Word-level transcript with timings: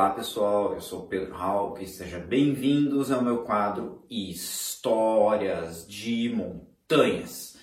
Olá 0.00 0.08
pessoal, 0.08 0.72
eu 0.72 0.80
sou 0.80 1.02
Pedro 1.08 1.36
Hawk 1.36 1.84
e 1.84 1.86
sejam 1.86 2.22
bem-vindos 2.22 3.12
ao 3.12 3.20
meu 3.20 3.44
quadro 3.44 4.02
Histórias 4.08 5.86
de 5.86 6.34
Montanhas. 6.34 7.58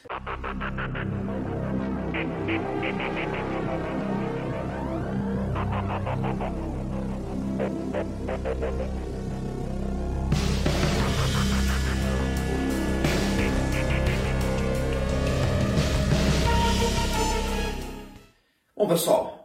Bom 18.75 18.87
pessoal, 18.87 19.36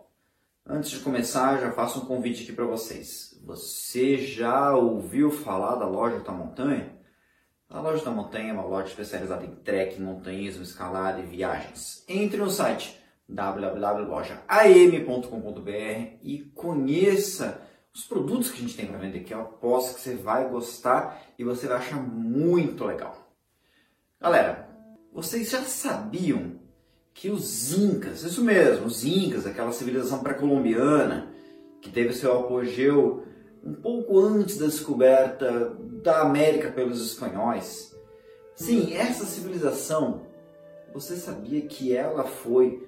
antes 0.73 0.91
de 0.91 0.99
começar 1.01 1.61
já 1.61 1.71
faço 1.71 2.01
um 2.01 2.07
convite 2.07 2.45
aqui 2.45 2.53
para 2.53 2.65
vocês. 2.65 3.39
Você 3.45 4.17
já 4.17 4.75
ouviu 4.75 5.31
falar 5.31 5.77
da 5.77 5.87
Loja 5.87 6.21
da 6.21 6.33
Montanha? 6.33 6.99
A 7.69 7.79
Loja 7.79 8.03
da 8.03 8.11
Montanha 8.11 8.49
é 8.51 8.55
uma 8.55 8.65
loja 8.65 8.89
especializada 8.89 9.45
em 9.45 9.55
trekking, 9.57 10.01
montanhismo, 10.01 10.63
escalada 10.63 11.21
e 11.21 11.27
viagens. 11.27 12.03
Entre 12.09 12.39
no 12.39 12.51
site 12.51 12.99
www.lojaam.com.br 13.29 16.17
e 16.23 16.51
conheça 16.55 17.61
os 17.95 18.05
produtos 18.05 18.51
que 18.51 18.57
a 18.57 18.61
gente 18.63 18.77
tem 18.77 18.87
para 18.87 18.97
vender, 18.97 19.25
que 19.25 19.35
eu 19.35 19.43
aposto 19.43 19.97
que 19.97 20.01
você 20.01 20.15
vai 20.15 20.49
gostar 20.49 21.21
e 21.39 21.45
você 21.45 21.67
vai 21.67 21.77
achar 21.77 22.03
muito 22.03 22.83
legal. 22.85 23.31
Galera, 24.19 24.71
vocês 25.13 25.51
já 25.51 25.61
sabiam 25.65 26.62
que 27.15 27.31
os 27.31 27.73
Incas, 27.73 28.23
isso 28.23 28.43
mesmo, 28.43 28.87
os 28.87 29.05
Incas, 29.05 29.47
aquela 29.47 29.73
civilização 29.73 30.21
pré-colombiana 30.21 31.29
que 31.81 31.91
teve 31.91 32.13
seu 32.13 32.41
apogeu 32.41 33.25
um 33.65 33.75
pouco 33.75 34.19
antes 34.19 34.59
da 34.59 34.67
descoberta 34.67 35.77
da 36.03 36.23
América 36.23 36.71
pelos 36.71 37.01
espanhóis. 37.05 37.95
Sim, 38.55 38.95
essa 38.95 39.25
civilização, 39.25 40.23
você 40.93 41.17
sabia 41.17 41.63
que 41.63 41.95
ela 41.95 42.25
foi 42.25 42.87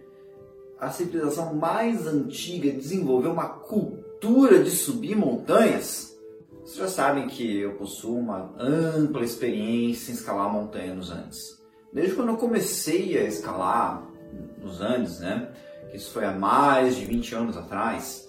a 0.79 0.91
civilização 0.91 1.55
mais 1.55 2.07
antiga 2.07 2.71
a 2.71 2.75
desenvolver 2.75 3.29
uma 3.29 3.49
cultura 3.49 4.63
de 4.63 4.71
subir 4.71 5.17
montanhas? 5.17 6.15
Vocês 6.63 6.79
já 6.79 6.89
sabem 6.89 7.29
que 7.29 7.59
eu 7.59 7.75
possuo 7.75 8.19
uma 8.19 8.55
ampla 8.59 9.25
experiência 9.25 10.11
em 10.11 10.15
escalar 10.15 10.53
montanha 10.53 10.95
nos 10.95 11.11
Andes. 11.11 11.63
Desde 11.93 12.15
quando 12.15 12.31
eu 12.31 12.37
comecei 12.37 13.19
a 13.19 13.25
escalar 13.25 14.14
nos 14.59 14.81
Andes, 14.81 15.21
né? 15.21 15.49
Isso 15.93 16.11
foi 16.11 16.25
há 16.25 16.33
mais 16.33 16.97
de 16.97 17.05
20 17.05 17.35
anos 17.35 17.57
atrás. 17.57 18.29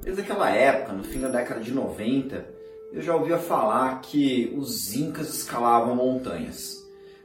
Desde 0.00 0.22
aquela 0.22 0.50
época, 0.50 0.92
no 0.92 1.04
fim 1.04 1.20
da 1.20 1.28
década 1.28 1.60
de 1.60 1.72
90, 1.72 2.44
eu 2.92 3.02
já 3.02 3.14
ouvia 3.14 3.38
falar 3.38 4.00
que 4.00 4.52
os 4.56 4.94
incas 4.94 5.28
escalavam 5.34 5.94
montanhas. 5.94 6.82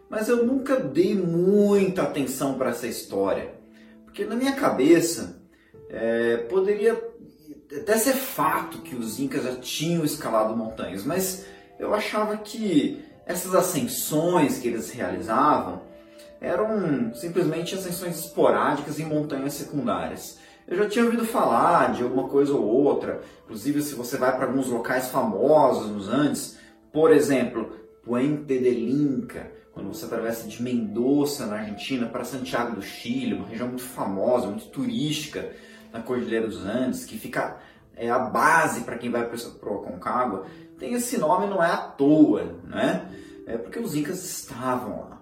Mas 0.10 0.30
eu 0.30 0.46
nunca 0.46 0.78
dei 0.78 1.16
muita 1.16 2.04
atenção 2.04 2.58
para 2.58 2.70
essa 2.70 2.88
história, 2.88 3.54
porque 4.06 4.24
na 4.24 4.36
minha 4.36 4.54
cabeça 4.54 5.42
é, 5.90 6.38
poderia 6.50 6.94
até 7.76 7.98
ser 7.98 8.14
fato 8.14 8.82
que 8.82 8.96
os 8.96 9.20
incas 9.20 9.44
já 9.44 9.56
tinham 9.56 10.06
escalado 10.06 10.56
montanhas, 10.56 11.04
mas 11.04 11.46
eu 11.78 11.94
achava 11.94 12.38
que 12.38 13.04
essas 13.26 13.54
ascensões 13.54 14.60
que 14.60 14.70
eles 14.70 14.90
realizavam 14.92 15.82
eram 16.40 17.14
simplesmente 17.14 17.76
ascensões 17.76 18.20
esporádicas 18.20 19.00
em 19.00 19.06
montanhas 19.06 19.54
secundárias. 19.54 20.38
Eu 20.68 20.78
já 20.78 20.90
tinha 20.90 21.06
ouvido 21.06 21.26
falar 21.26 21.94
de 21.94 22.04
alguma 22.04 22.28
coisa 22.28 22.54
ou 22.54 22.64
outra, 22.64 23.22
inclusive 23.46 23.82
se 23.82 23.96
você 23.96 24.18
vai 24.18 24.36
para 24.36 24.46
alguns 24.46 24.68
locais 24.68 25.08
famosos 25.08 25.90
nos 25.90 26.10
Andes, 26.10 26.58
por 26.92 27.12
exemplo, 27.12 27.72
Puente 28.04 28.60
del 28.60 28.74
Inca, 28.74 29.52
quando 29.72 29.94
você 29.94 30.06
atravessa 30.06 30.48
de 30.48 30.62
Mendoza, 30.62 31.46
na 31.46 31.58
Argentina, 31.58 32.08
para 32.08 32.24
Santiago 32.24 32.76
do 32.76 32.82
Chile, 32.82 33.36
uma 33.36 33.48
região 33.48 33.68
muito 33.68 33.84
famosa, 33.84 34.48
muito 34.48 34.66
turística 34.68 35.52
na 35.94 36.02
Cordilheira 36.02 36.48
dos 36.48 36.66
Andes, 36.66 37.06
que 37.06 37.18
fica 37.18 37.58
é 37.96 38.10
a 38.10 38.20
base 38.20 38.82
para 38.82 38.98
quem 38.98 39.10
vai 39.10 39.26
para 39.26 39.36
o 39.70 39.76
Aconcagua, 39.82 40.46
tem 40.78 40.94
esse 40.94 41.18
nome 41.18 41.48
não 41.48 41.64
é 41.64 41.72
à 41.72 41.78
toa, 41.78 42.44
né? 42.64 43.10
É 43.48 43.58
porque 43.58 43.80
os 43.80 43.96
incas 43.96 44.24
estavam 44.24 45.00
lá. 45.00 45.17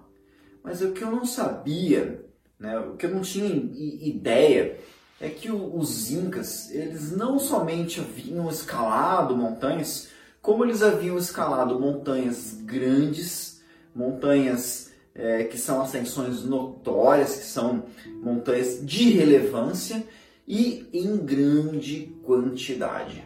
Mas 0.66 0.82
o 0.82 0.90
que 0.90 1.04
eu 1.04 1.12
não 1.12 1.24
sabia, 1.24 2.26
né, 2.58 2.76
o 2.76 2.96
que 2.96 3.06
eu 3.06 3.10
não 3.10 3.20
tinha 3.20 3.48
ideia, 3.48 4.80
é 5.20 5.28
que 5.28 5.48
os 5.48 6.10
incas, 6.10 6.72
eles 6.72 7.12
não 7.12 7.38
somente 7.38 8.00
haviam 8.00 8.50
escalado 8.50 9.36
montanhas, 9.36 10.08
como 10.42 10.64
eles 10.64 10.82
haviam 10.82 11.16
escalado 11.16 11.78
montanhas 11.78 12.54
grandes, 12.62 13.62
montanhas 13.94 14.90
é, 15.14 15.44
que 15.44 15.56
são 15.56 15.80
ascensões 15.80 16.42
notórias, 16.42 17.36
que 17.36 17.44
são 17.44 17.84
montanhas 18.20 18.84
de 18.84 19.12
relevância 19.12 20.04
e 20.48 20.88
em 20.92 21.16
grande 21.16 22.12
quantidade. 22.24 23.24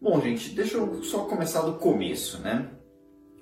Bom, 0.00 0.20
gente, 0.20 0.50
deixa 0.50 0.76
eu 0.76 1.04
só 1.04 1.20
começar 1.20 1.62
do 1.62 1.74
começo, 1.74 2.40
né? 2.40 2.68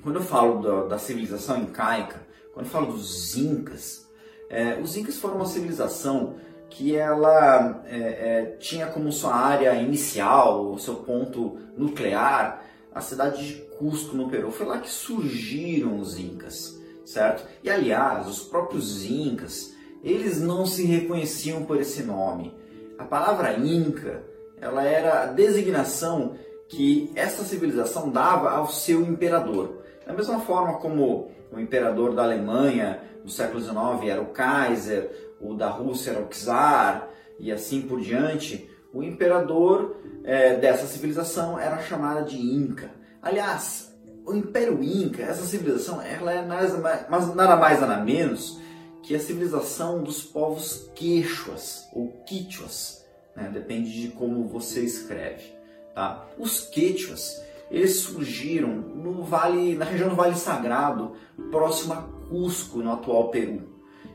Quando 0.03 0.17
eu 0.17 0.23
falo 0.23 0.61
da, 0.61 0.85
da 0.89 0.99
civilização 0.99 1.63
incaica, 1.63 2.22
quando 2.53 2.67
falo 2.67 2.93
dos 2.93 3.37
Incas, 3.37 4.07
é, 4.49 4.79
os 4.81 4.97
Incas 4.97 5.17
foram 5.17 5.37
uma 5.37 5.47
civilização 5.47 6.37
que 6.69 6.97
ela 6.97 7.83
é, 7.87 7.99
é, 7.99 8.57
tinha 8.59 8.87
como 8.87 9.13
sua 9.13 9.35
área 9.35 9.75
inicial, 9.75 10.73
o 10.73 10.79
seu 10.79 10.97
ponto 10.97 11.59
nuclear, 11.77 12.65
a 12.95 13.01
cidade 13.01 13.47
de 13.47 13.55
Cusco, 13.79 14.17
no 14.17 14.29
Peru. 14.29 14.51
Foi 14.51 14.67
lá 14.67 14.79
que 14.79 14.91
surgiram 14.91 15.99
os 15.99 16.19
Incas, 16.19 16.79
certo? 17.05 17.47
E 17.63 17.71
aliás, 17.71 18.27
os 18.27 18.41
próprios 18.43 19.05
Incas, 19.05 19.75
eles 20.03 20.41
não 20.41 20.67
se 20.67 20.85
reconheciam 20.85 21.65
por 21.65 21.81
esse 21.81 22.03
nome. 22.03 22.55
A 22.99 23.05
palavra 23.05 23.59
Inca, 23.59 24.23
ela 24.61 24.85
era 24.85 25.23
a 25.23 25.27
designação 25.27 26.37
que 26.69 27.11
essa 27.15 27.45
civilização 27.45 28.11
dava 28.11 28.51
ao 28.51 28.69
seu 28.69 29.03
imperador. 29.03 29.83
Da 30.07 30.13
mesma 30.13 30.41
forma 30.41 30.79
como 30.79 31.31
o 31.53 31.61
imperador 31.61 32.15
da 32.15 32.23
Alemanha 32.25 33.01
no 33.23 33.29
século 33.29 33.61
XIX 33.61 34.09
era 34.09 34.23
o 34.23 34.27
Kaiser, 34.27 35.35
o 35.41 35.55
da 35.55 35.69
Rússia 35.69 36.13
era 36.13 36.21
o 36.21 36.29
Czar 36.29 37.09
e 37.39 37.53
assim 37.53 37.83
por 37.83 38.01
diante, 38.01 38.69
o 38.93 39.03
imperador 39.03 39.97
é, 40.25 40.57
dessa 40.57 40.87
civilização 40.87 41.59
era 41.59 41.83
chamada 41.83 42.23
de 42.23 42.37
Inca. 42.37 42.91
Aliás, 43.21 43.93
o 44.25 44.35
Império 44.35 44.83
Inca, 44.83 45.23
essa 45.23 45.45
civilização, 45.45 46.01
ela 46.01 46.33
é 46.33 46.43
nada 46.43 46.79
mais, 46.79 47.35
nada 47.35 47.57
mais 47.57 47.81
nada 47.81 47.97
menos 48.05 48.61
que 49.03 49.15
a 49.17 49.21
civilização 49.21 50.03
dos 50.03 50.23
povos 50.23 50.91
quechuas 50.95 51.89
ou 51.93 52.09
quichuas, 52.25 53.05
né? 53.35 53.51
depende 53.53 53.93
de 53.93 54.09
como 54.09 54.47
você 54.47 54.81
escreve. 54.83 55.53
Tá? 55.95 56.27
Os 56.39 56.61
quechuas 56.61 57.43
eles 57.73 58.01
surgiram 58.01 58.69
no 58.69 59.25
vale, 59.25 59.75
na 59.75 59.87
região 59.87 60.11
do 60.11 60.15
Vale 60.15 60.37
Sagrado, 60.37 61.13
próximo 61.51 61.95
a 61.95 62.03
Cusco, 62.29 62.81
no 62.81 62.93
atual 62.93 63.31
Peru. 63.31 63.63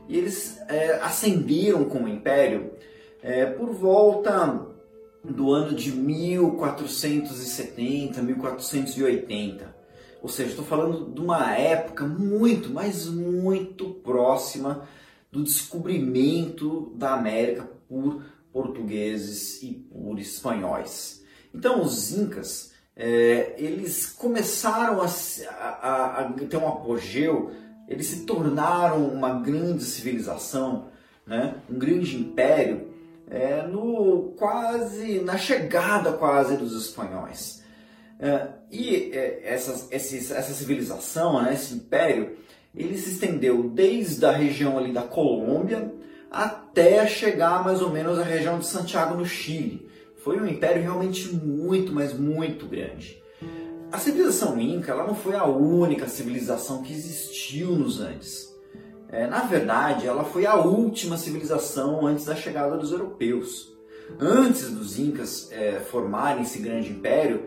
E 0.08 0.16
eles 0.16 0.56
é, 0.68 1.00
ascenderam 1.02 1.84
com 1.84 2.04
o 2.04 2.08
império 2.08 2.70
é, 3.20 3.46
por 3.46 3.70
volta 3.70 4.64
do 5.24 5.52
ano 5.52 5.74
de 5.74 5.90
1470, 5.90 8.22
1480. 8.22 9.76
Ou 10.22 10.28
seja, 10.28 10.50
estou 10.50 10.64
falando 10.64 11.12
de 11.12 11.20
uma 11.20 11.52
época 11.56 12.06
muito, 12.06 12.70
mas 12.70 13.06
muito 13.06 13.90
próxima 13.90 14.86
do 15.32 15.42
descobrimento 15.42 16.92
da 16.96 17.14
América 17.14 17.68
por 17.88 18.22
portugueses 18.52 19.60
e 19.62 19.72
por 19.72 20.16
espanhóis. 20.18 21.24
Então, 21.52 21.82
os 21.82 22.12
incas 22.12 22.67
é, 22.98 23.54
eles 23.56 24.06
começaram 24.06 25.00
a, 25.00 25.06
a, 25.06 26.20
a, 26.20 26.32
ter 26.32 26.56
um 26.56 26.66
apogeu, 26.66 27.52
eles 27.86 28.06
se 28.06 28.26
tornaram 28.26 29.06
uma 29.06 29.38
grande 29.38 29.84
civilização, 29.84 30.88
né? 31.24 31.54
um 31.70 31.78
grande 31.78 32.16
império, 32.16 32.88
é, 33.30 33.62
no 33.62 34.34
quase 34.36 35.20
na 35.20 35.38
chegada 35.38 36.12
quase 36.12 36.56
dos 36.56 36.74
espanhóis. 36.74 37.62
É, 38.18 38.48
e 38.68 39.12
é, 39.12 39.42
essa, 39.44 39.86
essa 39.92 40.52
civilização, 40.52 41.40
né, 41.40 41.54
esse 41.54 41.74
império, 41.74 42.36
ele 42.74 42.98
se 42.98 43.10
estendeu 43.10 43.70
desde 43.70 44.26
a 44.26 44.32
região 44.32 44.76
ali 44.76 44.92
da 44.92 45.02
Colômbia 45.02 45.92
até 46.30 47.06
chegar 47.06 47.62
mais 47.64 47.80
ou 47.80 47.90
menos 47.90 48.18
à 48.18 48.24
região 48.24 48.58
de 48.58 48.66
Santiago 48.66 49.14
no 49.14 49.24
Chile. 49.24 49.88
Foi 50.28 50.38
um 50.38 50.46
império 50.46 50.82
realmente 50.82 51.34
muito, 51.34 51.90
mas 51.90 52.12
muito 52.12 52.66
grande. 52.66 53.18
A 53.90 53.98
civilização 53.98 54.60
Inca 54.60 54.92
ela 54.92 55.06
não 55.06 55.14
foi 55.14 55.34
a 55.34 55.46
única 55.46 56.06
civilização 56.06 56.82
que 56.82 56.92
existiu 56.92 57.70
nos 57.70 57.98
Andes. 57.98 58.54
É, 59.08 59.26
na 59.26 59.44
verdade, 59.44 60.06
ela 60.06 60.24
foi 60.24 60.44
a 60.44 60.54
última 60.56 61.16
civilização 61.16 62.06
antes 62.06 62.26
da 62.26 62.36
chegada 62.36 62.76
dos 62.76 62.92
europeus. 62.92 63.72
antes 64.20 64.70
dos 64.70 64.98
Incas 64.98 65.50
é, 65.50 65.80
formarem 65.80 66.42
esse 66.42 66.58
grande 66.58 66.90
império, 66.90 67.46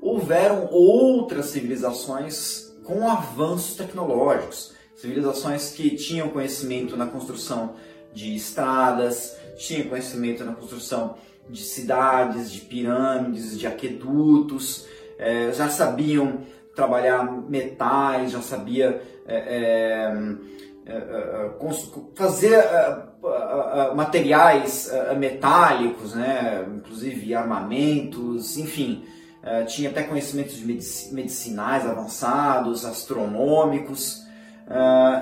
houveram 0.00 0.70
outras 0.70 1.50
civilizações 1.50 2.74
com 2.82 3.06
avanços 3.06 3.76
tecnológicos, 3.76 4.72
civilizações 4.96 5.72
que 5.72 5.96
tinham 5.96 6.30
conhecimento 6.30 6.96
na 6.96 7.04
construção 7.04 7.74
de 8.10 8.34
estradas, 8.34 9.36
tinham 9.58 9.90
conhecimento 9.90 10.42
na 10.44 10.54
construção 10.54 11.16
de 11.48 11.62
cidades, 11.62 12.50
de 12.50 12.60
pirâmides, 12.60 13.58
de 13.58 13.66
aquedutos, 13.66 14.86
é, 15.18 15.52
já 15.52 15.68
sabiam 15.68 16.40
trabalhar 16.74 17.24
metais, 17.48 18.32
já 18.32 18.40
sabia 18.40 19.00
é, 19.26 19.36
é, 19.36 20.92
é, 20.92 20.96
é 20.96 21.50
fazer 22.16 22.58
materiais 23.94 24.90
metálicos, 25.16 26.14
né? 26.14 26.66
inclusive 26.74 27.34
armamentos, 27.34 28.56
enfim, 28.56 29.04
tinha 29.68 29.90
até 29.90 30.02
conhecimentos 30.02 30.60
medicinais 31.12 31.86
avançados, 31.86 32.84
astronômicos. 32.84 34.26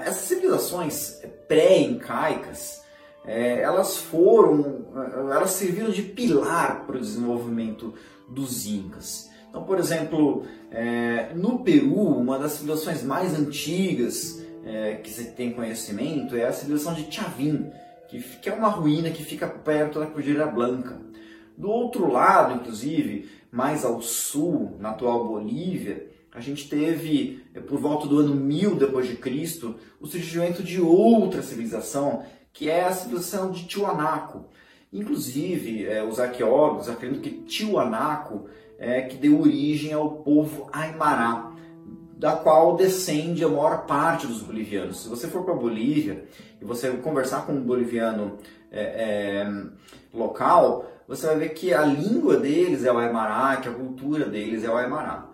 essas 0.03 0.23
civilizações 0.23 1.21
pré-incaicas, 1.47 2.83
elas 3.27 3.99
foram, 3.99 4.80
elas 4.95 5.51
serviram 5.51 5.91
de 5.91 6.03
pilar 6.03 6.87
para 6.87 6.97
o 6.97 7.01
desenvolvimento 7.01 7.95
dos 8.29 8.67
incas. 8.67 9.31
Então, 9.49 9.65
por 9.65 9.79
exemplo, 9.79 10.45
é, 10.71 11.33
no 11.35 11.61
Peru, 11.61 12.07
uma 12.17 12.39
das 12.39 12.53
civilizações 12.53 13.03
mais 13.03 13.35
antigas 13.35 14.41
é, 14.65 14.95
que 14.97 15.11
se 15.11 15.33
tem 15.33 15.53
conhecimento 15.53 16.37
é 16.37 16.47
a 16.47 16.53
civilização 16.53 16.95
de 16.95 17.13
Chavin, 17.13 17.71
que, 18.09 18.21
que 18.21 18.49
é 18.49 18.53
uma 18.53 18.69
ruína 18.69 19.11
que 19.11 19.25
fica 19.25 19.49
perto 19.49 19.99
da 19.99 20.07
Cordilheira 20.07 20.47
Blanca. 20.47 21.01
Do 21.57 21.69
outro 21.69 22.11
lado, 22.11 22.55
inclusive, 22.55 23.29
mais 23.51 23.85
ao 23.85 24.01
sul, 24.01 24.77
na 24.79 24.91
atual 24.91 25.27
Bolívia, 25.27 26.09
a 26.33 26.41
gente 26.41 26.69
teve, 26.69 27.45
é, 27.53 27.61
por 27.61 27.81
volta 27.81 28.07
do 28.07 28.19
ano 28.19 28.35
1000 28.35 28.77
depois 28.77 29.09
de 29.09 29.17
Cristo, 29.17 29.75
o 30.01 30.07
surgimento 30.07 30.63
de 30.63 30.81
outra 30.81 31.43
civilização, 31.43 32.25
que 32.53 32.71
é 32.71 32.85
a 32.85 32.93
civilização 32.93 33.51
de 33.51 33.67
Tiwanaku. 33.67 34.45
Inclusive, 34.93 35.87
é, 35.87 36.03
os 36.03 36.19
arqueólogos 36.19 36.89
acreditam 36.89 37.23
que 37.23 37.43
Tiwanaku 37.43 38.47
é, 38.79 39.03
que 39.03 39.17
deu 39.17 39.41
origem 39.41 39.93
ao 39.93 40.11
povo 40.11 40.69
Aymara, 40.73 41.51
da 42.17 42.33
qual 42.33 42.77
descende 42.77 43.45
a 43.45 43.49
maior 43.49 43.87
parte 43.87 44.27
dos 44.27 44.43
bolivianos. 44.43 45.03
Se 45.03 45.09
você 45.09 45.29
for 45.29 45.45
para 45.45 45.55
a 45.55 45.57
Bolívia 45.57 46.25
e 46.61 46.65
você 46.65 46.91
conversar 46.91 47.47
com 47.47 47.53
um 47.53 47.63
boliviano 47.63 48.39
é, 48.71 49.45
é, 49.45 49.53
local, 50.13 50.91
você 51.07 51.27
vai 51.27 51.37
ver 51.37 51.49
que 51.51 51.73
a 51.73 51.85
língua 51.85 52.37
deles 52.37 52.85
é 52.85 52.93
o 52.93 52.99
Aymara, 52.99 53.61
que 53.61 53.69
a 53.69 53.73
cultura 53.73 54.27
deles 54.27 54.65
é 54.65 54.71
o 54.71 54.77
Aymara. 54.77 55.30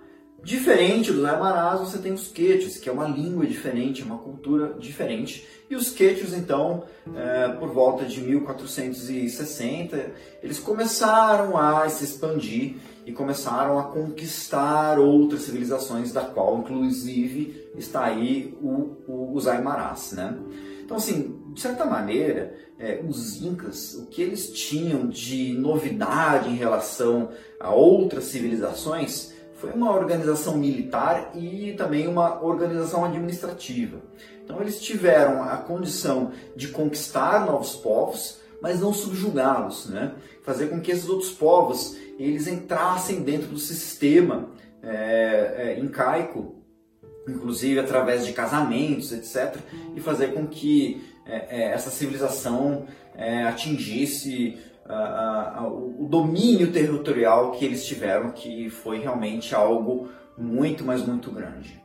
Diferente 0.47 1.13
dos 1.13 1.25
Aymarás, 1.25 1.81
você 1.81 1.99
tem 1.99 2.13
os 2.13 2.29
Queches, 2.29 2.79
que 2.79 2.89
é 2.89 2.93
uma 2.93 3.09
língua 3.09 3.45
diferente, 3.45 4.05
uma 4.05 4.19
cultura 4.19 4.77
diferente. 4.79 5.45
E 5.69 5.75
os 5.75 5.91
Queches, 5.91 6.33
então, 6.33 6.85
é, 7.17 7.49
por 7.49 7.71
volta 7.71 8.05
de 8.05 8.21
1460, 8.21 10.13
eles 10.41 10.61
começaram 10.61 11.59
a 11.59 11.89
se 11.89 12.05
expandir 12.05 12.77
e 13.05 13.11
começaram 13.11 13.77
a 13.77 13.89
conquistar 13.89 15.01
outras 15.01 15.43
civilizações, 15.43 16.13
da 16.13 16.21
qual, 16.21 16.61
inclusive, 16.61 17.69
está 17.77 18.05
aí 18.05 18.57
o, 18.63 18.99
o, 19.09 19.33
os 19.35 19.49
Aymarás, 19.49 20.13
né? 20.13 20.39
Então, 20.85 20.97
assim, 20.97 21.41
de 21.53 21.61
certa 21.61 21.85
maneira, 21.85 22.55
é, 22.79 23.03
os 23.05 23.43
Incas, 23.43 23.95
o 23.95 24.07
que 24.07 24.23
eles 24.23 24.53
tinham 24.53 25.09
de 25.09 25.55
novidade 25.55 26.49
em 26.51 26.55
relação 26.55 27.31
a 27.59 27.75
outras 27.75 28.27
civilizações 28.27 29.35
foi 29.67 29.73
uma 29.73 29.93
organização 29.93 30.57
militar 30.57 31.33
e 31.35 31.75
também 31.77 32.07
uma 32.07 32.43
organização 32.43 33.05
administrativa. 33.05 34.01
Então 34.45 34.61
eles 34.61 34.81
tiveram 34.81 35.43
a 35.43 35.57
condição 35.57 36.31
de 36.55 36.69
conquistar 36.69 37.45
novos 37.45 37.75
povos, 37.75 38.39
mas 38.63 38.81
não 38.81 38.93
subjugá-los, 38.93 39.87
né? 39.87 40.15
fazer 40.43 40.69
com 40.69 40.81
que 40.81 40.93
esses 40.93 41.09
outros 41.09 41.31
povos 41.31 41.97
eles 42.19 42.47
entrassem 42.47 43.23
dentro 43.23 43.49
do 43.49 43.59
sistema 43.59 44.49
é, 44.83 45.75
é, 45.77 45.81
incaico, 45.81 46.55
inclusive 47.29 47.81
através 47.81 48.25
de 48.25 48.33
casamentos, 48.33 49.13
etc., 49.13 49.57
e 49.97 50.01
fazer 50.01 50.29
com 50.29 50.47
que 50.47 51.05
é, 51.27 51.63
é 51.63 51.73
essa 51.73 51.91
civilização 51.91 52.87
atingisse 54.89 55.97
o 55.99 56.07
domínio 56.09 56.73
territorial 56.73 57.53
que 57.53 57.65
eles 57.65 57.85
tiveram, 57.85 58.31
que 58.31 58.71
foi 58.71 58.99
realmente 58.99 59.55
algo 59.55 60.09
muito, 60.39 60.85
mas 60.85 61.05
muito 61.05 61.31
grande. 61.31 61.83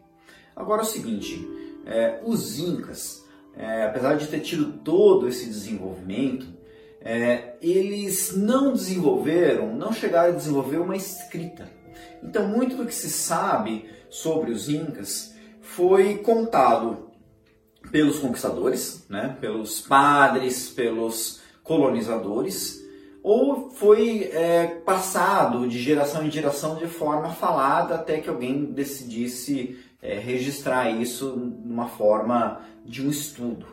Agora 0.56 0.82
é 0.82 0.86
o 0.86 0.88
seguinte, 0.88 1.48
é, 1.86 2.22
os 2.24 2.60
Incas, 2.60 3.26
é, 3.56 3.86
apesar 3.86 4.16
de 4.16 4.28
ter 4.28 4.42
tido 4.42 4.74
todo 4.84 5.28
esse 5.28 5.46
desenvolvimento, 5.46 6.46
é, 7.00 7.56
eles 7.62 8.36
não 8.36 8.74
desenvolveram, 8.74 9.76
não 9.76 9.92
chegaram 9.92 10.34
a 10.34 10.36
desenvolver 10.36 10.78
uma 10.78 10.96
escrita. 10.96 11.68
Então, 12.22 12.48
muito 12.48 12.76
do 12.76 12.86
que 12.86 12.94
se 12.94 13.10
sabe 13.10 13.90
sobre 14.10 14.52
os 14.52 14.70
Incas 14.70 15.34
foi 15.62 16.18
contado 16.18 17.10
pelos 17.92 18.20
conquistadores, 18.20 19.06
né, 19.10 19.36
pelos 19.42 19.82
padres, 19.82 20.70
pelos 20.70 21.42
colonizadores, 21.64 22.82
ou 23.24 23.70
foi 23.70 24.30
é, 24.34 24.68
passado 24.84 25.68
de 25.68 25.80
geração 25.80 26.26
em 26.26 26.32
geração 26.32 26.76
de 26.76 26.88
forma 26.88 27.30
falada 27.30 27.96
até 27.96 28.20
que 28.20 28.30
alguém 28.30 28.66
decidisse 28.66 29.78
é, 30.02 30.18
registrar 30.18 30.90
isso 30.90 31.36
numa 31.36 31.88
forma 31.88 32.62
de 32.84 33.06
um 33.06 33.10
estudo. 33.10 33.68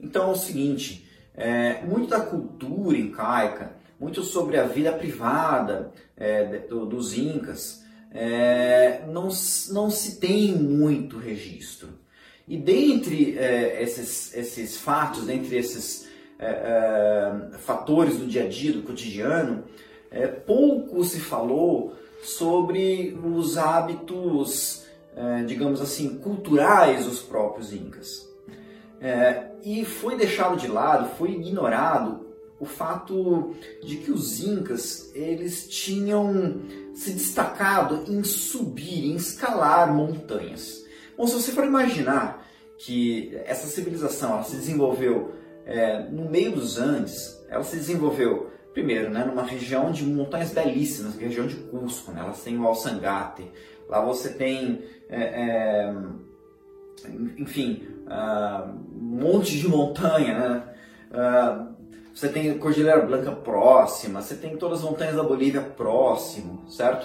Então 0.00 0.28
é 0.28 0.32
o 0.32 0.36
seguinte, 0.36 1.08
é, 1.34 1.82
muito 1.84 2.08
da 2.08 2.20
cultura 2.20 2.96
incaica, 2.96 3.76
muito 4.00 4.22
sobre 4.22 4.58
a 4.58 4.64
vida 4.64 4.92
privada 4.92 5.92
é, 6.16 6.66
do, 6.68 6.86
dos 6.86 7.16
incas, 7.16 7.84
é, 8.10 9.02
não, 9.06 9.28
não 9.70 9.90
se 9.90 10.18
tem 10.18 10.52
muito 10.52 11.18
registro. 11.18 11.88
E 12.46 12.56
dentre 12.56 13.38
é, 13.38 13.82
esses, 13.82 14.34
esses 14.34 14.76
fatos, 14.78 15.26
dentre 15.26 15.56
esses 15.56 16.07
é, 16.38 16.46
é, 17.52 17.58
fatores 17.58 18.18
do 18.18 18.26
dia 18.26 18.44
a 18.44 18.48
dia, 18.48 18.72
do 18.72 18.82
cotidiano, 18.82 19.64
é, 20.10 20.26
pouco 20.26 21.02
se 21.04 21.20
falou 21.20 21.94
sobre 22.22 23.18
os 23.22 23.58
hábitos, 23.58 24.84
é, 25.16 25.42
digamos 25.42 25.80
assim, 25.80 26.18
culturais 26.18 27.04
dos 27.06 27.20
próprios 27.20 27.72
incas. 27.72 28.28
É, 29.00 29.48
e 29.62 29.84
foi 29.84 30.16
deixado 30.16 30.56
de 30.56 30.66
lado, 30.66 31.16
foi 31.16 31.30
ignorado 31.30 32.26
o 32.60 32.64
fato 32.66 33.54
de 33.82 33.96
que 33.98 34.10
os 34.10 34.42
incas 34.42 35.12
eles 35.14 35.68
tinham 35.68 36.60
se 36.94 37.12
destacado 37.12 38.04
em 38.08 38.24
subir, 38.24 39.06
em 39.06 39.14
escalar 39.14 39.94
montanhas. 39.94 40.84
Bom, 41.16 41.26
se 41.26 41.34
você 41.34 41.52
for 41.52 41.64
imaginar 41.64 42.44
que 42.76 43.36
essa 43.44 43.66
civilização 43.68 44.42
se 44.42 44.56
desenvolveu 44.56 45.32
é, 45.68 46.00
no 46.10 46.28
meio 46.30 46.52
dos 46.52 46.78
Andes, 46.78 47.44
ela 47.48 47.62
se 47.62 47.76
desenvolveu 47.76 48.50
primeiro 48.72 49.10
né, 49.10 49.22
numa 49.24 49.42
região 49.42 49.92
de 49.92 50.04
montanhas 50.04 50.50
belíssimas, 50.50 51.14
região 51.16 51.46
de 51.46 51.56
Cusco. 51.56 52.10
Né? 52.10 52.20
Elas 52.20 52.42
têm 52.42 52.58
o 52.58 52.66
Alsangate, 52.66 53.50
lá 53.86 54.00
você 54.00 54.30
tem, 54.30 54.82
é, 55.10 55.22
é, 55.22 55.94
enfim, 57.36 57.86
uh, 58.06 58.70
um 58.96 59.20
monte 59.20 59.58
de 59.58 59.68
montanha. 59.68 60.38
Né? 60.38 60.62
Uh, 61.10 61.76
você 62.14 62.28
tem 62.30 62.50
a 62.50 62.58
Cordilheira 62.58 63.04
Blanca 63.04 63.32
próxima, 63.32 64.22
você 64.22 64.36
tem 64.36 64.56
todas 64.56 64.78
as 64.78 64.84
montanhas 64.84 65.16
da 65.16 65.22
Bolívia 65.22 65.60
próximo, 65.60 66.64
certo? 66.70 67.04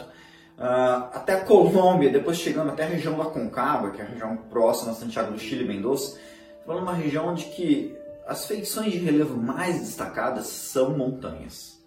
Uh, 0.57 1.09
até 1.13 1.33
a 1.33 1.41
Colômbia, 1.43 2.09
depois 2.09 2.37
chegando 2.37 2.69
até 2.69 2.83
a 2.83 2.87
região 2.87 3.17
da 3.17 3.25
Concagua, 3.25 3.91
que 3.91 4.01
é 4.01 4.05
a 4.05 4.07
região 4.07 4.37
próxima 4.37 4.91
a 4.91 4.95
Santiago 4.95 5.33
do 5.33 5.39
Chile, 5.39 5.67
Mendoza, 5.67 6.17
falando 6.65 6.83
uma 6.83 6.93
região 6.93 7.27
onde 7.27 7.45
que 7.45 7.97
as 8.27 8.45
feições 8.45 8.91
de 8.93 8.99
relevo 8.99 9.37
mais 9.37 9.79
destacadas 9.79 10.47
são 10.47 10.97
montanhas. 10.97 11.83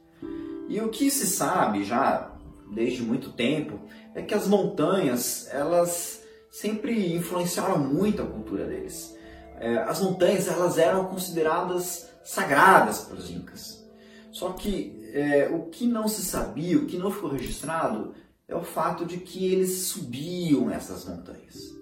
E 0.69 0.81
o 0.81 0.89
que 0.89 1.11
se 1.11 1.27
sabe 1.27 1.85
já 1.85 2.33
desde 2.73 3.03
muito 3.03 3.33
tempo 3.33 3.81
é 4.15 4.23
que 4.23 4.35
as 4.35 4.47
montanhas 4.47 5.49
elas 5.51 6.23
sempre 6.51 7.15
influenciaram 7.15 7.79
muito 7.79 8.23
a 8.23 8.27
cultura 8.27 8.67
deles. 8.67 9.17
É, 9.59 9.79
as 9.79 10.01
montanhas 10.01 10.49
elas 10.49 10.79
eram 10.79 11.07
consideradas 11.07 12.09
sagradas 12.25 13.01
pelos 13.01 13.31
incas. 13.31 13.87
Só 14.31 14.53
que 14.53 15.01
é, 15.13 15.49
o 15.49 15.67
que 15.67 15.87
não 15.87 16.09
se 16.09 16.23
sabia, 16.23 16.77
o 16.77 16.87
que 16.87 16.99
não 16.99 17.11
ficou 17.11 17.31
registrado, 17.31 18.15
é 18.49 18.55
o 18.55 18.63
fato 18.63 19.05
de 19.05 19.19
que 19.19 19.47
eles 19.53 19.87
subiam 19.87 20.71
essas 20.71 21.05
montanhas. 21.05 21.75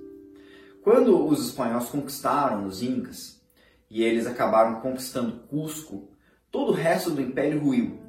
Quando 0.83 1.27
os 1.27 1.47
espanhóis 1.47 1.87
conquistaram 1.87 2.67
os 2.67 2.83
incas, 2.83 3.34
e 3.95 4.03
eles 4.03 4.27
acabaram 4.27 4.81
conquistando 4.81 5.45
Cusco, 5.49 6.09
todo 6.51 6.73
o 6.73 6.75
resto 6.75 7.13
do 7.13 7.23
império 7.23 7.63
ruiu. 7.63 8.01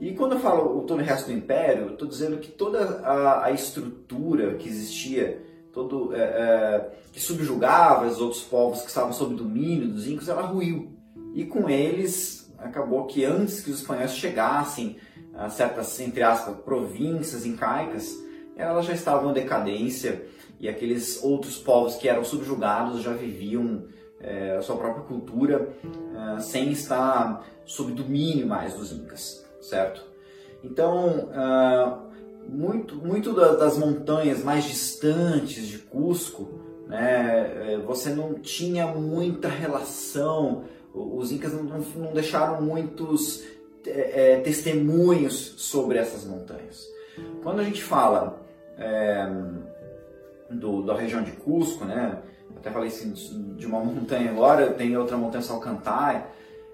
E 0.00 0.14
quando 0.14 0.32
eu 0.32 0.40
falo 0.40 0.80
todo 0.86 0.98
o 0.98 1.02
resto 1.02 1.26
do 1.26 1.34
império, 1.34 1.88
eu 1.88 1.92
estou 1.92 2.08
dizendo 2.08 2.38
que 2.38 2.48
toda 2.48 3.02
a, 3.04 3.44
a, 3.44 3.52
estrutura 3.52 4.54
que 4.54 4.66
existia, 4.66 5.44
todo, 5.74 6.16
é, 6.16 6.20
é, 6.20 6.90
que 7.12 7.20
subjugava 7.20 8.06
os 8.06 8.18
outros 8.18 8.40
povos 8.44 8.80
que 8.80 8.88
estavam 8.88 9.12
sob 9.12 9.34
domínio 9.34 9.88
dos 9.88 10.08
incas, 10.08 10.26
ela 10.26 10.40
ruiu. 10.40 10.96
E 11.34 11.44
com 11.44 11.68
eles, 11.68 12.50
acabou 12.56 13.04
que 13.04 13.22
antes 13.22 13.60
que 13.60 13.70
os 13.70 13.80
espanhóis 13.80 14.12
chegassem 14.16 14.96
a 15.34 15.50
certas, 15.50 16.00
entre 16.00 16.22
aspas, 16.22 16.56
províncias 16.60 17.44
incaicas, 17.44 18.16
elas 18.56 18.86
já 18.86 18.94
estavam 18.94 19.32
em 19.32 19.34
decadência 19.34 20.24
e 20.58 20.66
aqueles 20.66 21.22
outros 21.22 21.58
povos 21.58 21.96
que 21.96 22.08
eram 22.08 22.24
subjugados 22.24 23.02
já 23.02 23.12
viviam 23.12 23.84
é, 24.20 24.56
a 24.56 24.62
sua 24.62 24.76
própria 24.76 25.04
cultura 25.04 25.68
é, 26.36 26.40
sem 26.40 26.70
estar 26.72 27.44
sob 27.64 27.92
domínio 27.92 28.46
mais 28.46 28.74
dos 28.74 28.92
incas 28.92 29.40
certo? 29.60 30.04
Então, 30.64 31.30
uh, 31.30 32.10
muito, 32.48 32.96
muito 32.96 33.32
das 33.32 33.78
montanhas 33.78 34.42
mais 34.42 34.64
distantes 34.64 35.66
de 35.66 35.78
Cusco, 35.78 36.48
né, 36.88 37.74
eh, 37.74 37.78
você 37.86 38.10
não 38.10 38.34
tinha 38.34 38.84
muita 38.88 39.46
relação, 39.46 40.64
os 40.92 41.30
incas 41.30 41.52
não, 41.52 41.62
não 41.62 42.12
deixaram 42.12 42.60
muitos 42.60 43.44
é, 43.86 44.40
testemunhos 44.40 45.54
sobre 45.56 45.98
essas 45.98 46.24
montanhas. 46.24 46.84
Quando 47.44 47.60
a 47.60 47.62
gente 47.62 47.80
fala 47.80 48.44
é, 48.76 49.28
do, 50.50 50.82
da 50.82 50.96
região 50.96 51.22
de 51.22 51.30
Cusco, 51.32 51.84
né, 51.84 52.20
até 52.60 52.70
falei 52.70 52.88
assim, 52.88 53.12
de 53.56 53.66
uma 53.66 53.80
montanha 53.80 54.30
agora, 54.30 54.72
tem 54.74 54.96
outra 54.96 55.16
montanha 55.16 55.42
Salcantay, 55.42 56.22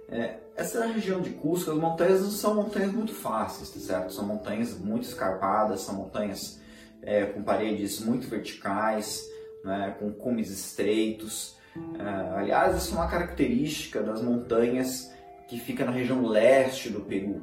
é, 0.08 0.38
essa 0.56 0.86
região 0.86 1.20
de 1.20 1.30
Cusco, 1.30 1.70
as 1.70 1.76
montanhas 1.76 2.22
não 2.22 2.30
são 2.30 2.54
montanhas 2.54 2.92
muito 2.92 3.14
fáceis, 3.14 3.70
tá 3.70 3.80
certo? 3.80 4.12
São 4.12 4.26
montanhas 4.26 4.76
muito 4.78 5.04
escarpadas, 5.04 5.82
são 5.82 5.94
montanhas 5.94 6.60
é, 7.02 7.26
com 7.26 7.42
paredes 7.42 8.00
muito 8.00 8.28
verticais, 8.28 9.28
né, 9.64 9.94
com 9.98 10.12
cumes 10.12 10.50
estreitos. 10.50 11.56
É, 11.98 12.38
aliás, 12.38 12.76
isso 12.76 12.94
é 12.94 12.98
uma 12.98 13.08
característica 13.08 14.02
das 14.02 14.22
montanhas 14.22 15.12
que 15.46 15.58
fica 15.58 15.84
na 15.84 15.92
região 15.92 16.26
leste 16.26 16.90
do 16.90 17.00
Peru. 17.00 17.42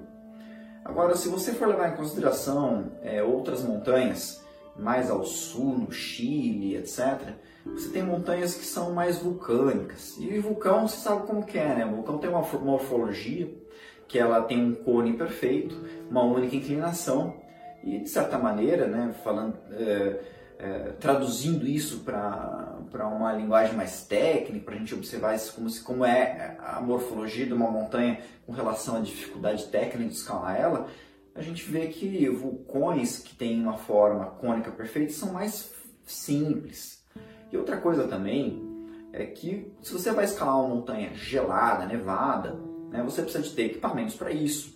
Agora, 0.84 1.16
se 1.16 1.30
você 1.30 1.54
for 1.54 1.68
levar 1.68 1.94
em 1.94 1.96
consideração 1.96 2.92
é, 3.02 3.24
outras 3.24 3.64
montanhas 3.64 4.44
mais 4.76 5.10
ao 5.10 5.24
sul, 5.24 5.78
no 5.78 5.92
Chile, 5.92 6.76
etc., 6.76 7.36
você 7.65 7.89
tem 7.89 8.03
montanhas 8.03 8.55
que 8.55 8.65
são 8.65 8.91
mais 8.91 9.20
vulcânicas. 9.20 10.17
E 10.20 10.38
vulcão, 10.39 10.88
você 10.88 10.98
sabe 10.98 11.25
como 11.25 11.46
que 11.46 11.58
é, 11.58 11.75
né? 11.75 11.86
O 11.86 11.96
vulcão 11.96 12.17
tem 12.17 12.29
uma 12.29 12.41
morfologia 12.41 13.50
que 14.08 14.20
ela 14.20 14.41
tem 14.41 14.63
um 14.63 14.75
cone 14.75 15.13
perfeito, 15.13 15.75
uma 16.10 16.24
única 16.24 16.55
inclinação 16.55 17.41
e 17.84 18.00
de 18.00 18.10
certa 18.10 18.38
maneira, 18.38 18.88
né, 18.88 19.13
falando, 19.24 19.58
é, 19.72 20.20
é, 20.58 20.79
traduzindo 21.00 21.67
isso 21.67 22.00
para 22.00 23.08
uma 23.08 23.34
linguagem 23.34 23.75
mais 23.75 24.05
técnica, 24.05 24.65
para 24.65 24.75
a 24.75 24.77
gente 24.77 24.93
observar 24.93 25.36
isso 25.36 25.53
como, 25.53 25.70
como 25.84 26.05
é 26.05 26.55
a 26.60 26.79
morfologia 26.79 27.46
de 27.46 27.53
uma 27.53 27.70
montanha 27.70 28.20
com 28.46 28.53
relação 28.53 28.96
à 28.96 29.00
dificuldade 29.00 29.65
técnica 29.67 30.10
de 30.10 30.15
escalar 30.15 30.60
ela, 30.60 30.88
a 31.36 31.41
gente 31.41 31.70
vê 31.70 31.88
que 31.88 32.29
vulcões 32.29 33.20
que 33.20 33.36
têm 33.36 33.62
uma 33.62 33.77
forma 33.77 34.27
cônica 34.27 34.72
perfeita 34.72 35.12
são 35.12 35.34
mais 35.34 35.74
simples, 36.05 37.02
e 37.53 37.57
outra 37.57 37.77
coisa 37.77 38.07
também 38.07 38.67
é 39.13 39.27
que 39.27 39.72
se 39.79 39.93
você 39.93 40.12
vai 40.12 40.25
escalar 40.25 40.60
uma 40.60 40.74
montanha 40.74 41.13
gelada, 41.13 41.86
nevada, 41.86 42.60
né, 42.89 43.03
você 43.03 43.22
precisa 43.22 43.43
de 43.43 43.51
ter 43.51 43.65
equipamentos 43.65 44.15
para 44.15 44.31
isso. 44.31 44.75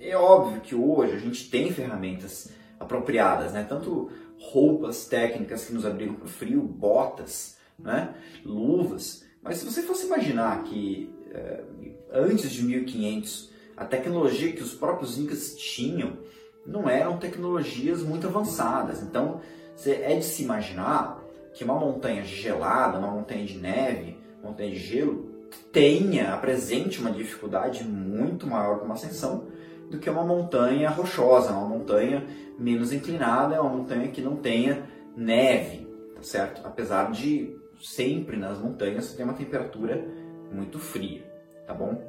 É 0.00 0.16
óbvio 0.16 0.62
que 0.62 0.74
hoje 0.74 1.14
a 1.14 1.18
gente 1.18 1.50
tem 1.50 1.70
ferramentas 1.70 2.50
apropriadas, 2.80 3.52
né? 3.52 3.66
tanto 3.68 4.10
roupas 4.38 5.06
técnicas 5.06 5.66
que 5.66 5.74
nos 5.74 5.84
abrigam 5.84 6.14
para 6.14 6.24
o 6.24 6.28
frio, 6.28 6.62
botas, 6.62 7.58
né? 7.78 8.14
luvas, 8.44 9.24
mas 9.42 9.58
se 9.58 9.64
você 9.66 9.82
fosse 9.82 10.06
imaginar 10.06 10.62
que 10.64 11.14
eh, 11.30 11.64
antes 12.12 12.50
de 12.50 12.62
1500 12.62 13.50
a 13.76 13.84
tecnologia 13.84 14.52
que 14.52 14.62
os 14.62 14.74
próprios 14.74 15.18
incas 15.18 15.54
tinham 15.54 16.18
não 16.66 16.88
eram 16.88 17.18
tecnologias 17.18 18.02
muito 18.02 18.26
avançadas, 18.26 19.02
então 19.02 19.40
é 19.86 20.16
de 20.16 20.24
se 20.24 20.42
imaginar 20.42 21.25
que 21.56 21.64
uma 21.64 21.74
montanha 21.74 22.22
gelada, 22.22 22.98
uma 22.98 23.10
montanha 23.10 23.42
de 23.46 23.56
neve, 23.56 24.18
montanha 24.44 24.70
de 24.70 24.76
gelo, 24.76 25.26
tenha, 25.72 26.34
apresente 26.34 27.00
uma 27.00 27.10
dificuldade 27.10 27.82
muito 27.82 28.46
maior 28.46 28.76
para 28.76 28.84
uma 28.84 28.94
ascensão 28.94 29.46
do 29.90 29.98
que 29.98 30.10
uma 30.10 30.22
montanha 30.22 30.90
rochosa, 30.90 31.52
uma 31.52 31.66
montanha 31.66 32.26
menos 32.58 32.92
inclinada, 32.92 33.60
uma 33.62 33.74
montanha 33.74 34.08
que 34.08 34.20
não 34.20 34.36
tenha 34.36 34.86
neve, 35.16 35.88
tá 36.14 36.22
certo? 36.22 36.60
Apesar 36.62 37.10
de 37.10 37.56
sempre 37.82 38.36
nas 38.36 38.58
montanhas 38.58 39.14
ter 39.14 39.22
uma 39.22 39.32
temperatura 39.32 40.06
muito 40.52 40.78
fria, 40.78 41.24
tá 41.66 41.72
bom? 41.72 42.04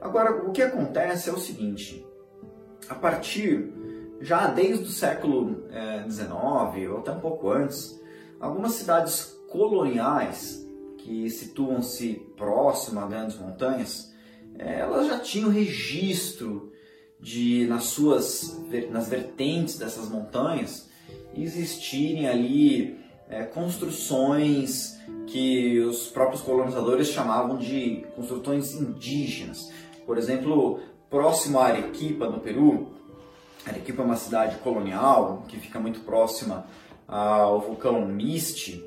Agora, 0.00 0.46
o 0.46 0.52
que 0.52 0.62
acontece 0.62 1.28
é 1.28 1.32
o 1.32 1.38
seguinte, 1.38 2.06
a 2.88 2.94
partir, 2.94 3.68
já 4.20 4.46
desde 4.46 4.84
o 4.84 4.88
século 4.88 5.66
XIX, 6.08 6.30
eh, 6.84 6.88
ou 6.88 6.98
até 6.98 7.10
um 7.10 7.18
pouco 7.18 7.50
antes, 7.50 7.96
Algumas 8.40 8.72
cidades 8.72 9.36
coloniais 9.50 10.66
que 10.98 11.28
situam-se 11.30 12.14
próximo 12.36 13.00
a 13.00 13.06
grandes 13.06 13.38
montanhas, 13.38 14.12
eh, 14.58 14.80
elas 14.80 15.06
já 15.06 15.18
tinham 15.20 15.50
registro 15.50 16.72
de 17.20 17.66
nas 17.66 17.84
suas 17.84 18.60
nas 18.90 19.08
vertentes 19.08 19.78
dessas 19.78 20.08
montanhas 20.08 20.86
existirem 21.36 22.28
ali 22.28 22.98
é, 23.28 23.42
construções 23.44 24.98
que 25.26 25.80
os 25.80 26.08
próprios 26.08 26.40
colonizadores 26.40 27.08
chamavam 27.08 27.58
de 27.58 28.04
construções 28.14 28.74
indígenas. 28.74 29.70
Por 30.06 30.16
exemplo, 30.16 30.80
próximo 31.10 31.58
a 31.58 31.66
Arequipa, 31.66 32.28
no 32.28 32.40
Peru, 32.40 32.92
Arequipa 33.66 34.02
é 34.02 34.04
uma 34.04 34.16
cidade 34.16 34.56
colonial 34.58 35.44
que 35.48 35.58
fica 35.58 35.80
muito 35.80 36.00
próxima 36.00 36.66
ao 37.06 37.60
vulcão 37.60 38.04
Miste, 38.06 38.84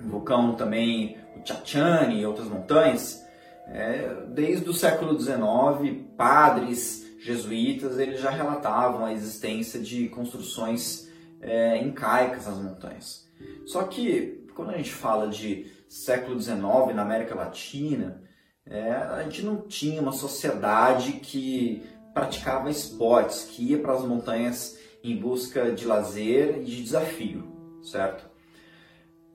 vulcão 0.00 0.54
também 0.54 1.16
o 1.36 1.46
Chachani 1.46 2.20
e 2.20 2.26
outras 2.26 2.48
montanhas, 2.48 3.24
é, 3.66 4.14
desde 4.28 4.68
o 4.68 4.74
século 4.74 5.18
XIX, 5.18 6.04
padres 6.16 7.06
jesuítas 7.20 7.98
eles 7.98 8.20
já 8.20 8.30
relatavam 8.30 9.04
a 9.04 9.12
existência 9.12 9.80
de 9.80 10.08
construções 10.08 11.08
é, 11.40 11.78
incaicas 11.78 12.46
nas 12.46 12.58
montanhas. 12.58 13.28
Só 13.66 13.84
que 13.84 14.46
quando 14.54 14.70
a 14.70 14.76
gente 14.76 14.92
fala 14.92 15.28
de 15.28 15.70
século 15.88 16.40
XIX 16.40 16.58
na 16.94 17.02
América 17.02 17.34
Latina, 17.34 18.22
é, 18.66 18.92
a 18.92 19.22
gente 19.22 19.44
não 19.44 19.62
tinha 19.62 20.00
uma 20.00 20.12
sociedade 20.12 21.12
que 21.12 21.82
praticava 22.12 22.70
esportes, 22.70 23.44
que 23.44 23.70
ia 23.70 23.78
para 23.78 23.92
as 23.92 24.02
montanhas 24.02 24.77
em 25.02 25.16
busca 25.16 25.70
de 25.72 25.86
lazer 25.86 26.58
e 26.58 26.64
de 26.64 26.82
desafio, 26.82 27.44
certo? 27.82 28.28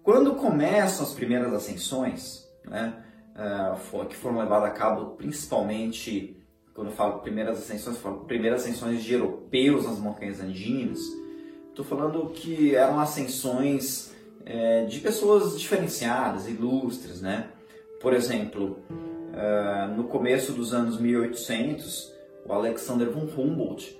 Quando 0.03 0.35
começam 0.35 1.05
as 1.05 1.13
primeiras 1.13 1.53
ascensões, 1.53 2.45
né, 2.65 2.93
uh, 3.35 4.05
que 4.05 4.15
foram 4.15 4.39
levadas 4.39 4.69
a 4.69 4.73
cabo 4.73 5.11
principalmente, 5.11 6.37
quando 6.73 6.87
eu 6.87 6.93
falo 6.93 7.19
primeiras 7.19 7.59
ascensões, 7.59 7.97
falo 7.97 8.25
primeiras 8.25 8.63
ascensões 8.63 9.03
de 9.03 9.13
europeus 9.13 9.85
nas 9.85 9.99
montanhas 9.99 10.41
andinas, 10.41 10.99
estou 11.69 11.85
falando 11.85 12.29
que 12.31 12.75
eram 12.75 12.99
ascensões 12.99 14.13
é, 14.45 14.85
de 14.85 14.99
pessoas 14.99 15.57
diferenciadas, 15.57 16.47
ilustres, 16.47 17.21
né? 17.21 17.49
Por 18.01 18.13
exemplo, 18.13 18.79
uh, 18.89 19.95
no 19.95 20.03
começo 20.03 20.51
dos 20.51 20.73
anos 20.73 20.99
1800, 20.99 22.11
o 22.45 22.51
Alexander 22.51 23.09
von 23.09 23.25
Humboldt 23.25 23.97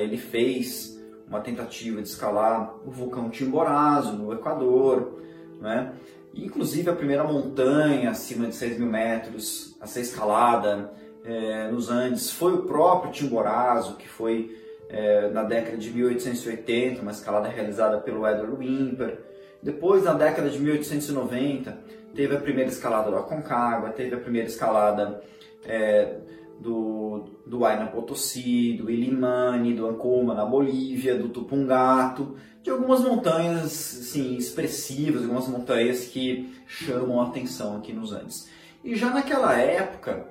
ele 0.00 0.16
fez 0.16 0.98
uma 1.26 1.40
tentativa 1.40 2.00
de 2.00 2.08
escalar 2.08 2.74
o 2.86 2.90
vulcão 2.90 3.30
Chimborazo, 3.32 4.12
no 4.12 4.32
Equador, 4.32 5.20
né? 5.60 5.92
inclusive 6.34 6.88
a 6.88 6.94
primeira 6.94 7.24
montanha 7.24 8.10
acima 8.10 8.46
de 8.46 8.54
6 8.54 8.78
mil 8.78 8.88
metros 8.88 9.76
a 9.80 9.86
ser 9.86 10.00
escalada 10.00 10.90
é, 11.24 11.70
nos 11.70 11.90
Andes 11.90 12.30
foi 12.30 12.54
o 12.54 12.62
próprio 12.62 13.12
Chimborazo, 13.12 13.96
que 13.96 14.08
foi 14.08 14.56
é, 14.88 15.28
na 15.28 15.42
década 15.42 15.76
de 15.76 15.90
1880, 15.90 17.02
uma 17.02 17.10
escalada 17.10 17.48
realizada 17.48 17.98
pelo 17.98 18.26
Edward 18.26 18.56
Wimper. 18.56 19.18
Depois, 19.62 20.04
na 20.04 20.14
década 20.14 20.48
de 20.48 20.58
1890, 20.58 21.76
teve 22.14 22.34
a 22.34 22.40
primeira 22.40 22.70
escalada 22.70 23.10
do 23.10 23.16
Aconcagua, 23.18 23.90
teve 23.90 24.14
a 24.14 24.18
primeira 24.18 24.48
escalada 24.48 25.20
é, 25.66 26.16
do, 26.60 27.24
do 27.46 27.60
Huayna 27.60 27.86
Potosí, 27.86 28.74
do 28.74 28.90
Illimani, 28.90 29.74
do 29.74 29.86
Ancoma 29.86 30.34
na 30.34 30.44
Bolívia, 30.44 31.16
do 31.16 31.28
Tupungato, 31.28 32.36
de 32.62 32.70
algumas 32.70 33.00
montanhas 33.00 33.64
assim, 33.64 34.36
expressivas, 34.36 35.22
algumas 35.22 35.48
montanhas 35.48 36.06
que 36.06 36.52
chamam 36.66 37.20
a 37.20 37.28
atenção 37.28 37.76
aqui 37.76 37.92
nos 37.92 38.12
Andes. 38.12 38.48
E 38.84 38.96
já 38.96 39.10
naquela 39.10 39.56
época, 39.56 40.26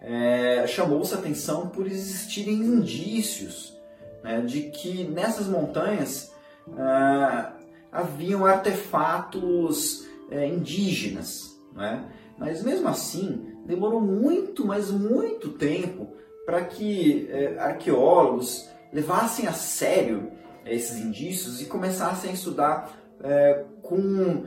é, 0.00 0.66
chamou-se 0.66 1.14
atenção 1.14 1.68
por 1.68 1.86
existirem 1.86 2.54
indícios 2.54 3.76
né, 4.22 4.40
de 4.40 4.62
que 4.70 5.04
nessas 5.04 5.46
montanhas 5.46 6.32
ah, 6.76 7.52
haviam 7.90 8.44
artefatos 8.44 10.06
é, 10.30 10.46
indígenas. 10.46 11.58
Né? 11.74 12.04
Mas 12.36 12.62
mesmo 12.62 12.88
assim, 12.88 13.47
demorou 13.68 14.00
muito, 14.00 14.66
mas 14.66 14.90
muito 14.90 15.50
tempo 15.50 16.16
para 16.46 16.64
que 16.64 17.28
é, 17.30 17.58
arqueólogos 17.58 18.66
levassem 18.90 19.46
a 19.46 19.52
sério 19.52 20.32
esses 20.64 20.96
indícios 20.96 21.60
e 21.60 21.66
começassem 21.66 22.30
a 22.30 22.32
estudar 22.32 22.98
é, 23.22 23.64
com 23.82 24.46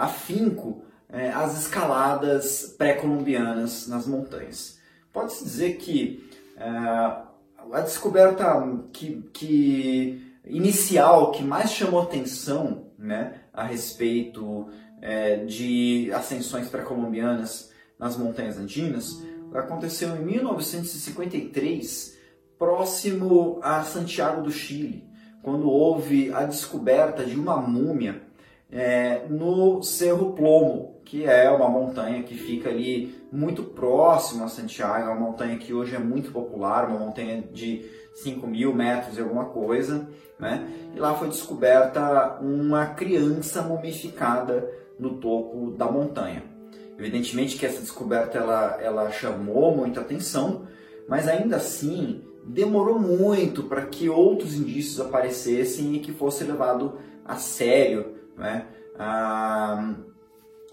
afinco 0.00 0.82
é, 1.10 1.30
as 1.30 1.60
escaladas 1.60 2.74
pré-colombianas 2.76 3.86
nas 3.86 4.06
montanhas. 4.06 4.78
Pode-se 5.12 5.44
dizer 5.44 5.76
que 5.76 6.28
é, 6.56 6.68
a 6.68 7.80
descoberta 7.82 8.44
que, 8.92 9.22
que, 9.32 10.34
inicial 10.44 11.30
que 11.30 11.42
mais 11.42 11.70
chamou 11.70 12.00
atenção 12.00 12.86
né, 12.98 13.40
a 13.52 13.62
respeito 13.62 14.68
é, 15.00 15.36
de 15.44 16.10
ascensões 16.12 16.68
pré-colombianas 16.68 17.67
nas 17.98 18.16
montanhas 18.16 18.58
andinas 18.58 19.22
aconteceu 19.54 20.14
em 20.16 20.24
1953, 20.24 22.16
próximo 22.58 23.58
a 23.62 23.82
Santiago 23.82 24.42
do 24.42 24.50
Chile, 24.50 25.08
quando 25.42 25.70
houve 25.70 26.32
a 26.32 26.44
descoberta 26.44 27.24
de 27.24 27.36
uma 27.36 27.56
múmia 27.56 28.22
é, 28.70 29.26
no 29.28 29.82
Cerro 29.82 30.32
Plomo, 30.32 31.00
que 31.04 31.24
é 31.24 31.50
uma 31.50 31.68
montanha 31.70 32.22
que 32.22 32.34
fica 32.34 32.68
ali 32.68 33.16
muito 33.32 33.62
próximo 33.62 34.44
a 34.44 34.48
Santiago, 34.48 35.08
é 35.08 35.12
uma 35.12 35.28
montanha 35.28 35.56
que 35.56 35.72
hoje 35.72 35.96
é 35.96 35.98
muito 35.98 36.30
popular, 36.30 36.86
uma 36.88 36.98
montanha 36.98 37.42
de 37.50 37.88
5 38.16 38.46
mil 38.46 38.74
metros 38.74 39.16
e 39.16 39.20
alguma 39.20 39.46
coisa, 39.46 40.06
né? 40.38 40.68
E 40.94 40.98
lá 40.98 41.14
foi 41.14 41.28
descoberta 41.28 42.38
uma 42.42 42.88
criança 42.88 43.62
mumificada 43.62 44.68
no 44.98 45.14
topo 45.14 45.70
da 45.70 45.90
montanha. 45.90 46.57
Evidentemente 46.98 47.56
que 47.56 47.64
essa 47.64 47.80
descoberta 47.80 48.36
ela, 48.36 48.78
ela 48.82 49.10
chamou 49.12 49.76
muita 49.76 50.00
atenção, 50.00 50.66
mas 51.08 51.28
ainda 51.28 51.56
assim 51.56 52.24
demorou 52.44 52.98
muito 52.98 53.62
para 53.62 53.86
que 53.86 54.08
outros 54.08 54.54
indícios 54.54 54.98
aparecessem 54.98 55.94
e 55.94 56.00
que 56.00 56.12
fosse 56.12 56.42
levado 56.42 56.98
a 57.24 57.36
sério 57.36 58.16
né, 58.36 58.66
a, 58.98 59.94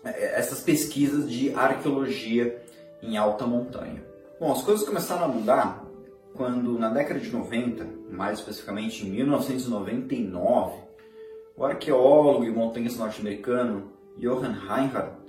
essas 0.03 0.61
pesquisas 0.61 1.29
de 1.29 1.53
arqueologia 1.53 2.63
em 3.03 3.17
alta 3.17 3.45
montanha. 3.45 4.03
Bom, 4.39 4.51
as 4.51 4.63
coisas 4.63 4.85
começaram 4.85 5.25
a 5.25 5.27
mudar 5.27 5.85
quando, 6.33 6.77
na 6.79 6.89
década 6.89 7.19
de 7.19 7.29
90, 7.29 7.87
mais 8.09 8.39
especificamente 8.39 9.05
em 9.05 9.11
1999, 9.11 10.73
o 11.55 11.63
arqueólogo 11.63 12.43
e 12.43 12.51
montanhista 12.51 12.99
norte-americano 12.99 13.91
Johann 14.17 14.53
Reinhardt 14.53 15.24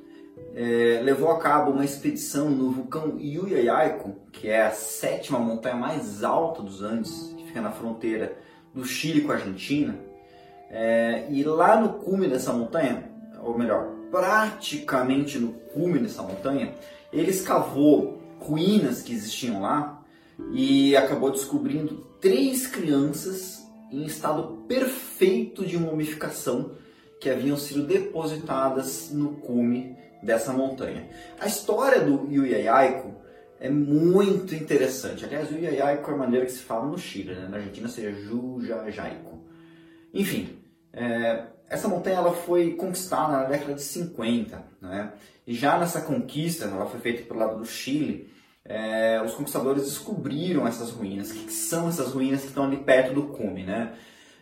é, 0.56 1.02
levou 1.02 1.30
a 1.30 1.38
cabo 1.38 1.70
uma 1.70 1.84
expedição 1.84 2.48
no 2.48 2.70
vulcão 2.70 3.18
Yuyayaico, 3.20 4.14
que 4.32 4.48
é 4.48 4.62
a 4.62 4.70
sétima 4.70 5.38
montanha 5.38 5.76
mais 5.76 6.24
alta 6.24 6.62
dos 6.62 6.82
Andes, 6.82 7.34
que 7.36 7.44
fica 7.44 7.60
na 7.60 7.70
fronteira 7.70 8.38
do 8.72 8.82
Chile 8.82 9.20
com 9.20 9.32
a 9.32 9.34
Argentina, 9.34 9.94
é, 10.70 11.26
e 11.28 11.44
lá 11.44 11.78
no 11.78 11.90
cume 11.98 12.26
dessa 12.26 12.54
montanha, 12.54 13.04
ou 13.42 13.58
melhor, 13.58 13.86
praticamente 14.10 15.38
no 15.38 15.52
cume 15.52 15.98
dessa 15.98 16.22
montanha, 16.22 16.74
ele 17.12 17.30
escavou 17.30 18.22
ruínas 18.40 19.02
que 19.02 19.12
existiam 19.12 19.60
lá 19.60 20.02
e 20.52 20.96
acabou 20.96 21.30
descobrindo 21.30 22.06
três 22.18 22.66
crianças 22.66 23.62
em 23.92 24.04
estado 24.04 24.64
perfeito 24.66 25.66
de 25.66 25.78
mumificação 25.78 26.72
que 27.20 27.28
haviam 27.28 27.58
sido 27.58 27.86
depositadas 27.86 29.10
no 29.12 29.32
cume 29.32 29.96
dessa 30.22 30.52
montanha. 30.52 31.08
A 31.38 31.46
história 31.46 32.00
do 32.00 32.30
Yuyayaico 32.30 33.14
é 33.58 33.70
muito 33.70 34.54
interessante. 34.54 35.24
Aliás, 35.24 35.50
o 35.50 35.54
Yuyayaico 35.54 36.10
é 36.10 36.14
a 36.14 36.16
maneira 36.16 36.46
que 36.46 36.52
se 36.52 36.62
fala 36.62 36.86
no 36.86 36.98
Chile, 36.98 37.34
né? 37.34 37.48
na 37.48 37.56
Argentina 37.56 37.88
seria 37.88 38.12
Jujajaico. 38.12 39.38
Enfim, 40.12 40.58
é, 40.92 41.44
essa 41.68 41.88
montanha 41.88 42.16
ela 42.16 42.32
foi 42.32 42.74
conquistada 42.74 43.32
na 43.32 43.44
década 43.44 43.74
de 43.74 43.82
50, 43.82 44.62
né? 44.80 45.12
E 45.46 45.54
já 45.54 45.78
nessa 45.78 46.00
conquista, 46.00 46.64
ela 46.64 46.86
foi 46.86 47.00
feita 47.00 47.22
pelo 47.22 47.38
lado 47.38 47.58
do 47.58 47.64
Chile, 47.64 48.30
é, 48.64 49.22
os 49.24 49.34
conquistadores 49.34 49.84
descobriram 49.84 50.66
essas 50.66 50.90
ruínas. 50.90 51.30
O 51.30 51.34
que, 51.34 51.44
que, 51.44 51.52
são 51.52 51.88
essas 51.88 52.12
ruínas 52.12 52.40
que 52.40 52.48
estão 52.48 52.64
ali 52.64 52.78
perto 52.78 53.14
do 53.14 53.28
cume, 53.28 53.62
né? 53.62 53.92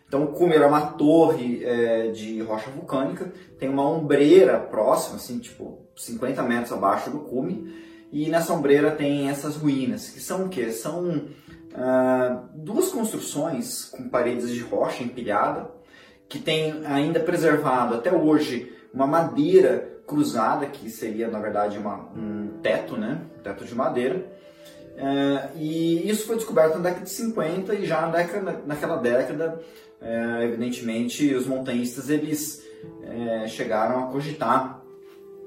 Então 0.07 0.23
o 0.23 0.27
cume 0.27 0.55
era 0.55 0.67
uma 0.67 0.81
torre 0.81 1.63
é, 1.63 2.11
de 2.11 2.41
rocha 2.41 2.69
vulcânica, 2.69 3.31
tem 3.59 3.69
uma 3.69 3.87
ombreira 3.89 4.59
próxima, 4.59 5.15
assim, 5.15 5.39
tipo 5.39 5.85
50 5.95 6.43
metros 6.43 6.71
abaixo 6.71 7.09
do 7.09 7.19
cume, 7.19 7.73
e 8.11 8.29
nessa 8.29 8.53
ombreira 8.53 8.91
tem 8.91 9.29
essas 9.29 9.55
ruínas, 9.55 10.09
que 10.09 10.19
são 10.19 10.45
o 10.45 10.49
quê? 10.49 10.71
São 10.71 11.25
ah, 11.73 12.43
duas 12.53 12.89
construções 12.89 13.85
com 13.85 14.07
paredes 14.07 14.49
de 14.49 14.61
rocha 14.61 15.03
empilhada, 15.03 15.69
que 16.29 16.39
tem 16.39 16.85
ainda 16.85 17.19
preservado 17.19 17.95
até 17.95 18.11
hoje 18.13 18.73
uma 18.93 19.05
madeira 19.05 19.99
cruzada, 20.07 20.65
que 20.67 20.89
seria 20.89 21.27
na 21.27 21.39
verdade 21.39 21.77
uma, 21.77 22.09
um 22.15 22.59
teto, 22.61 22.95
né? 22.95 23.21
Um 23.37 23.41
teto 23.41 23.65
de 23.65 23.75
madeira. 23.75 24.25
É, 24.97 25.49
e 25.57 26.09
isso 26.09 26.25
foi 26.25 26.37
descoberto 26.37 26.75
na 26.75 26.83
década 26.83 27.03
de 27.03 27.09
50 27.09 27.75
e 27.75 27.85
já 27.85 28.01
na 28.01 28.07
década, 28.07 28.61
naquela 28.65 28.95
década, 28.95 29.59
é, 30.05 30.43
evidentemente, 30.43 31.33
os 31.33 31.47
montanhistas 31.47 32.11
eles 32.11 32.63
é, 33.01 33.47
chegaram 33.47 34.03
a 34.03 34.07
cogitar 34.11 34.83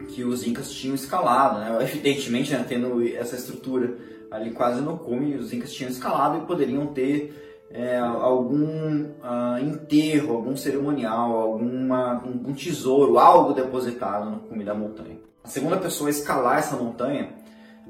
que 0.09 0.25
os 0.25 0.45
incas 0.45 0.73
tinham 0.73 0.97
escalado, 0.97 1.61
né? 1.61 1.79
evidentemente, 1.83 2.53
né, 2.53 2.65
tendo 2.69 3.07
essa 3.07 3.37
estrutura 3.37 3.97
ali 4.33 4.51
quase 4.51 4.81
no 4.81 4.99
cume, 4.99 5.37
os 5.37 5.53
incas 5.53 5.73
tinham 5.73 5.91
escalado 5.91 6.39
e 6.39 6.47
poderiam 6.47 6.89
ter 6.89 7.33
é, 7.71 7.99
algum 7.99 9.05
uh, 9.05 9.59
enterro, 9.63 10.35
algum 10.35 10.57
cerimonial, 10.57 11.37
alguma, 11.37 12.25
um, 12.25 12.51
um, 12.51 12.53
tesouro, 12.53 13.17
algo 13.17 13.53
depositado 13.53 14.29
no 14.29 14.41
cume 14.41 14.65
da 14.65 14.75
montanha. 14.75 15.19
A 15.45 15.49
segunda 15.49 15.77
pessoa 15.77 16.09
a 16.09 16.11
escalar 16.11 16.59
essa 16.59 16.77
montanha, 16.77 17.33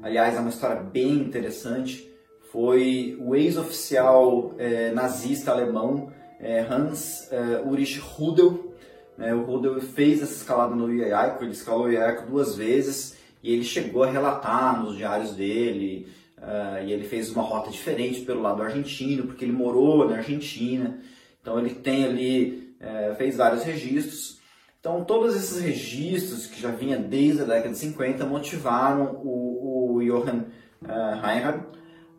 aliás, 0.03 0.35
é 0.35 0.39
uma 0.39 0.49
história 0.49 0.81
bem 0.81 1.13
interessante, 1.13 2.07
foi 2.51 3.17
o 3.19 3.35
ex-oficial 3.35 4.53
é, 4.57 4.91
nazista 4.91 5.51
alemão 5.51 6.11
é, 6.39 6.61
Hans 6.61 7.31
é, 7.31 7.61
Ulrich 7.65 7.99
Rudel. 7.99 8.73
Né? 9.17 9.33
o 9.33 9.43
Rudel 9.43 9.81
fez 9.81 10.21
essa 10.21 10.33
escalada 10.33 10.75
no 10.75 10.93
Iaico, 10.93 11.43
ele 11.43 11.51
escalou 11.51 11.85
o 11.85 11.91
Iaico 11.91 12.29
duas 12.29 12.55
vezes 12.55 13.17
e 13.43 13.53
ele 13.53 13.63
chegou 13.63 14.03
a 14.03 14.09
relatar 14.09 14.81
nos 14.81 14.95
diários 14.95 15.35
dele 15.35 16.07
Uh, 16.41 16.85
e 16.85 16.93
ele 16.93 17.03
fez 17.03 17.29
uma 17.31 17.43
rota 17.43 17.69
diferente 17.69 18.21
pelo 18.21 18.41
lado 18.41 18.63
argentino, 18.63 19.23
porque 19.23 19.43
ele 19.43 19.51
morou 19.51 20.07
na 20.07 20.17
Argentina. 20.17 20.97
Então 21.41 21.59
ele 21.59 21.71
tem 21.71 22.05
ali, 22.05 22.75
uh, 22.79 23.15
fez 23.15 23.35
vários 23.35 23.63
registros. 23.63 24.39
Então 24.79 25.03
todos 25.03 25.35
esses 25.35 25.61
registros 25.61 26.47
que 26.47 26.61
já 26.61 26.71
vinha 26.71 26.97
desde 26.97 27.41
a 27.41 27.45
década 27.45 27.69
de 27.69 27.77
50 27.77 28.25
motivaram 28.25 29.19
o, 29.21 29.95
o 29.97 30.03
Johann 30.03 30.45
uh, 30.81 31.21
Reinhardt 31.21 31.65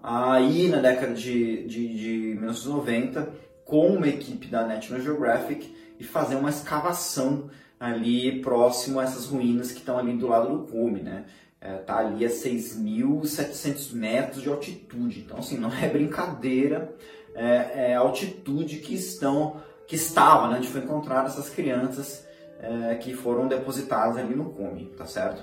a 0.03 0.41
ir 0.41 0.69
na 0.69 0.79
década 0.79 1.15
de, 1.15 1.67
de, 1.67 1.95
de 1.95 2.35
1990 2.39 3.33
com 3.71 3.87
uma 3.87 4.09
equipe 4.09 4.49
da 4.49 4.67
National 4.67 5.01
Geographic 5.01 5.75
e 5.99 6.05
fazer 6.05 6.35
uma 6.35 6.51
escavação 6.51 7.49
ali 7.79 8.43
próximo 8.43 8.99
a 9.01 9.05
essas 9.05 9.27
ruínas 9.27 9.71
que 9.71 9.79
estão 9.79 9.97
ali 9.97 10.13
do 10.17 10.27
lado 10.27 10.59
do 10.59 10.67
cume, 10.67 11.01
né? 11.01 11.25
é, 11.61 11.75
tá 11.75 11.99
ali 11.99 12.25
a 12.25 12.29
6.700 12.29 13.93
metros 13.93 14.43
de 14.43 14.49
altitude. 14.49 15.21
Então, 15.21 15.39
assim, 15.39 15.59
não 15.59 15.71
é 15.73 15.89
brincadeira 15.89 16.95
é, 17.35 17.91
é 17.91 17.95
a 17.95 18.01
altitude 18.01 18.79
que 18.79 18.95
estão, 18.95 19.61
que 19.87 19.95
estava, 19.95 20.49
né, 20.49 20.57
onde 20.57 20.69
foi 20.69 20.81
encontrada 20.81 21.29
essas 21.29 21.51
crianças 21.51 22.27
é, 22.61 22.95
que 22.97 23.15
foram 23.15 23.47
depositadas 23.47 24.17
ali 24.17 24.35
no 24.35 24.51
cume, 24.51 24.87
tá 24.97 25.07
certo? 25.07 25.43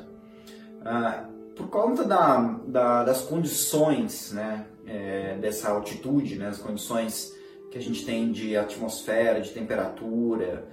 Ah, 0.83 1.25
por 1.55 1.69
conta 1.69 2.03
da, 2.03 2.59
da, 2.67 3.03
das 3.03 3.21
condições, 3.21 4.31
né, 4.31 4.65
é, 4.85 5.37
dessa 5.37 5.69
altitude, 5.69 6.35
né, 6.35 6.47
as 6.47 6.59
condições 6.59 7.33
que 7.77 7.83
a 7.83 7.87
gente 7.87 8.05
tem 8.05 8.31
de 8.31 8.57
atmosfera, 8.57 9.39
de 9.39 9.51
temperatura, 9.51 10.67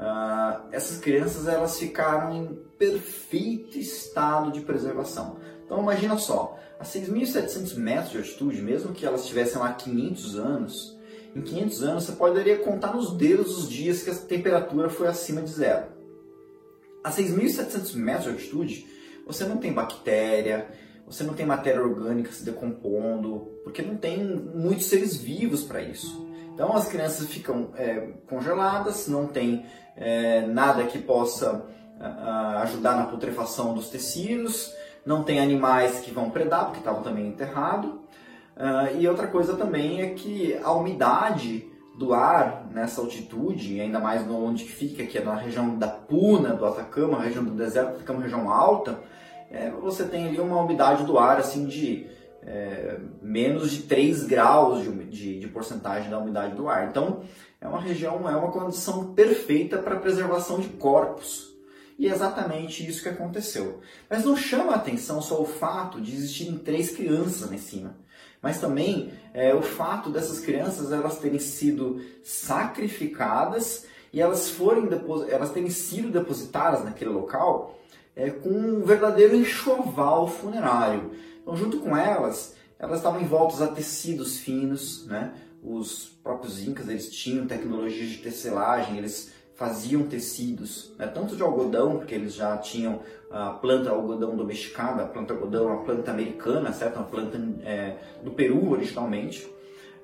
Uh, 0.00 0.64
essas 0.72 0.96
crianças 0.96 1.46
elas 1.46 1.78
ficaram 1.78 2.34
em 2.34 2.58
perfeito 2.78 3.78
estado 3.78 4.50
de 4.50 4.62
preservação. 4.62 5.36
Então 5.62 5.78
imagina 5.78 6.16
só, 6.16 6.58
a 6.78 6.84
6.700 6.84 7.76
metros 7.76 8.10
de 8.10 8.16
altitude, 8.16 8.62
mesmo 8.62 8.94
que 8.94 9.04
elas 9.04 9.20
estivessem 9.20 9.60
lá 9.60 9.68
há 9.68 9.74
500 9.74 10.38
anos, 10.38 10.98
em 11.36 11.42
500 11.42 11.82
anos 11.82 12.04
você 12.04 12.12
poderia 12.12 12.56
contar 12.60 12.94
nos 12.94 13.14
dedos 13.14 13.58
os 13.58 13.68
dias 13.68 14.02
que 14.02 14.08
a 14.08 14.14
temperatura 14.14 14.88
foi 14.88 15.06
acima 15.06 15.42
de 15.42 15.50
zero. 15.50 15.88
A 17.04 17.10
6.700 17.10 17.94
metros 17.94 18.24
de 18.24 18.30
altitude, 18.30 18.86
você 19.26 19.44
não 19.44 19.58
tem 19.58 19.70
bactéria, 19.70 20.66
você 21.06 21.22
não 21.24 21.34
tem 21.34 21.44
matéria 21.44 21.82
orgânica 21.82 22.32
se 22.32 22.42
decompondo, 22.42 23.50
porque 23.62 23.82
não 23.82 23.98
tem 23.98 24.24
muitos 24.24 24.86
seres 24.86 25.14
vivos 25.14 25.62
para 25.62 25.82
isso. 25.82 26.29
Então 26.54 26.74
as 26.74 26.88
crianças 26.88 27.28
ficam 27.28 27.70
é, 27.76 28.08
congeladas, 28.28 29.08
não 29.08 29.26
tem 29.26 29.64
é, 29.96 30.42
nada 30.46 30.84
que 30.84 30.98
possa 30.98 31.66
ajudar 32.62 32.96
na 32.96 33.04
putrefação 33.04 33.74
dos 33.74 33.90
tecidos, 33.90 34.74
não 35.04 35.22
tem 35.22 35.38
animais 35.38 36.00
que 36.00 36.10
vão 36.10 36.30
predar, 36.30 36.64
porque 36.64 36.78
estavam 36.78 37.02
também 37.02 37.28
enterrados. 37.28 37.90
Uh, 37.90 38.98
e 38.98 39.08
outra 39.08 39.26
coisa 39.26 39.56
também 39.56 40.02
é 40.02 40.10
que 40.10 40.58
a 40.62 40.72
umidade 40.72 41.66
do 41.96 42.12
ar 42.12 42.66
nessa 42.70 43.00
altitude, 43.00 43.80
ainda 43.80 43.98
mais 43.98 44.28
onde 44.28 44.64
fica, 44.64 45.04
que 45.04 45.18
é 45.18 45.24
na 45.24 45.34
região 45.34 45.78
da 45.78 45.88
Puna, 45.88 46.54
do 46.54 46.66
Atacama, 46.66 47.20
região 47.20 47.44
do 47.44 47.52
deserto, 47.52 47.98
fica 47.98 48.12
uma 48.12 48.22
região 48.22 48.50
alta, 48.50 48.98
é, 49.50 49.70
você 49.70 50.04
tem 50.04 50.28
ali 50.28 50.38
uma 50.38 50.60
umidade 50.60 51.04
do 51.04 51.18
ar 51.18 51.38
assim 51.38 51.66
de 51.66 52.06
é, 52.42 52.98
menos 53.20 53.70
de 53.70 53.82
3 53.82 54.24
graus 54.24 54.82
de, 54.82 54.90
de, 55.04 55.40
de, 55.40 55.48
porcentagem 55.48 56.10
da 56.10 56.18
umidade 56.18 56.54
do 56.54 56.68
ar. 56.68 56.88
Então, 56.88 57.22
é 57.60 57.68
uma 57.68 57.80
região, 57.80 58.28
é 58.28 58.36
uma 58.36 58.50
condição 58.50 59.12
perfeita 59.14 59.78
para 59.78 60.00
preservação 60.00 60.60
de 60.60 60.68
corpos. 60.68 61.50
E 61.98 62.08
é 62.08 62.10
exatamente 62.10 62.86
isso 62.88 63.02
que 63.02 63.10
aconteceu. 63.10 63.80
Mas 64.08 64.24
não 64.24 64.36
chama 64.36 64.72
a 64.72 64.76
atenção 64.76 65.20
só 65.20 65.40
o 65.40 65.44
fato 65.44 66.00
de 66.00 66.14
existirem 66.14 66.56
três 66.56 66.90
crianças 66.90 67.48
lá 67.48 67.54
em 67.54 67.58
cima 67.58 67.94
mas 68.42 68.58
também 68.58 69.12
é, 69.34 69.54
o 69.54 69.62
fato 69.62 70.10
dessas 70.10 70.40
crianças 70.40 70.92
elas 70.92 71.18
terem 71.18 71.38
sido 71.38 72.00
sacrificadas 72.22 73.86
e 74.12 74.20
elas 74.20 74.50
forem 74.50 74.88
elas 75.28 75.50
terem 75.50 75.70
sido 75.70 76.10
depositadas 76.10 76.84
naquele 76.84 77.10
local 77.10 77.78
é, 78.16 78.30
com 78.30 78.48
um 78.48 78.82
verdadeiro 78.82 79.36
enxoval 79.36 80.26
funerário. 80.26 81.12
Então, 81.50 81.56
junto 81.56 81.78
com 81.78 81.96
elas, 81.96 82.54
elas 82.78 82.98
estavam 82.98 83.20
envoltas 83.20 83.60
a 83.60 83.66
tecidos 83.66 84.38
finos, 84.38 85.04
né? 85.06 85.34
Os 85.64 86.16
próprios 86.22 86.64
incas 86.64 86.88
eles 86.88 87.10
tinham 87.10 87.44
tecnologia 87.44 88.06
de 88.06 88.18
tecelagem, 88.18 88.96
eles 88.96 89.32
faziam 89.56 90.04
tecidos, 90.04 90.94
né, 90.96 91.06
tanto 91.06 91.36
de 91.36 91.42
algodão, 91.42 91.98
porque 91.98 92.14
eles 92.14 92.34
já 92.34 92.56
tinham 92.56 93.00
a 93.30 93.50
planta 93.50 93.90
algodão 93.90 94.34
domesticada, 94.34 95.02
a 95.02 95.06
planta 95.06 95.34
algodão 95.34 95.66
uma 95.66 95.82
planta 95.82 96.12
americana, 96.12 96.72
certo? 96.72 96.96
Uma 96.96 97.06
planta 97.06 97.36
é, 97.64 97.96
do 98.22 98.30
Peru 98.30 98.70
originalmente. 98.70 99.52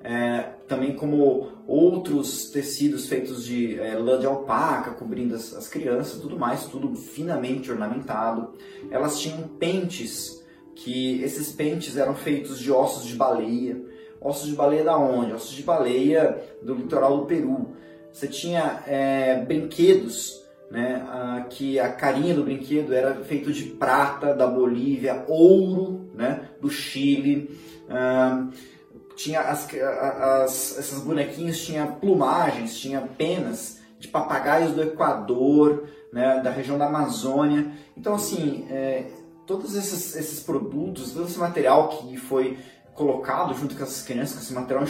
É, 0.03 0.51
também 0.67 0.95
como 0.95 1.49
outros 1.65 2.51
tecidos 2.51 3.07
feitos 3.07 3.45
de 3.45 3.79
é, 3.79 3.97
lã 3.97 4.19
de 4.19 4.27
alpaca, 4.27 4.91
cobrindo 4.91 5.33
as, 5.33 5.53
as 5.55 5.67
crianças, 5.67 6.21
tudo 6.21 6.37
mais, 6.37 6.65
tudo 6.65 6.93
finamente 6.95 7.71
ornamentado. 7.71 8.53
Elas 8.91 9.17
tinham 9.19 9.47
pentes, 9.47 10.36
que 10.77 11.21
esses 11.23 11.51
pentes 11.51 11.97
eram 11.97 12.13
feitos 12.13 12.59
de 12.59 12.71
ossos 12.71 13.05
de 13.05 13.15
baleia. 13.15 13.81
Ossos 14.21 14.47
de 14.47 14.55
baleia 14.55 14.83
da 14.83 14.97
onde? 14.97 15.33
Ossos 15.33 15.55
de 15.55 15.63
baleia 15.63 16.41
do 16.61 16.75
litoral 16.75 17.17
do 17.17 17.25
Peru. 17.25 17.75
Você 18.11 18.27
tinha 18.27 18.83
é, 18.87 19.43
brinquedos, 19.43 20.43
né, 20.69 21.05
a, 21.09 21.45
que 21.49 21.79
a 21.79 21.91
carinha 21.91 22.33
do 22.33 22.43
brinquedo 22.43 22.93
era 22.93 23.15
feito 23.15 23.51
de 23.51 23.63
prata 23.63 24.33
da 24.33 24.47
Bolívia, 24.47 25.23
ouro 25.27 26.09
né, 26.13 26.49
do 26.61 26.69
Chile. 26.69 27.57
Ah, 27.89 28.47
tinha 29.15 29.41
as, 29.41 29.67
as, 29.73 30.77
essas 30.77 30.99
bonequinhos 31.01 31.63
tinha 31.65 31.87
plumagens, 31.87 32.77
tinha 32.77 33.01
penas 33.01 33.79
de 33.99 34.07
papagaios 34.07 34.73
do 34.73 34.83
Equador, 34.83 35.87
né, 36.13 36.39
da 36.43 36.51
região 36.51 36.77
da 36.77 36.85
Amazônia. 36.85 37.71
Então, 37.95 38.15
assim, 38.15 38.67
é, 38.69 39.05
todos 39.47 39.75
esses, 39.75 40.15
esses 40.15 40.39
produtos, 40.41 41.13
todo 41.13 41.25
esse 41.25 41.39
material 41.39 41.87
que 41.87 42.17
foi 42.17 42.59
colocado 42.93 43.53
junto 43.53 43.75
com 43.75 43.83
essas 43.83 44.03
crianças, 44.03 44.35
com 44.35 44.41
esse 44.41 44.53
material, 44.53 44.83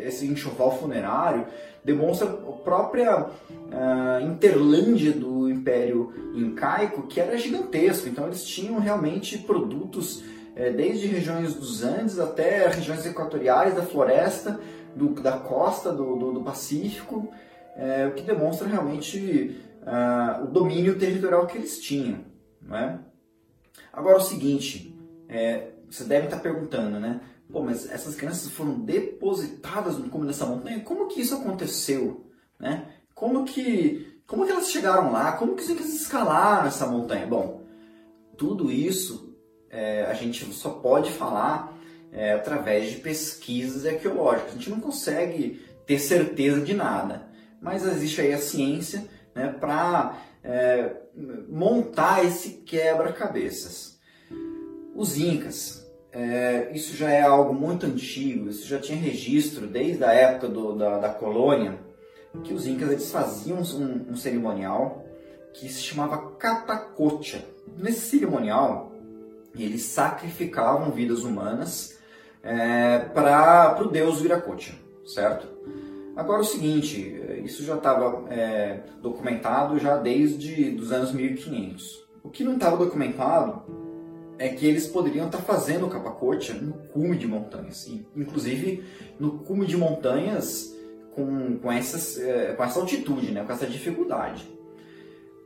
esse 0.00 0.26
enxoval 0.26 0.78
funerário, 0.78 1.46
demonstra 1.84 2.28
a 2.28 2.52
própria 2.52 3.24
uh, 3.24 4.20
interlândia 4.22 5.12
do 5.12 5.50
Império 5.50 6.12
Incaico, 6.34 7.06
que 7.06 7.20
era 7.20 7.36
gigantesco. 7.36 8.08
Então 8.08 8.26
eles 8.26 8.44
tinham 8.44 8.78
realmente 8.78 9.38
produtos 9.38 10.22
eh, 10.56 10.70
desde 10.70 11.06
regiões 11.06 11.54
dos 11.54 11.82
Andes 11.82 12.18
até 12.18 12.68
regiões 12.68 13.04
equatoriais 13.04 13.74
da 13.74 13.82
floresta, 13.82 14.60
do, 14.94 15.08
da 15.10 15.32
costa 15.32 15.90
do, 15.90 16.16
do, 16.16 16.32
do 16.32 16.42
Pacífico, 16.42 17.28
eh, 17.76 18.08
o 18.08 18.14
que 18.14 18.22
demonstra 18.22 18.68
realmente 18.68 19.58
uh, 19.82 20.44
o 20.44 20.46
domínio 20.46 20.98
territorial 20.98 21.46
que 21.46 21.58
eles 21.58 21.78
tinham. 21.80 22.20
Não 22.62 22.76
é? 22.76 22.98
Agora 23.96 24.18
o 24.18 24.20
seguinte, 24.20 24.96
é, 25.28 25.70
você 25.90 26.04
deve 26.04 26.26
estar 26.26 26.40
perguntando, 26.40 26.98
né? 26.98 27.20
Pô, 27.50 27.62
mas 27.62 27.90
essas 27.90 28.14
crianças 28.14 28.50
foram 28.50 28.80
depositadas 28.80 29.98
no 29.98 30.08
cume 30.08 30.26
dessa 30.26 30.46
montanha? 30.46 30.80
Como 30.80 31.06
que 31.06 31.20
isso 31.20 31.34
aconteceu? 31.34 32.26
Né? 32.58 32.88
Como 33.14 33.44
que 33.44 34.14
como 34.26 34.46
que 34.46 34.52
elas 34.52 34.70
chegaram 34.70 35.12
lá? 35.12 35.32
Como 35.32 35.54
que 35.54 35.70
eles 35.70 35.94
escalaram 35.94 36.66
essa 36.66 36.86
montanha? 36.86 37.26
Bom, 37.26 37.62
tudo 38.36 38.70
isso 38.70 39.36
é, 39.70 40.04
a 40.04 40.14
gente 40.14 40.44
só 40.52 40.70
pode 40.70 41.10
falar 41.10 41.76
é, 42.10 42.32
através 42.32 42.90
de 42.90 42.96
pesquisas 42.96 43.84
arqueológicas. 43.84 44.52
A 44.52 44.56
gente 44.56 44.70
não 44.70 44.80
consegue 44.80 45.62
ter 45.86 45.98
certeza 45.98 46.60
de 46.62 46.72
nada, 46.72 47.28
mas 47.60 47.84
existe 47.84 48.20
aí 48.22 48.32
a 48.32 48.38
ciência 48.38 49.06
né, 49.34 49.48
para 49.48 50.16
é, 50.42 51.03
montar 51.48 52.24
esse 52.24 52.62
quebra-cabeças. 52.64 53.98
Os 54.94 55.18
incas, 55.18 55.84
é, 56.12 56.70
isso 56.72 56.96
já 56.96 57.10
é 57.10 57.22
algo 57.22 57.52
muito 57.52 57.86
antigo, 57.86 58.48
isso 58.48 58.66
já 58.66 58.78
tinha 58.78 58.98
registro 58.98 59.66
desde 59.66 60.04
a 60.04 60.12
época 60.12 60.48
do, 60.48 60.74
da, 60.76 60.98
da 60.98 61.08
colônia, 61.08 61.78
que 62.42 62.52
os 62.52 62.66
incas 62.66 62.90
eles 62.90 63.10
faziam 63.10 63.58
um, 63.58 64.12
um 64.12 64.16
cerimonial 64.16 65.04
que 65.52 65.68
se 65.68 65.82
chamava 65.82 66.32
catacocha. 66.32 67.44
Nesse 67.76 68.00
cerimonial, 68.00 68.92
eles 69.56 69.82
sacrificavam 69.82 70.90
vidas 70.90 71.22
humanas 71.22 71.98
é, 72.42 72.98
para 72.98 73.80
o 73.82 73.88
deus 73.88 74.20
Viracocha, 74.20 74.74
certo? 75.06 75.48
Agora 76.16 76.42
o 76.42 76.44
seguinte, 76.44 77.20
isso 77.44 77.64
já 77.64 77.76
estava 77.76 78.24
é, 78.32 78.84
documentado 79.02 79.78
já 79.78 79.96
desde 79.96 80.76
os 80.80 80.92
anos 80.92 81.12
1500. 81.12 82.04
O 82.22 82.30
que 82.30 82.44
não 82.44 82.54
estava 82.54 82.76
documentado 82.76 83.62
é 84.38 84.48
que 84.48 84.66
eles 84.66 84.86
poderiam 84.86 85.26
estar 85.26 85.38
fazendo 85.38 85.86
o 85.86 85.90
Capacocha 85.90 86.54
no 86.54 86.74
cume 86.88 87.16
de 87.16 87.26
montanhas, 87.26 87.86
e, 87.86 88.06
inclusive 88.16 88.84
no 89.18 89.38
cume 89.40 89.66
de 89.66 89.76
montanhas 89.76 90.74
com, 91.14 91.58
com, 91.58 91.70
essas, 91.70 92.18
é, 92.18 92.52
com 92.54 92.64
essa 92.64 92.80
altitude, 92.80 93.30
né, 93.32 93.44
com 93.44 93.52
essa 93.52 93.66
dificuldade. 93.66 94.48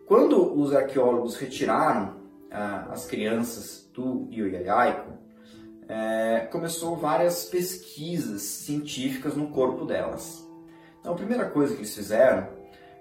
Quando 0.07 0.59
os 0.59 0.74
arqueólogos 0.74 1.37
retiraram 1.37 2.16
ah, 2.50 2.88
as 2.90 3.04
crianças 3.04 3.90
do 3.92 4.26
Ioiaico, 4.31 5.12
é, 5.87 6.48
começou 6.50 6.96
várias 6.96 7.44
pesquisas 7.44 8.40
científicas 8.40 9.37
no 9.37 9.48
corpo 9.48 9.85
delas. 9.85 10.48
Então 11.09 11.14
a 11.14 11.18
primeira 11.18 11.47
coisa 11.47 11.73
que 11.73 11.81
eles 11.81 11.94
fizeram 11.94 12.49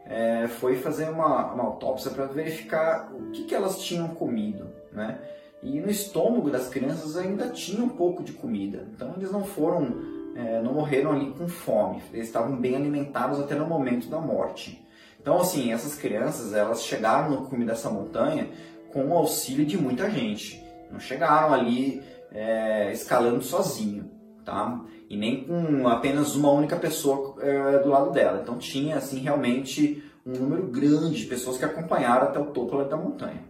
é, 0.05 0.47
foi 0.47 0.77
fazer 0.77 1.09
uma, 1.09 1.51
uma 1.51 1.63
autópsia 1.65 2.09
para 2.09 2.25
verificar 2.25 3.11
o 3.13 3.31
que, 3.31 3.43
que 3.43 3.53
elas 3.53 3.81
tinham 3.81 4.07
comido, 4.07 4.69
né? 4.93 5.19
E 5.61 5.81
no 5.81 5.89
estômago 5.89 6.49
das 6.49 6.69
crianças 6.69 7.17
ainda 7.17 7.49
tinha 7.49 7.83
um 7.83 7.89
pouco 7.89 8.23
de 8.23 8.31
comida. 8.31 8.87
Então 8.95 9.13
eles 9.17 9.29
não 9.29 9.43
foram, 9.43 9.93
é, 10.37 10.61
não 10.61 10.73
morreram 10.73 11.11
ali 11.11 11.31
com 11.31 11.49
fome. 11.49 12.01
Eles 12.13 12.27
estavam 12.27 12.55
bem 12.55 12.77
alimentados 12.77 13.41
até 13.41 13.55
no 13.55 13.67
momento 13.67 14.07
da 14.07 14.21
morte. 14.21 14.87
Então 15.19 15.41
assim, 15.41 15.73
essas 15.73 15.95
crianças 15.95 16.53
elas 16.53 16.83
chegaram 16.83 17.29
no 17.29 17.49
cume 17.49 17.65
dessa 17.65 17.89
montanha 17.89 18.47
com 18.93 19.05
o 19.07 19.17
auxílio 19.17 19.65
de 19.65 19.77
muita 19.77 20.09
gente. 20.09 20.63
Não 20.89 20.97
chegaram 20.97 21.53
ali 21.53 22.01
é, 22.31 22.89
escalando 22.93 23.41
sozinho, 23.41 24.09
tá? 24.45 24.81
E 25.09 25.15
nem 25.15 25.45
com 25.45 25.87
apenas 25.87 26.35
uma 26.35 26.51
única 26.51 26.75
pessoa 26.75 27.35
é, 27.41 27.79
do 27.79 27.89
lado 27.89 28.11
dela. 28.11 28.41
Então 28.41 28.57
tinha 28.57 28.97
assim 28.97 29.19
realmente 29.19 30.03
um 30.25 30.33
número 30.33 30.67
grande 30.67 31.21
de 31.21 31.25
pessoas 31.25 31.57
que 31.57 31.65
acompanharam 31.65 32.27
até 32.27 32.39
o 32.39 32.47
topo 32.47 32.83
da 32.83 32.97
montanha. 32.97 33.43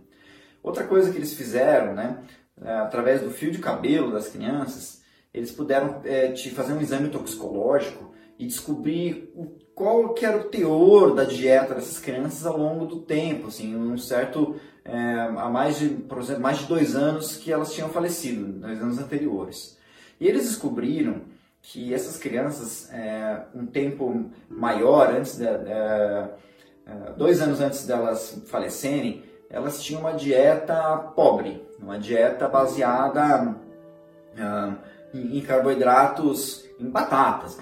Outra 0.61 0.83
coisa 0.83 1.11
que 1.11 1.17
eles 1.17 1.33
fizeram, 1.33 1.93
né, 1.93 2.23
é, 2.61 2.73
através 2.73 3.21
do 3.21 3.31
fio 3.31 3.51
de 3.51 3.59
cabelo 3.59 4.11
das 4.11 4.27
crianças, 4.27 5.01
eles 5.33 5.51
puderam 5.51 6.01
é, 6.03 6.31
te 6.31 6.49
fazer 6.51 6.73
um 6.73 6.81
exame 6.81 7.09
toxicológico 7.09 8.11
e 8.37 8.45
descobrir 8.45 9.33
qual 9.73 10.13
que 10.13 10.25
era 10.25 10.37
o 10.37 10.45
teor 10.45 11.15
da 11.15 11.23
dieta 11.23 11.73
dessas 11.73 11.99
crianças 11.99 12.45
ao 12.45 12.57
longo 12.57 12.85
do 12.85 13.01
tempo, 13.01 13.47
assim, 13.47 13.75
um 13.75 13.97
certo 13.97 14.55
é, 14.83 14.93
há 15.37 15.49
mais 15.49 15.77
de, 15.79 15.89
por 15.89 16.19
exemplo, 16.19 16.41
mais 16.41 16.59
de 16.59 16.65
dois 16.65 16.95
anos 16.95 17.35
que 17.37 17.51
elas 17.51 17.73
tinham 17.73 17.89
falecido, 17.89 18.59
dois 18.59 18.81
anos 18.81 18.99
anteriores. 18.99 19.77
E 20.19 20.27
eles 20.27 20.47
descobriram 20.47 21.21
que 21.61 21.93
essas 21.93 22.17
crianças, 22.17 22.91
é, 22.93 23.41
um 23.53 23.65
tempo 23.65 24.29
maior 24.49 25.09
antes 25.09 25.39
é, 25.41 26.29
é 26.85 27.11
dois 27.17 27.41
anos 27.41 27.59
antes 27.59 27.85
delas 27.85 28.41
falecerem, 28.47 29.23
elas 29.49 29.81
tinham 29.81 30.01
uma 30.01 30.13
dieta 30.13 30.97
pobre, 31.15 31.65
uma 31.79 31.97
dieta 31.97 32.47
baseada 32.47 33.55
em, 35.13 35.37
em, 35.37 35.41
carboidratos, 35.41 36.65
em 36.79 36.89
batatas, 36.89 37.57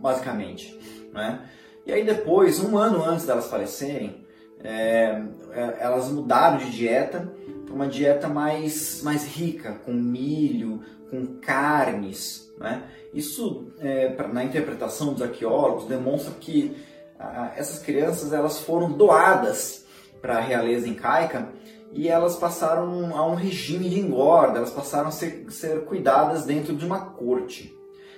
basicamente. 0.00 0.78
Né? 1.12 1.40
E 1.86 1.92
aí 1.92 2.04
depois, 2.04 2.60
um 2.60 2.76
ano 2.76 3.04
antes 3.04 3.26
delas 3.26 3.48
falecerem, 3.48 4.26
é, 4.62 5.22
é, 5.52 5.76
elas 5.80 6.10
mudaram 6.10 6.58
de 6.58 6.70
dieta 6.70 7.32
para 7.64 7.74
uma 7.74 7.86
dieta 7.86 8.28
mais, 8.28 9.02
mais 9.02 9.26
rica, 9.26 9.74
com 9.84 9.92
milho, 9.92 10.82
com 11.10 11.38
carnes. 11.40 12.52
Né? 12.58 12.82
Isso, 13.14 13.68
é, 13.80 14.14
na 14.32 14.44
interpretação 14.44 15.12
dos 15.12 15.22
arqueólogos, 15.22 15.86
demonstra 15.86 16.32
que 16.40 16.76
a, 17.18 17.52
essas 17.56 17.80
crianças 17.80 18.32
elas 18.32 18.58
foram 18.60 18.92
doadas 18.92 19.86
para 20.20 20.38
a 20.38 20.40
realeza 20.40 20.88
incaica 20.88 21.48
e 21.92 22.08
elas 22.08 22.36
passaram 22.36 23.16
a 23.16 23.26
um 23.26 23.34
regime 23.34 23.88
de 23.88 23.98
engorda, 23.98 24.58
elas 24.58 24.70
passaram 24.70 25.08
a 25.08 25.12
ser, 25.12 25.46
ser 25.50 25.84
cuidadas 25.84 26.44
dentro 26.44 26.74
de 26.74 26.84
uma 26.84 27.00
corte. 27.00 27.74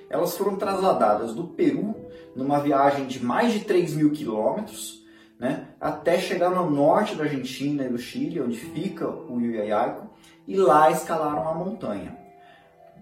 Elas 0.09 0.37
foram 0.37 0.57
trasladadas 0.57 1.35
do 1.35 1.44
Peru 1.44 1.94
numa 2.35 2.59
viagem 2.59 3.07
de 3.07 3.24
mais 3.24 3.53
de 3.53 3.61
3 3.61 3.94
mil 3.94 4.11
quilômetros, 4.11 5.05
né, 5.38 5.68
até 5.81 6.18
chegar 6.18 6.50
no 6.50 6.68
norte 6.68 7.14
da 7.14 7.24
Argentina 7.24 7.85
e 7.85 7.88
do 7.88 7.98
Chile, 7.98 8.40
onde 8.40 8.59
fica 8.59 9.09
o 9.09 9.37
Uyayaico, 9.37 10.11
e 10.46 10.57
lá 10.57 10.90
escalaram 10.90 11.48
a 11.48 11.55
montanha. 11.55 12.19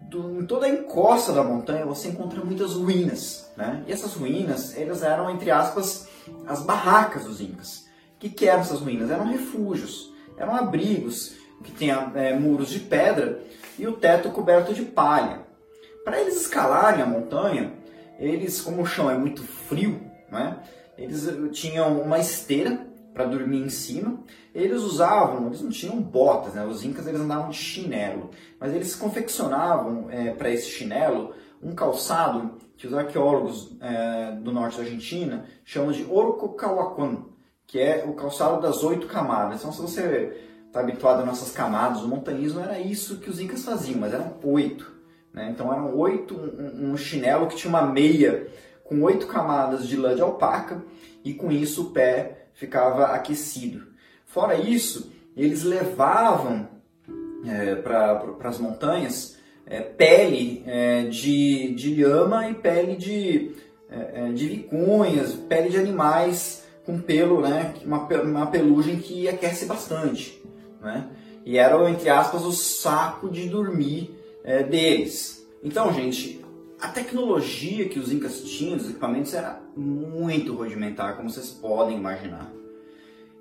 Do, 0.09 0.41
em 0.41 0.47
toda 0.47 0.67
a 0.67 0.71
encosta 0.71 1.33
da 1.33 1.45
montanha 1.45 1.85
você 1.85 2.09
encontra 2.09 2.43
muitas 2.43 2.73
ruínas, 2.73 3.51
né? 3.57 3.85
E 3.87 3.93
essas 3.93 4.15
ruínas, 4.15 4.77
elas 4.77 5.03
eram, 5.03 5.31
entre 5.31 5.51
aspas, 5.51 6.09
as 6.47 6.63
barracas 6.63 7.25
dos 7.25 7.41
incas. 7.41 7.87
O 8.17 8.19
que, 8.19 8.31
que 8.31 8.49
eram 8.49 8.61
essas 8.61 8.81
ruínas? 8.81 9.11
Eram 9.11 9.27
refúgios 9.27 10.09
eram 10.39 10.55
abrigos 10.55 11.35
que 11.65 11.73
tinham 11.73 12.13
é, 12.15 12.35
muros 12.35 12.69
de 12.71 12.79
pedra 12.79 13.43
e 13.79 13.87
o 13.87 13.93
teto 13.93 14.31
coberto 14.31 14.73
de 14.73 14.83
palha. 14.83 15.41
Para 16.05 16.21
eles 16.21 16.41
escalarem 16.41 17.03
a 17.03 17.07
montanha, 17.07 17.73
eles, 18.19 18.61
como 18.61 18.83
o 18.83 18.87
chão 18.87 19.11
é 19.11 19.19
muito 19.19 19.43
frio, 19.43 20.01
né, 20.31 20.59
eles 20.97 21.29
eh, 21.29 21.49
tinham 21.53 22.01
uma 22.01 22.19
esteira 22.19 22.87
para 23.19 23.27
dormir 23.27 23.61
em 23.61 23.69
cima. 23.69 24.21
Eles 24.55 24.81
usavam, 24.81 25.49
eles 25.49 25.61
não 25.61 25.71
tinham 25.71 26.01
botas, 26.01 26.55
né? 26.55 26.65
os 26.65 26.85
incas 26.85 27.05
eles 27.09 27.21
andavam 27.21 27.51
de 27.51 27.57
chinelo, 27.57 28.31
mas 28.61 28.73
eles 28.73 28.95
confeccionavam 28.95 30.07
é, 30.09 30.31
para 30.31 30.51
esse 30.51 30.69
chinelo 30.69 31.35
um 31.61 31.75
calçado 31.75 32.53
que 32.77 32.87
os 32.87 32.95
arqueólogos 32.95 33.77
é, 33.81 34.31
do 34.41 34.53
norte 34.53 34.77
da 34.77 34.85
Argentina 34.85 35.47
chamam 35.65 35.91
de 35.91 36.07
Orcocauacuan, 36.09 37.25
que 37.67 37.81
é 37.81 38.05
o 38.07 38.13
calçado 38.13 38.63
das 38.63 38.85
oito 38.85 39.09
camadas. 39.09 39.59
Então, 39.59 39.73
se 39.73 39.83
você 39.83 40.41
está 40.69 40.79
habituado 40.79 41.23
a 41.23 41.27
nossas 41.27 41.51
camadas, 41.51 42.03
o 42.03 42.09
montanhismo 42.09 42.61
era 42.61 42.79
isso 42.79 43.19
que 43.19 43.29
os 43.29 43.41
incas 43.41 43.65
faziam, 43.65 43.99
mas 43.99 44.15
eram 44.15 44.37
oito. 44.45 44.93
Né? 45.35 45.51
Então, 45.51 45.73
eram 45.73 45.93
oito, 45.97 46.37
um, 46.37 46.93
um 46.93 46.97
chinelo 46.97 47.49
que 47.49 47.57
tinha 47.57 47.69
uma 47.69 47.83
meia 47.83 48.47
com 48.85 49.03
oito 49.03 49.27
camadas 49.27 49.89
de 49.89 49.97
lã 49.97 50.15
de 50.15 50.23
alpaca 50.23 50.81
e 51.25 51.35
com 51.35 51.51
isso 51.51 51.89
o 51.89 51.91
pé 51.91 52.38
ficava 52.59 53.07
aquecido. 53.07 53.87
Fora 54.27 54.57
isso, 54.57 55.13
eles 55.37 55.63
levavam 55.63 56.69
é, 57.47 57.77
para 57.77 58.35
as 58.43 58.59
montanhas 58.59 59.39
é, 59.65 59.81
pele 59.81 60.65
é, 60.67 61.05
de, 61.05 61.73
de 61.75 61.95
lhama 61.95 62.51
e 62.51 62.55
pele 62.55 62.97
de, 62.97 63.53
é, 63.89 64.27
é, 64.27 64.33
de 64.33 64.49
vicunhas, 64.49 65.35
pele 65.35 65.69
de 65.71 65.79
animais 65.79 66.67
com 66.85 66.99
pelo, 66.99 67.43
né, 67.43 67.75
uma, 67.85 68.09
uma 68.23 68.47
pelugem 68.47 68.99
que 68.99 69.29
aquece 69.29 69.67
bastante, 69.67 70.43
né? 70.81 71.07
E 71.45 71.59
era, 71.59 71.89
entre 71.89 72.11
aspas, 72.11 72.45
o 72.45 72.53
saco 72.53 73.31
de 73.31 73.49
dormir 73.49 74.11
é, 74.43 74.63
deles. 74.63 75.47
Então, 75.63 75.93
gente, 75.93 76.45
a 76.81 76.89
tecnologia 76.89 77.89
que 77.89 77.99
os 77.99 78.13
incas 78.13 78.43
tinham, 78.43 78.77
os 78.77 78.89
equipamentos, 78.89 79.35
era 79.35 79.61
muito 79.77 80.55
rudimentar, 80.55 81.17
como 81.17 81.29
vocês 81.29 81.51
podem 81.51 81.97
imaginar. 81.97 82.53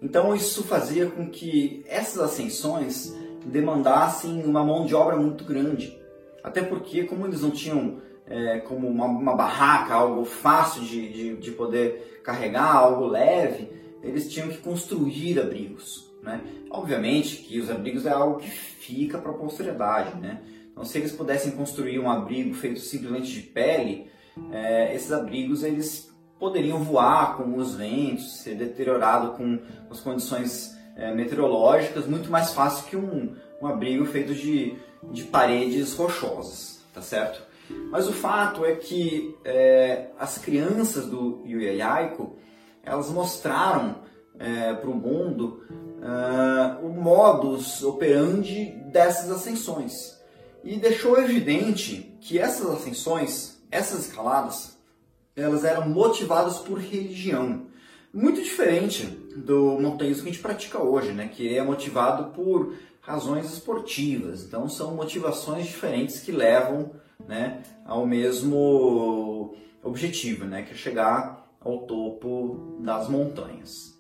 Então, 0.02 0.36
isso 0.36 0.64
fazia 0.64 1.08
com 1.08 1.30
que 1.30 1.84
essas 1.88 2.22
ascensões 2.22 3.16
demandassem 3.46 4.44
uma 4.44 4.64
mão 4.64 4.86
de 4.86 4.96
obra 4.96 5.16
muito 5.16 5.44
grande. 5.44 5.98
Até 6.44 6.62
porque, 6.62 7.04
como 7.04 7.26
eles 7.26 7.42
não 7.42 7.52
tinham 7.52 8.02
é, 8.26 8.60
como 8.60 8.88
uma, 8.88 9.06
uma, 9.06 9.36
barraca, 9.36 9.94
algo 9.94 10.26
fácil 10.26 10.84
de, 10.84 11.12
de, 11.12 11.36
de, 11.38 11.52
poder 11.52 12.22
carregar, 12.24 12.76
algo 12.76 13.08
leve, 13.08 13.72
eles 14.04 14.30
tinham 14.30 14.50
que 14.50 14.58
construir 14.58 15.40
abrigos. 15.40 16.12
Né? 16.22 16.42
Obviamente 16.70 17.38
que 17.38 17.60
os 17.60 17.70
abrigos 17.70 18.06
é 18.06 18.12
algo 18.12 18.40
que 18.40 18.50
fica 18.50 19.18
para 19.18 19.32
a 19.32 19.36
posteridade. 19.36 20.20
Né? 20.20 20.42
Então, 20.78 20.86
se 20.86 21.00
eles 21.00 21.12
pudessem 21.12 21.54
construir 21.54 21.98
um 21.98 22.08
abrigo 22.08 22.54
feito 22.54 22.80
simplesmente 22.80 23.32
de 23.32 23.42
pele, 23.42 24.12
é, 24.52 24.94
esses 24.94 25.12
abrigos 25.12 25.64
eles 25.64 26.16
poderiam 26.38 26.84
voar 26.84 27.36
com 27.36 27.58
os 27.58 27.74
ventos, 27.74 28.42
ser 28.42 28.54
deteriorado 28.54 29.32
com 29.32 29.58
as 29.90 30.00
condições 30.00 30.78
é, 30.96 31.12
meteorológicas, 31.16 32.06
muito 32.06 32.30
mais 32.30 32.54
fácil 32.54 32.86
que 32.86 32.96
um, 32.96 33.36
um 33.60 33.66
abrigo 33.66 34.06
feito 34.06 34.36
de, 34.36 34.76
de 35.12 35.24
paredes 35.24 35.96
rochosas, 35.96 36.86
tá 36.94 37.02
certo? 37.02 37.42
Mas 37.90 38.08
o 38.08 38.14
fato 38.14 38.64
é 38.64 38.76
que 38.76 39.36
é, 39.44 40.10
as 40.20 40.38
crianças 40.38 41.08
do 41.08 41.42
Yuyayaiko, 41.44 42.38
elas 42.84 43.10
mostraram 43.10 43.96
é, 44.38 44.76
para 44.76 44.90
o 44.92 44.96
mundo 44.96 45.64
é, 46.04 46.86
o 46.86 46.90
modus 46.90 47.82
operandi 47.82 48.80
dessas 48.92 49.32
ascensões. 49.32 50.17
E 50.64 50.78
deixou 50.78 51.18
evidente 51.20 52.18
que 52.20 52.38
essas 52.38 52.70
ascensões, 52.70 53.62
essas 53.72 54.08
escaladas, 54.08 54.78
elas 55.36 55.64
eram 55.64 55.88
motivadas 55.90 56.60
por 56.60 56.80
religião. 56.80 57.68
Muito 58.14 58.42
diferente 58.42 59.06
do 59.36 59.80
montanhismo 59.80 60.24
que 60.24 60.30
a 60.30 60.32
gente 60.32 60.42
pratica 60.42 60.82
hoje, 60.82 61.12
né? 61.12 61.28
que 61.28 61.56
é 61.56 61.64
motivado 61.64 62.32
por 62.32 62.74
razões 63.02 63.54
esportivas. 63.54 64.44
Então 64.44 64.68
são 64.68 64.94
motivações 64.94 65.66
diferentes 65.66 66.20
que 66.20 66.32
levam 66.32 66.92
né, 67.26 67.64
ao 67.86 68.06
mesmo 68.06 69.56
objetivo, 69.82 70.46
né, 70.46 70.64
que 70.64 70.74
é 70.74 70.76
chegar 70.76 71.48
ao 71.62 71.80
topo 71.80 72.78
das 72.82 73.08
montanhas. 73.10 73.98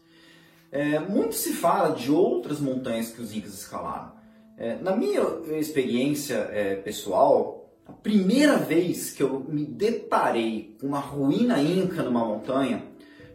É, 0.72 1.00
muito 1.00 1.36
se 1.36 1.54
fala 1.54 1.96
de 1.96 2.12
outras 2.12 2.60
montanhas 2.60 3.10
que 3.10 3.22
os 3.22 3.34
incas 3.34 3.54
escalaram. 3.54 4.17
É, 4.58 4.76
na 4.82 4.96
minha 4.96 5.22
experiência 5.52 6.50
é, 6.52 6.76
pessoal, 6.76 7.70
a 7.86 7.92
primeira 7.92 8.58
vez 8.58 9.12
que 9.12 9.22
eu 9.22 9.46
me 9.48 9.64
deparei 9.64 10.76
com 10.82 10.88
uma 10.88 11.00
ruína 11.00 11.62
inca 11.62 12.02
numa 12.02 12.26
montanha 12.26 12.84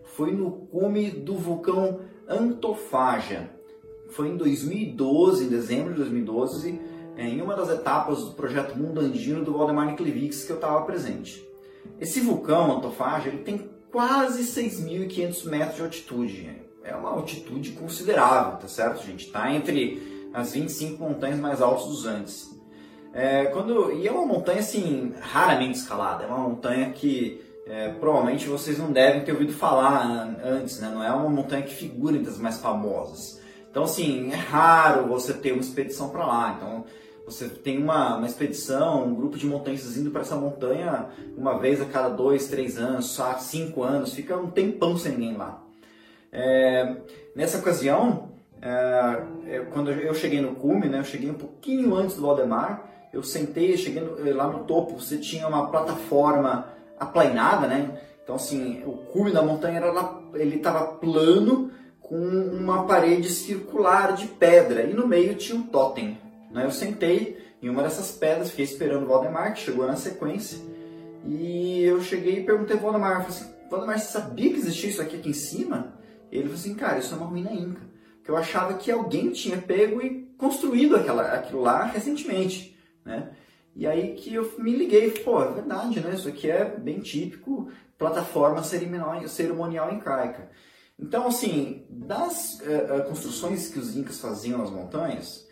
foi 0.02 0.32
no 0.32 0.50
cume 0.50 1.11
do 1.11 1.35
vulcão 1.35 2.00
Antofaggia. 2.28 3.50
Foi 4.11 4.28
em 4.28 4.37
2012, 4.37 5.44
em 5.44 5.48
dezembro 5.48 5.92
de 5.92 6.00
2012, 6.00 6.80
é, 7.16 7.28
em 7.28 7.40
uma 7.40 7.54
das 7.54 7.70
etapas 7.70 8.24
do 8.24 8.32
projeto 8.32 8.76
Mundo 8.76 9.00
Andino 9.00 9.44
do 9.44 9.52
Valdemar 9.52 9.87
Niklevics 9.87 10.44
que 10.44 10.50
eu 10.50 10.56
estava 10.56 10.85
presente. 10.85 11.42
Esse 12.00 12.20
vulcão, 12.20 12.76
Antofagem, 12.76 13.35
ele 13.35 13.44
tem 13.44 13.70
quase 13.92 14.42
6.500 14.42 15.48
metros 15.48 15.76
de 15.76 15.82
altitude. 15.82 16.62
É 16.82 16.96
uma 16.96 17.11
altitude 17.11 17.70
considerável, 17.72 18.58
tá 18.58 18.66
certo, 18.66 19.06
gente? 19.06 19.26
Está 19.26 19.54
entre 19.54 20.12
as 20.32 20.52
25 20.52 21.02
montanhas 21.02 21.38
mais 21.38 21.60
altas 21.60 21.86
dos 21.86 22.06
Andes. 22.06 22.50
É, 23.12 23.46
quando, 23.46 23.92
e 23.92 24.08
é 24.08 24.10
uma 24.10 24.26
montanha, 24.26 24.60
assim, 24.60 25.12
raramente 25.20 25.78
escalada. 25.78 26.24
É 26.24 26.26
uma 26.26 26.48
montanha 26.48 26.90
que 26.90 27.40
é, 27.66 27.88
provavelmente 27.90 28.48
vocês 28.48 28.78
não 28.78 28.90
devem 28.90 29.22
ter 29.22 29.32
ouvido 29.32 29.52
falar 29.52 30.36
antes, 30.44 30.80
né? 30.80 30.90
Não 30.92 31.04
é 31.04 31.10
uma 31.12 31.28
montanha 31.28 31.62
que 31.62 31.74
figura 31.74 32.16
entre 32.16 32.30
as 32.30 32.38
mais 32.38 32.58
famosas. 32.58 33.40
Então, 33.70 33.84
assim, 33.84 34.30
é 34.32 34.36
raro 34.36 35.06
você 35.06 35.32
ter 35.32 35.52
uma 35.52 35.60
expedição 35.60 36.08
para 36.08 36.26
lá. 36.26 36.54
Então, 36.56 36.84
você 37.24 37.48
tem 37.48 37.78
uma, 37.78 38.16
uma 38.16 38.26
expedição, 38.26 39.06
um 39.06 39.14
grupo 39.14 39.38
de 39.38 39.46
montanhistas 39.46 39.96
indo 39.96 40.10
para 40.10 40.22
essa 40.22 40.34
montanha 40.36 41.06
uma 41.36 41.58
vez 41.58 41.80
a 41.80 41.84
cada 41.84 42.08
dois, 42.08 42.48
três 42.48 42.76
anos, 42.76 43.18
cinco 43.40 43.82
anos, 43.82 44.12
fica 44.12 44.36
um 44.36 44.50
tempão 44.50 44.96
sem 44.98 45.12
ninguém 45.12 45.36
lá. 45.36 45.62
É, 46.32 46.96
nessa 47.36 47.58
ocasião, 47.58 48.31
é, 48.62 49.22
é, 49.48 49.59
quando 49.72 49.90
eu 49.90 50.14
cheguei 50.14 50.40
no 50.40 50.55
cume, 50.55 50.88
né, 50.88 51.01
eu 51.01 51.05
cheguei 51.05 51.29
um 51.29 51.35
pouquinho 51.35 51.96
antes 51.96 52.14
do 52.14 52.22
Valdemar, 52.22 52.88
eu 53.12 53.20
sentei, 53.22 53.77
cheguei 53.77 54.01
no, 54.01 54.35
lá 54.37 54.46
no 54.46 54.61
topo, 54.61 55.01
você 55.01 55.18
tinha 55.18 55.48
uma 55.48 55.68
plataforma 55.68 56.68
aplainada, 56.98 57.66
né? 57.66 58.01
Então 58.22 58.37
assim, 58.37 58.83
o 58.87 58.92
cume 58.92 59.33
da 59.33 59.42
montanha 59.42 59.79
era 59.79 60.22
ele 60.35 60.57
estava 60.57 60.87
plano 60.94 61.72
com 62.01 62.16
uma 62.16 62.85
parede 62.85 63.31
circular 63.31 64.14
de 64.14 64.29
pedra 64.29 64.85
e 64.85 64.94
no 64.94 65.09
meio 65.09 65.35
tinha 65.35 65.59
um 65.59 65.64
totem. 65.64 66.18
Né? 66.53 66.64
Eu 66.64 66.70
sentei 66.70 67.37
em 67.61 67.68
uma 67.68 67.83
dessas 67.83 68.12
pedras, 68.12 68.51
fiquei 68.51 68.64
esperando 68.64 69.05
o 69.05 69.09
Valdemar, 69.09 69.55
que 69.55 69.61
chegou 69.61 69.87
na 69.87 69.96
sequência. 69.96 70.59
E 71.27 71.83
eu 71.83 72.01
cheguei 72.01 72.38
e 72.38 72.44
perguntei 72.44 72.77
ao 72.77 72.83
Valdemar, 72.83 73.22
falei 73.22 73.29
assim, 73.29 73.53
Valdemar, 73.70 73.98
você 73.98 74.12
sabia 74.12 74.51
que 74.51 74.59
existia 74.59 74.90
isso 74.90 75.03
aqui, 75.03 75.16
aqui 75.16 75.31
em 75.31 75.35
cima? 75.35 75.94
Ele 76.31 76.44
falou 76.44 76.59
assim, 76.59 76.75
cara, 76.75 76.98
isso 76.98 77.14
é 77.14 77.16
uma 77.16 77.27
ruína 77.27 77.53
inca. 77.53 77.91
Que 78.22 78.30
eu 78.30 78.37
achava 78.37 78.74
que 78.74 78.90
alguém 78.90 79.30
tinha 79.30 79.56
pego 79.56 80.00
e 80.00 80.26
construído 80.38 80.96
aquela, 80.96 81.32
aquilo 81.32 81.61
lá 81.61 81.85
recentemente. 81.85 82.78
Né? 83.04 83.30
E 83.74 83.87
aí 83.87 84.14
que 84.14 84.35
eu 84.35 84.52
me 84.58 84.76
liguei, 84.76 85.11
pô, 85.11 85.42
é 85.42 85.52
verdade, 85.52 86.00
né? 86.00 86.14
Isso 86.14 86.28
aqui 86.28 86.50
é 86.50 86.64
bem 86.64 87.00
típico 87.00 87.70
plataforma 87.98 88.62
cerimonial, 88.62 89.28
cerimonial 89.28 89.92
incaica. 89.92 90.50
Então, 90.98 91.26
assim, 91.26 91.85
das 91.88 92.61
uh, 92.61 93.04
construções 93.08 93.68
que 93.68 93.78
os 93.78 93.96
incas 93.96 94.20
faziam 94.20 94.58
nas 94.58 94.70
montanhas, 94.70 95.48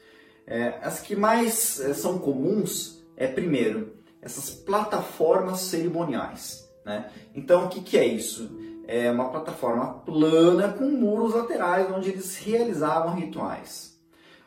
uh, 0.46 0.78
as 0.83 1.00
que 1.00 1.16
mais 1.16 1.80
são 1.94 2.18
comuns 2.18 3.02
é, 3.16 3.26
primeiro, 3.26 3.96
essas 4.20 4.50
plataformas 4.50 5.61
cerimoniais. 5.61 6.68
Né? 6.85 7.11
Então, 7.35 7.66
o 7.66 7.68
que, 7.68 7.80
que 7.80 7.98
é 7.98 8.04
isso? 8.04 8.50
É 8.92 9.09
uma 9.09 9.29
plataforma 9.29 10.00
plana 10.05 10.72
com 10.72 10.85
muros 10.87 11.33
laterais 11.33 11.88
onde 11.94 12.11
eles 12.11 12.37
realizavam 12.38 13.14
rituais. 13.14 13.96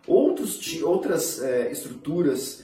Outros, 0.05 0.59
outras 0.83 1.41
estruturas 1.71 2.61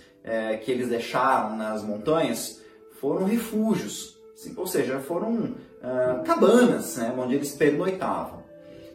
que 0.65 0.69
eles 0.69 0.89
deixaram 0.89 1.55
nas 1.55 1.81
montanhas 1.81 2.61
foram 2.99 3.23
refúgios, 3.23 4.19
ou 4.57 4.67
seja, 4.67 4.99
foram 4.99 5.35
uh, 5.35 6.23
cabanas, 6.25 6.97
né, 6.97 7.15
onde 7.17 7.35
eles 7.35 7.53
pernoitavam. 7.53 8.43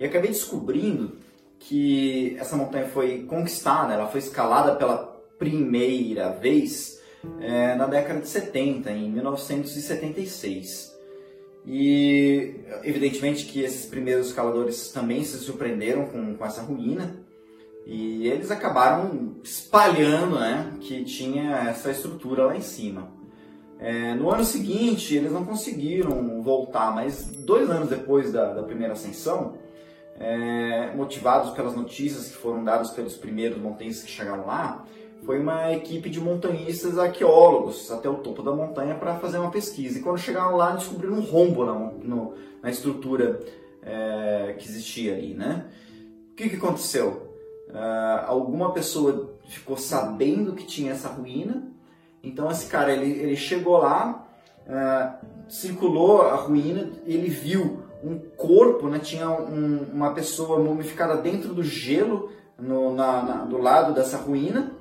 E 0.00 0.04
acabei 0.04 0.32
descobrindo 0.32 1.18
que 1.60 2.36
essa 2.40 2.56
montanha 2.56 2.88
foi 2.88 3.22
conquistada, 3.22 3.94
ela 3.94 4.08
foi 4.08 4.18
escalada 4.18 4.74
pela 4.74 4.96
primeira 5.38 6.30
vez 6.30 7.00
é, 7.40 7.76
na 7.76 7.86
década 7.86 8.18
de 8.18 8.28
70, 8.28 8.90
em 8.90 9.08
1976. 9.08 10.92
E 11.64 12.64
evidentemente 12.82 13.44
que 13.46 13.60
esses 13.60 13.86
primeiros 13.86 14.26
escaladores 14.26 14.88
também 14.88 15.22
se 15.22 15.38
surpreenderam 15.38 16.06
com, 16.06 16.34
com 16.34 16.44
essa 16.44 16.62
ruína 16.62 17.19
e 17.86 18.28
eles 18.28 18.50
acabaram 18.50 19.36
espalhando 19.42 20.38
né, 20.38 20.74
que 20.80 21.04
tinha 21.04 21.56
essa 21.68 21.90
estrutura 21.90 22.46
lá 22.46 22.56
em 22.56 22.60
cima. 22.60 23.08
É, 23.78 24.14
no 24.14 24.30
ano 24.30 24.44
seguinte 24.44 25.16
eles 25.16 25.32
não 25.32 25.44
conseguiram 25.44 26.42
voltar, 26.42 26.94
mas 26.94 27.24
dois 27.24 27.68
anos 27.70 27.88
depois 27.88 28.30
da, 28.30 28.52
da 28.52 28.62
primeira 28.62 28.92
ascensão, 28.92 29.54
é, 30.18 30.94
motivados 30.94 31.52
pelas 31.52 31.74
notícias 31.74 32.28
que 32.28 32.36
foram 32.36 32.62
dadas 32.62 32.90
pelos 32.90 33.14
primeiros 33.16 33.56
montanhistas 33.58 34.04
que 34.04 34.10
chegaram 34.10 34.46
lá, 34.46 34.84
foi 35.24 35.40
uma 35.40 35.72
equipe 35.72 36.10
de 36.10 36.20
montanhistas 36.20 36.98
arqueólogos 36.98 37.90
até 37.90 38.08
o 38.08 38.16
topo 38.16 38.42
da 38.42 38.52
montanha 38.52 38.94
para 38.94 39.18
fazer 39.18 39.38
uma 39.38 39.50
pesquisa. 39.50 39.98
E 39.98 40.02
quando 40.02 40.18
chegaram 40.18 40.56
lá, 40.56 40.72
descobriram 40.72 41.14
um 41.14 41.20
rombo 41.20 41.64
na, 41.64 41.74
no, 41.74 42.34
na 42.62 42.70
estrutura 42.70 43.40
é, 43.82 44.54
que 44.58 44.68
existia 44.68 45.14
ali, 45.14 45.34
né? 45.34 45.66
O 46.32 46.34
que, 46.34 46.48
que 46.48 46.56
aconteceu? 46.56 47.29
Uh, 47.70 48.26
alguma 48.26 48.72
pessoa 48.72 49.32
ficou 49.48 49.76
sabendo 49.76 50.54
que 50.54 50.66
tinha 50.66 50.92
essa 50.92 51.08
ruína, 51.08 51.68
então 52.22 52.50
esse 52.50 52.66
cara 52.66 52.92
ele, 52.92 53.10
ele 53.10 53.36
chegou 53.36 53.78
lá, 53.78 54.26
uh, 54.66 55.26
circulou 55.48 56.22
a 56.22 56.34
ruína, 56.34 56.90
ele 57.06 57.28
viu 57.28 57.84
um 58.02 58.18
corpo, 58.36 58.88
né? 58.88 58.98
tinha 58.98 59.30
um, 59.30 59.86
uma 59.92 60.12
pessoa 60.12 60.58
mumificada 60.58 61.16
dentro 61.16 61.54
do 61.54 61.62
gelo, 61.62 62.30
no, 62.58 62.94
na, 62.94 63.22
na, 63.22 63.44
do 63.44 63.58
lado 63.58 63.94
dessa 63.94 64.16
ruína. 64.16 64.72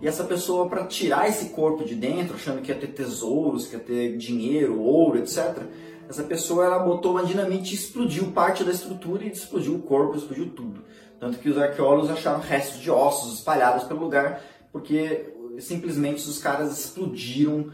E 0.00 0.06
essa 0.06 0.24
pessoa, 0.24 0.68
para 0.68 0.86
tirar 0.86 1.28
esse 1.28 1.50
corpo 1.50 1.84
de 1.84 1.94
dentro, 1.94 2.36
achando 2.36 2.62
que 2.62 2.70
ia 2.70 2.78
ter 2.78 2.88
tesouros, 2.88 3.66
que 3.66 3.74
ia 3.74 3.80
ter 3.80 4.16
dinheiro, 4.16 4.80
ouro, 4.80 5.18
etc., 5.18 5.62
essa 6.08 6.22
pessoa 6.22 6.64
ela 6.64 6.78
botou 6.78 7.12
uma 7.12 7.24
dinamite 7.24 7.72
e 7.72 7.76
explodiu 7.76 8.32
parte 8.32 8.64
da 8.64 8.70
estrutura 8.70 9.24
e 9.24 9.30
explodiu 9.30 9.74
o 9.74 9.82
corpo, 9.82 10.16
explodiu 10.16 10.50
tudo. 10.50 10.82
Tanto 11.18 11.38
que 11.38 11.48
os 11.48 11.58
arqueólogos 11.58 12.10
acharam 12.10 12.40
restos 12.40 12.80
de 12.80 12.90
ossos 12.90 13.38
espalhados 13.38 13.84
pelo 13.84 14.00
lugar, 14.00 14.40
porque 14.70 15.32
simplesmente 15.58 16.28
os 16.28 16.38
caras 16.38 16.78
explodiram 16.78 17.70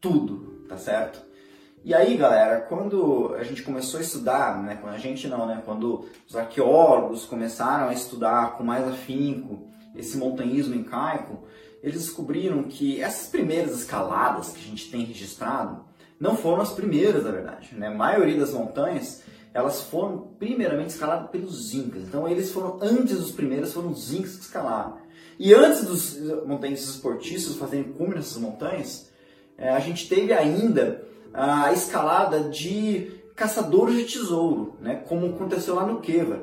tudo, 0.00 0.64
tá 0.68 0.76
certo? 0.76 1.28
E 1.84 1.94
aí, 1.94 2.16
galera, 2.16 2.60
quando 2.60 3.34
a 3.38 3.44
gente 3.44 3.62
começou 3.62 3.98
a 3.98 4.02
estudar, 4.02 4.62
né, 4.62 4.78
quando 4.80 4.94
a 4.94 4.98
gente 4.98 5.28
não, 5.28 5.46
né, 5.46 5.62
quando 5.64 6.06
os 6.28 6.36
arqueólogos 6.36 7.24
começaram 7.24 7.88
a 7.88 7.92
estudar 7.92 8.56
com 8.56 8.64
mais 8.64 8.86
afinco 8.86 9.66
esse 9.94 10.16
montanhismo 10.18 10.74
incaico, 10.74 11.44
eles 11.82 12.02
descobriram 12.02 12.64
que 12.64 13.00
essas 13.00 13.28
primeiras 13.28 13.72
escaladas 13.78 14.50
que 14.50 14.58
a 14.58 14.62
gente 14.62 14.90
tem 14.90 15.04
registrado 15.04 15.84
não 16.18 16.36
foram 16.36 16.62
as 16.62 16.72
primeiras, 16.72 17.24
na 17.24 17.30
verdade. 17.30 17.74
Né? 17.74 17.86
A 17.86 17.94
maioria 17.94 18.38
das 18.38 18.52
montanhas 18.52 19.22
elas 19.52 19.82
foram 19.82 20.28
primeiramente 20.38 20.90
escaladas 20.90 21.30
pelos 21.30 21.74
incas. 21.74 22.02
Então 22.02 22.28
eles 22.28 22.52
foram 22.52 22.78
antes 22.80 23.18
dos 23.18 23.30
primeiros, 23.30 23.72
foram 23.72 23.90
os 23.90 24.12
incas 24.12 24.36
que 24.36 24.42
escalaram. 24.42 24.98
E 25.38 25.54
antes 25.54 25.84
dos 25.84 26.18
montanhistas 26.46 26.96
esportistas 26.96 27.56
fazerem 27.56 27.92
cume 27.92 28.14
nessas 28.14 28.38
montanhas, 28.38 29.10
eh, 29.56 29.68
a 29.68 29.78
gente 29.78 30.08
teve 30.08 30.32
ainda 30.32 31.04
a 31.32 31.72
escalada 31.72 32.48
de 32.48 33.12
caçadores 33.36 33.96
de 33.96 34.04
tesouro, 34.04 34.76
né? 34.80 34.96
como 35.08 35.26
aconteceu 35.26 35.74
lá 35.74 35.86
no 35.86 36.00
Queva. 36.00 36.42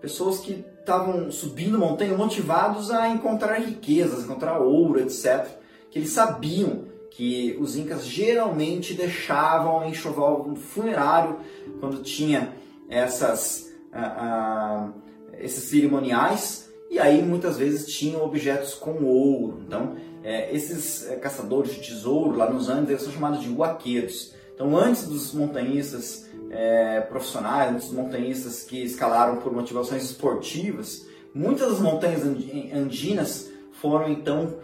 Pessoas 0.00 0.38
que 0.40 0.64
estavam 0.78 1.30
subindo 1.30 1.78
montanha 1.78 2.14
motivados 2.14 2.90
a 2.90 3.08
encontrar 3.08 3.58
riquezas, 3.60 4.24
encontrar 4.24 4.58
ouro, 4.58 5.00
etc. 5.00 5.46
Que 5.90 5.98
eles 5.98 6.10
sabiam 6.10 6.84
que 7.16 7.56
os 7.60 7.76
incas 7.76 8.04
geralmente 8.04 8.92
deixavam 8.92 9.88
enxoval 9.88 10.52
funerário 10.56 11.38
quando 11.78 12.02
tinha 12.02 12.52
essas, 12.88 13.72
uh, 13.92 14.88
uh, 14.88 14.94
esses 15.38 15.64
cerimoniais 15.64 16.68
e 16.90 16.98
aí 16.98 17.22
muitas 17.22 17.56
vezes 17.56 17.86
tinham 17.86 18.24
objetos 18.24 18.74
com 18.74 19.04
ouro. 19.04 19.60
Então, 19.66 19.96
é, 20.24 20.54
esses 20.54 21.08
é, 21.08 21.16
caçadores 21.16 21.74
de 21.74 21.82
tesouro 21.82 22.36
lá 22.36 22.50
nos 22.50 22.68
Andes 22.68 22.90
eles 22.90 23.02
são 23.02 23.12
chamados 23.12 23.40
de 23.40 23.48
huaqueiros. 23.48 24.34
Então, 24.54 24.76
antes 24.76 25.06
dos 25.06 25.32
montanhistas 25.34 26.28
é, 26.50 27.00
profissionais, 27.00 27.70
antes 27.70 27.88
dos 27.88 27.96
montanhistas 27.96 28.62
que 28.62 28.82
escalaram 28.82 29.36
por 29.36 29.52
motivações 29.52 30.04
esportivas, 30.04 31.06
muitas 31.34 31.68
das 31.70 31.80
montanhas 31.80 32.22
andinas 32.24 33.50
foram 33.72 34.08
então 34.08 34.54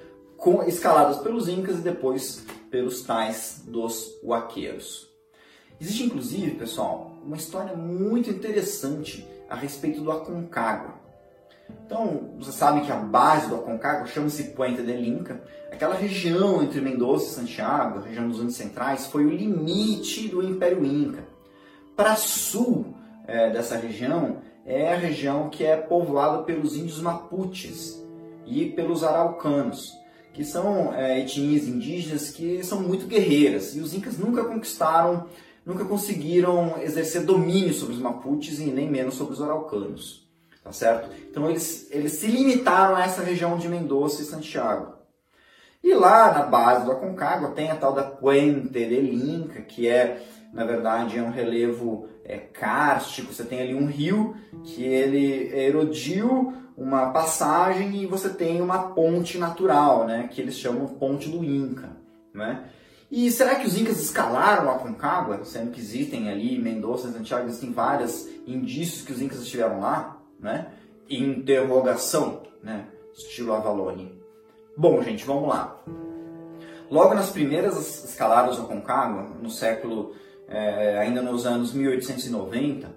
escaladas 0.66 1.18
pelos 1.18 1.48
incas 1.48 1.78
e 1.78 1.82
depois 1.82 2.44
pelos 2.70 3.02
tais 3.02 3.62
dos 3.66 4.18
huaqueiros. 4.22 5.08
Existe 5.80 6.04
inclusive, 6.04 6.56
pessoal, 6.56 7.12
uma 7.24 7.36
história 7.36 7.74
muito 7.74 8.30
interessante 8.30 9.26
a 9.48 9.54
respeito 9.54 10.00
do 10.00 10.12
Aconcagua. 10.12 10.94
Então, 11.86 12.34
você 12.38 12.52
sabe 12.52 12.82
que 12.82 12.92
a 12.92 12.96
base 12.96 13.48
do 13.48 13.56
Aconcagua 13.56 14.06
chama-se 14.06 14.50
Puente 14.50 14.82
del 14.82 15.02
Inca. 15.02 15.42
Aquela 15.70 15.94
região 15.94 16.62
entre 16.62 16.80
Mendoza 16.80 17.24
e 17.24 17.28
Santiago, 17.28 17.98
a 17.98 18.02
região 18.02 18.28
dos 18.28 18.40
Andes 18.40 18.56
Centrais, 18.56 19.06
foi 19.06 19.24
o 19.24 19.30
limite 19.30 20.28
do 20.28 20.42
Império 20.42 20.84
Inca. 20.84 21.24
Para 21.96 22.16
sul 22.16 22.94
é, 23.26 23.50
dessa 23.50 23.76
região 23.76 24.38
é 24.64 24.92
a 24.92 24.96
região 24.96 25.48
que 25.48 25.64
é 25.64 25.76
povoada 25.76 26.42
pelos 26.42 26.76
índios 26.76 27.00
mapuches 27.00 28.00
e 28.46 28.66
pelos 28.66 29.02
araucanos, 29.02 29.92
que 30.32 30.44
são 30.44 30.94
é, 30.94 31.20
etnias 31.20 31.66
indígenas 31.66 32.30
que 32.30 32.62
são 32.64 32.80
muito 32.80 33.06
guerreiras. 33.06 33.74
E 33.74 33.80
os 33.80 33.94
incas 33.94 34.18
nunca 34.18 34.44
conquistaram, 34.44 35.26
nunca 35.64 35.84
conseguiram 35.84 36.80
exercer 36.82 37.22
domínio 37.24 37.74
sobre 37.74 37.94
os 37.94 38.00
mapuches 38.00 38.58
e 38.58 38.64
nem 38.64 38.90
menos 38.90 39.14
sobre 39.14 39.34
os 39.34 39.42
araucanos 39.42 40.20
tá 40.62 40.72
certo? 40.72 41.10
Então 41.30 41.48
eles, 41.48 41.88
eles 41.90 42.12
se 42.12 42.26
limitaram 42.26 42.94
a 42.94 43.04
essa 43.04 43.22
região 43.22 43.58
de 43.58 43.68
Mendoza 43.68 44.22
e 44.22 44.24
Santiago. 44.24 44.94
E 45.82 45.94
lá 45.94 46.32
na 46.32 46.42
base 46.44 46.84
do 46.84 46.92
Aconcagua 46.92 47.50
tem 47.50 47.70
a 47.70 47.76
tal 47.76 47.92
da 47.92 48.02
Puente 48.02 48.68
del 48.68 49.04
Inca, 49.04 49.62
que 49.62 49.88
é, 49.88 50.22
na 50.52 50.64
verdade, 50.64 51.18
é 51.18 51.22
um 51.22 51.30
relevo 51.30 52.06
é, 52.24 52.36
kárstico. 52.36 53.32
Você 53.32 53.44
tem 53.44 53.60
ali 53.60 53.74
um 53.74 53.86
rio 53.86 54.36
que 54.62 54.84
ele 54.84 55.50
erodiu 55.56 56.52
uma 56.80 57.10
passagem 57.10 58.02
e 58.02 58.06
você 58.06 58.30
tem 58.30 58.60
uma 58.60 58.88
ponte 58.88 59.38
natural, 59.38 60.06
né, 60.06 60.28
que 60.32 60.40
eles 60.40 60.56
chamam 60.56 60.88
Ponte 60.88 61.28
do 61.28 61.44
Inca, 61.44 61.90
né? 62.34 62.64
E 63.10 63.30
será 63.30 63.56
que 63.56 63.66
os 63.66 63.76
incas 63.76 64.00
escalaram 64.00 64.70
a 64.70 64.76
Aconcagua, 64.76 65.44
sendo 65.44 65.72
que 65.72 65.80
existem 65.80 66.30
ali 66.30 66.58
Mendoza 66.58 67.12
Santiago, 67.12 67.48
existem 67.48 67.72
vários 67.72 68.28
indícios 68.46 69.02
que 69.02 69.12
os 69.12 69.20
incas 69.20 69.40
estiveram 69.40 69.80
lá? 69.80 70.20
né? 70.40 70.68
Interrogação, 71.08 72.42
né? 72.62 72.86
Estilo 73.14 73.52
Avalone. 73.52 74.20
Bom, 74.76 75.02
gente, 75.02 75.24
vamos 75.24 75.48
lá. 75.48 75.78
Logo 76.90 77.14
nas 77.14 77.30
primeiras 77.30 78.04
escaladas 78.04 78.56
do 78.56 78.64
Concagua, 78.64 79.22
no 79.40 79.50
século, 79.50 80.14
é, 80.48 80.98
ainda 80.98 81.20
nos 81.22 81.46
anos 81.46 81.72
1890, 81.72 82.88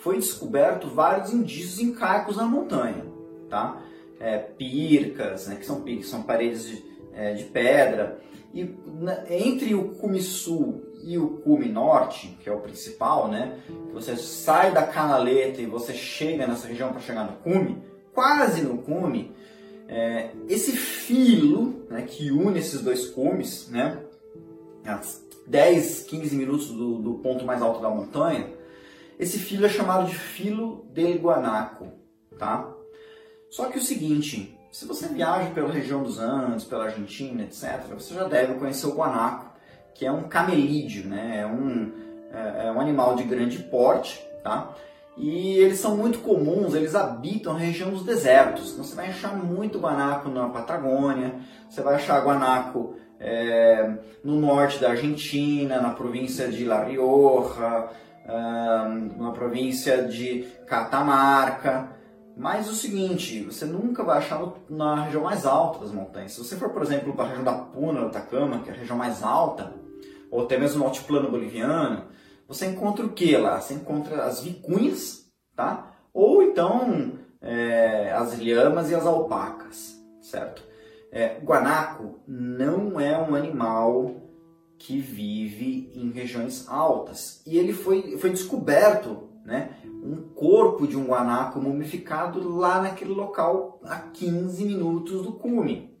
foi 0.00 0.16
descoberto 0.16 0.88
vários 0.88 1.32
indícios 1.32 1.80
incaicos 1.80 2.36
na 2.36 2.44
montanha, 2.44 3.04
tá? 3.48 3.82
É, 4.20 4.38
pircas, 4.38 5.46
né, 5.46 5.56
que 5.56 5.66
são, 5.66 5.84
são 6.02 6.22
paredes 6.22 6.66
de, 6.66 6.84
é, 7.14 7.34
de 7.34 7.44
pedra, 7.44 8.20
e 8.52 8.64
na, 8.86 9.24
entre 9.30 9.74
o 9.74 9.90
cume 9.94 10.20
sul 10.20 10.82
e 11.04 11.18
o 11.18 11.38
cume 11.38 11.68
norte, 11.68 12.36
que 12.42 12.48
é 12.48 12.52
o 12.52 12.60
principal, 12.60 13.28
né? 13.28 13.58
Você 13.92 14.16
sai 14.16 14.72
da 14.72 14.82
canaleta 14.86 15.60
e 15.60 15.66
você 15.66 15.92
chega 15.92 16.46
nessa 16.46 16.66
região 16.66 16.90
para 16.90 17.00
chegar 17.00 17.24
no 17.24 17.36
cume, 17.36 17.82
quase 18.12 18.62
no 18.62 18.78
cume, 18.78 19.32
é, 19.86 20.30
esse 20.48 20.72
filo 20.72 21.86
né, 21.88 22.02
que 22.02 22.30
une 22.30 22.58
esses 22.58 22.80
dois 22.82 23.06
cumes, 23.08 23.68
né? 23.70 24.02
A 24.84 25.00
10, 25.46 26.00
15 26.04 26.36
minutos 26.36 26.68
do, 26.68 26.98
do 26.98 27.14
ponto 27.14 27.44
mais 27.44 27.62
alto 27.62 27.80
da 27.80 27.88
montanha, 27.88 28.52
esse 29.18 29.38
filo 29.38 29.66
é 29.66 29.68
chamado 29.68 30.06
de 30.06 30.14
filo 30.14 30.86
del 30.92 31.18
Guanaco, 31.18 31.88
tá? 32.38 32.72
Só 33.50 33.66
que 33.66 33.78
o 33.78 33.82
seguinte, 33.82 34.58
se 34.70 34.84
você 34.84 35.08
viaja 35.08 35.50
pela 35.50 35.72
região 35.72 36.02
dos 36.02 36.18
Andes, 36.18 36.64
pela 36.64 36.84
Argentina, 36.84 37.42
etc., 37.42 37.80
você 37.94 38.14
já 38.14 38.24
deve 38.24 38.54
conhecer 38.54 38.86
o 38.86 38.94
guanaco, 38.94 39.52
que 39.94 40.06
é 40.06 40.12
um 40.12 40.24
camelídeo, 40.24 41.08
né? 41.08 41.40
é, 41.40 41.46
um, 41.46 41.92
é, 42.32 42.66
é 42.66 42.72
um 42.72 42.80
animal 42.80 43.16
de 43.16 43.24
grande 43.24 43.58
porte, 43.58 44.24
tá? 44.42 44.72
E 45.16 45.58
eles 45.58 45.80
são 45.80 45.96
muito 45.96 46.20
comuns, 46.20 46.74
eles 46.74 46.94
habitam 46.94 47.54
a 47.54 47.58
região 47.58 47.90
dos 47.90 48.04
desertos. 48.04 48.72
Então 48.72 48.84
você 48.84 48.94
vai 48.94 49.08
achar 49.08 49.34
muito 49.34 49.80
guanaco 49.80 50.28
na 50.28 50.48
Patagônia, 50.48 51.34
você 51.68 51.82
vai 51.82 51.96
achar 51.96 52.24
guanaco 52.24 52.94
é, 53.18 53.94
no 54.22 54.36
norte 54.40 54.78
da 54.78 54.90
Argentina, 54.90 55.80
na 55.80 55.90
província 55.90 56.48
de 56.48 56.64
La 56.64 56.84
Rioja, 56.84 57.88
na 59.16 59.32
província 59.32 60.04
de 60.04 60.46
Catamarca. 60.66 61.97
Mas 62.38 62.70
o 62.70 62.74
seguinte, 62.74 63.42
você 63.42 63.64
nunca 63.64 64.04
vai 64.04 64.18
achar 64.18 64.40
na 64.70 65.02
região 65.02 65.24
mais 65.24 65.44
alta 65.44 65.80
das 65.80 65.90
montanhas. 65.90 66.32
Se 66.32 66.38
você 66.38 66.54
for, 66.54 66.70
por 66.70 66.82
exemplo, 66.82 67.12
para 67.12 67.24
a 67.24 67.28
região 67.30 67.44
da 67.44 67.52
Puna, 67.52 68.00
do 68.00 68.06
Atacama, 68.06 68.60
que 68.60 68.70
é 68.70 68.72
a 68.72 68.76
região 68.76 68.96
mais 68.96 69.24
alta, 69.24 69.74
ou 70.30 70.44
até 70.44 70.56
mesmo 70.56 70.78
no 70.78 70.84
altiplano 70.84 71.28
boliviano, 71.28 72.04
você 72.46 72.66
encontra 72.66 73.04
o 73.04 73.12
que 73.12 73.36
lá? 73.36 73.60
Você 73.60 73.74
encontra 73.74 74.22
as 74.22 74.40
vicunhas, 74.40 75.26
tá? 75.56 75.96
Ou 76.14 76.40
então 76.40 77.18
é, 77.42 78.12
as 78.12 78.38
lhamas 78.38 78.88
e 78.88 78.94
as 78.94 79.04
alpacas, 79.04 79.96
certo? 80.22 80.62
É, 81.10 81.40
guanaco 81.40 82.20
não 82.24 83.00
é 83.00 83.18
um 83.18 83.34
animal 83.34 84.14
que 84.78 85.00
vive 85.00 85.90
em 85.92 86.12
regiões 86.12 86.68
altas. 86.68 87.42
E 87.44 87.58
ele 87.58 87.72
foi, 87.72 88.16
foi 88.16 88.30
descoberto 88.30 89.28
né, 89.48 89.70
um 90.04 90.16
corpo 90.34 90.86
de 90.86 90.96
um 90.96 91.06
guanaco 91.06 91.58
mumificado 91.58 92.54
lá 92.54 92.82
naquele 92.82 93.12
local 93.12 93.80
a 93.82 93.96
15 93.96 94.62
minutos 94.64 95.22
do 95.22 95.32
cume. 95.32 95.96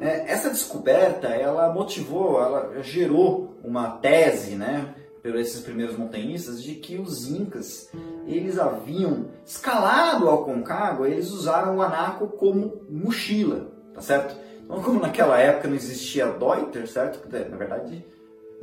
É, 0.00 0.32
essa 0.32 0.50
descoberta, 0.50 1.28
ela 1.28 1.72
motivou, 1.72 2.42
ela 2.42 2.82
gerou 2.82 3.54
uma 3.62 3.92
tese, 3.92 4.56
né, 4.56 4.94
por 5.22 5.36
esses 5.36 5.60
primeiros 5.60 5.96
montanhistas, 5.96 6.62
de 6.62 6.74
que 6.74 6.98
os 6.98 7.28
incas, 7.28 7.88
eles 8.26 8.58
haviam 8.58 9.28
escalado 9.44 10.28
ao 10.28 10.44
Concagua, 10.44 11.08
eles 11.08 11.30
usaram 11.30 11.74
o 11.74 11.78
guanaco 11.78 12.26
como 12.26 12.82
mochila, 12.88 13.70
tá 13.94 14.00
certo? 14.00 14.34
Então, 14.64 14.82
como 14.82 15.00
naquela 15.00 15.38
época 15.38 15.68
não 15.68 15.76
existia 15.76 16.26
Deuter, 16.26 16.88
certo? 16.88 17.28
Na 17.30 17.56
verdade, 17.56 18.04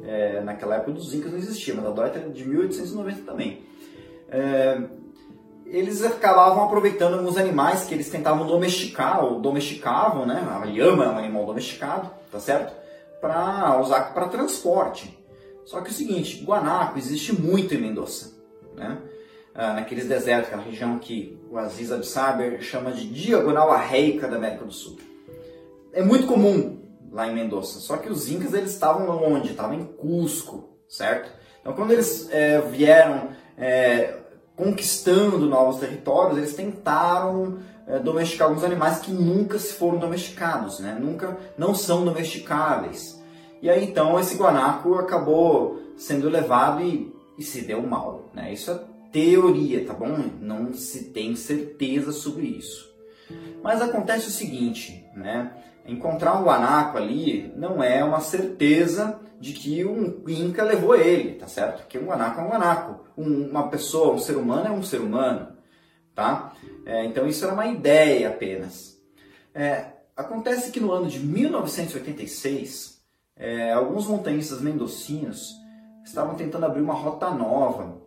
é, 0.03 0.41
naquela 0.41 0.75
época 0.75 0.93
dos 0.93 1.13
incas 1.13 1.31
não 1.31 1.39
existia, 1.39 1.75
mas 1.75 1.85
a 1.85 1.91
Deuter 1.91 2.23
é 2.23 2.29
de 2.29 2.47
1890 2.47 3.21
também 3.23 3.67
é, 4.29 4.81
eles 5.65 6.03
acabavam 6.03 6.63
aproveitando 6.63 7.15
alguns 7.15 7.37
animais 7.37 7.85
que 7.85 7.93
eles 7.93 8.09
tentavam 8.09 8.47
domesticar, 8.47 9.23
ou 9.23 9.39
domesticavam, 9.39 10.25
né? 10.25 10.47
A 10.49 10.65
lhama 10.65 11.05
é 11.05 11.09
um 11.09 11.17
animal 11.17 11.45
domesticado, 11.45 12.09
tá 12.31 12.39
certo? 12.39 12.73
Para 13.19 13.79
usar 13.81 14.13
para 14.13 14.27
transporte. 14.27 15.17
Só 15.65 15.81
que 15.81 15.89
é 15.89 15.91
o 15.91 15.93
seguinte, 15.93 16.43
guanaco 16.45 16.97
existe 16.97 17.33
muito 17.33 17.73
em 17.73 17.77
Mendoza, 17.77 18.31
né? 18.75 18.97
Ah, 19.53 19.73
naqueles 19.73 20.07
desertos, 20.07 20.47
aquela 20.47 20.61
região 20.61 20.99
que 20.99 21.37
o 21.49 21.57
Aziz 21.57 21.91
Absaber 21.91 22.61
chama 22.61 22.91
de 22.91 23.09
diagonal 23.09 23.71
arreica 23.71 24.27
da 24.27 24.37
América 24.37 24.63
do 24.63 24.71
Sul. 24.71 24.97
É 25.91 26.03
muito 26.03 26.27
comum 26.27 26.79
lá 27.11 27.27
em 27.27 27.33
Mendoza, 27.33 27.79
só 27.79 27.97
que 27.97 28.07
os 28.07 28.29
incas 28.29 28.53
eles 28.53 28.71
estavam 28.71 29.09
onde? 29.09 29.49
Estavam 29.49 29.73
em 29.73 29.83
Cusco, 29.83 30.77
certo? 30.87 31.31
Então 31.59 31.73
quando 31.73 31.91
eles 31.91 32.29
é, 32.31 32.61
vieram 32.61 33.29
é, 33.57 34.15
conquistando 34.55 35.45
novos 35.45 35.79
territórios, 35.79 36.37
eles 36.37 36.55
tentaram 36.55 37.57
é, 37.87 37.99
domesticar 37.99 38.47
alguns 38.47 38.63
animais 38.63 38.99
que 38.99 39.11
nunca 39.11 39.57
se 39.57 39.73
foram 39.73 39.97
domesticados, 39.97 40.79
né? 40.79 40.97
nunca 40.99 41.37
não 41.57 41.73
são 41.73 42.05
domesticáveis. 42.05 43.21
E 43.61 43.69
aí 43.69 43.83
então 43.83 44.19
esse 44.19 44.35
guanaco 44.35 44.95
acabou 44.95 45.81
sendo 45.97 46.29
levado 46.29 46.81
e, 46.81 47.13
e 47.37 47.43
se 47.43 47.61
deu 47.61 47.81
mal. 47.81 48.29
Né? 48.33 48.53
Isso 48.53 48.71
é 48.71 48.79
teoria, 49.11 49.85
tá 49.85 49.93
bom? 49.93 50.15
Não 50.39 50.73
se 50.73 51.05
tem 51.05 51.35
certeza 51.35 52.11
sobre 52.11 52.45
isso. 52.45 52.87
Mas 53.63 53.81
acontece 53.81 54.27
o 54.27 54.31
seguinte, 54.31 55.03
né? 55.15 55.51
Encontrar 55.85 56.37
um 56.37 56.43
guanaco 56.43 56.97
ali 56.97 57.51
não 57.55 57.81
é 57.81 58.03
uma 58.03 58.19
certeza 58.19 59.19
de 59.39 59.53
que 59.53 59.85
um 59.85 60.23
Inca 60.27 60.63
levou 60.63 60.95
ele, 60.95 61.35
tá 61.35 61.47
certo? 61.47 61.81
Porque 61.81 61.97
um 61.97 62.05
guanaco 62.05 62.41
é 62.41 62.43
um 62.43 62.49
guanaco. 62.49 63.05
Um, 63.17 63.49
uma 63.49 63.69
pessoa, 63.69 64.13
um 64.13 64.19
ser 64.19 64.35
humano 64.35 64.67
é 64.67 64.71
um 64.71 64.83
ser 64.83 64.99
humano, 64.99 65.49
tá? 66.15 66.53
É, 66.85 67.05
então 67.05 67.27
isso 67.27 67.45
era 67.45 67.53
uma 67.53 67.67
ideia 67.67 68.29
apenas. 68.29 68.99
É, 69.53 69.85
acontece 70.15 70.71
que 70.71 70.79
no 70.79 70.91
ano 70.91 71.07
de 71.07 71.19
1986, 71.19 73.01
é, 73.35 73.71
alguns 73.71 74.07
montanhistas 74.07 74.61
mendocinos 74.61 75.53
estavam 76.03 76.35
tentando 76.35 76.65
abrir 76.65 76.81
uma 76.81 76.93
rota 76.93 77.29
nova 77.29 78.01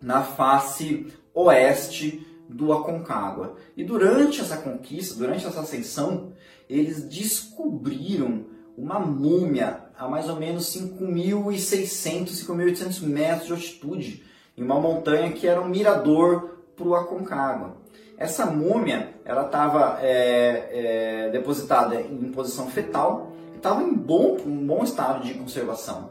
na 0.00 0.22
face 0.22 1.12
oeste 1.32 2.26
do 2.48 2.72
Aconcagua. 2.72 3.56
E 3.76 3.84
durante 3.84 4.40
essa 4.40 4.56
conquista, 4.56 5.14
durante 5.14 5.46
essa 5.46 5.60
ascensão, 5.60 6.32
eles 6.68 7.08
descobriram 7.08 8.46
uma 8.76 8.98
múmia 8.98 9.85
a 9.98 10.08
mais 10.08 10.28
ou 10.28 10.36
menos 10.36 10.74
5.600, 10.76 12.46
5.800 12.46 13.02
metros 13.02 13.46
de 13.46 13.52
altitude, 13.52 14.24
em 14.56 14.62
uma 14.62 14.80
montanha 14.80 15.32
que 15.32 15.46
era 15.46 15.60
um 15.60 15.68
mirador 15.68 16.58
para 16.76 16.86
o 16.86 16.94
Aconcagua. 16.94 17.76
Essa 18.18 18.46
múmia 18.46 19.14
ela 19.24 19.46
estava 19.46 19.98
é, 20.00 21.26
é, 21.26 21.30
depositada 21.30 22.00
em 22.00 22.32
posição 22.32 22.68
fetal 22.68 23.32
e 23.52 23.56
estava 23.56 23.82
em 23.82 23.92
bom, 23.92 24.38
um 24.46 24.66
bom 24.66 24.82
estado 24.82 25.22
de 25.24 25.34
conservação. 25.34 26.10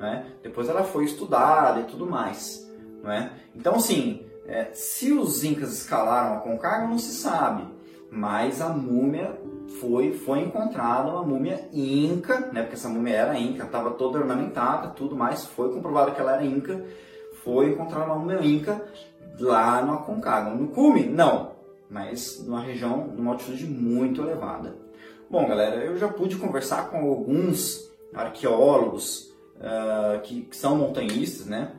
né? 0.00 0.26
Depois 0.42 0.68
ela 0.68 0.82
foi 0.82 1.04
estudada 1.04 1.80
e 1.80 1.84
tudo 1.84 2.06
mais, 2.06 2.66
né? 3.02 3.32
Então, 3.54 3.74
assim, 3.76 4.24
é, 4.46 4.68
se 4.72 5.12
os 5.12 5.44
incas 5.44 5.72
escalaram 5.72 6.36
a 6.36 6.40
Concagua, 6.40 6.88
não 6.88 6.98
se 6.98 7.12
sabe, 7.12 7.66
mas 8.12 8.60
a 8.60 8.68
múmia 8.68 9.40
foi, 9.80 10.12
foi 10.12 10.40
encontrada 10.40 11.10
uma 11.10 11.22
múmia 11.22 11.66
inca, 11.72 12.50
né? 12.52 12.60
Porque 12.60 12.74
essa 12.74 12.90
múmia 12.90 13.14
era 13.14 13.38
inca, 13.38 13.64
estava 13.64 13.92
toda 13.92 14.18
ornamentada, 14.18 14.88
tudo 14.88 15.16
mais, 15.16 15.46
foi 15.46 15.72
comprovado 15.72 16.12
que 16.12 16.20
ela 16.20 16.34
era 16.34 16.44
inca, 16.44 16.84
foi 17.42 17.70
encontrada 17.70 18.12
uma 18.12 18.18
múmia 18.18 18.44
inca 18.44 18.84
lá 19.40 19.82
no 19.82 19.94
Aconcagua. 19.94 20.54
No 20.54 20.68
cume, 20.68 21.04
não, 21.04 21.52
mas 21.88 22.44
numa 22.44 22.60
região, 22.60 23.06
numa 23.06 23.32
altitude 23.32 23.64
muito 23.64 24.20
elevada. 24.20 24.76
Bom, 25.30 25.48
galera, 25.48 25.76
eu 25.76 25.96
já 25.96 26.08
pude 26.08 26.36
conversar 26.36 26.90
com 26.90 26.98
alguns 26.98 27.90
arqueólogos 28.12 29.32
uh, 29.56 30.20
que, 30.22 30.42
que, 30.42 30.56
são 30.56 30.76
montanhistas, 30.76 31.46
né? 31.46 31.72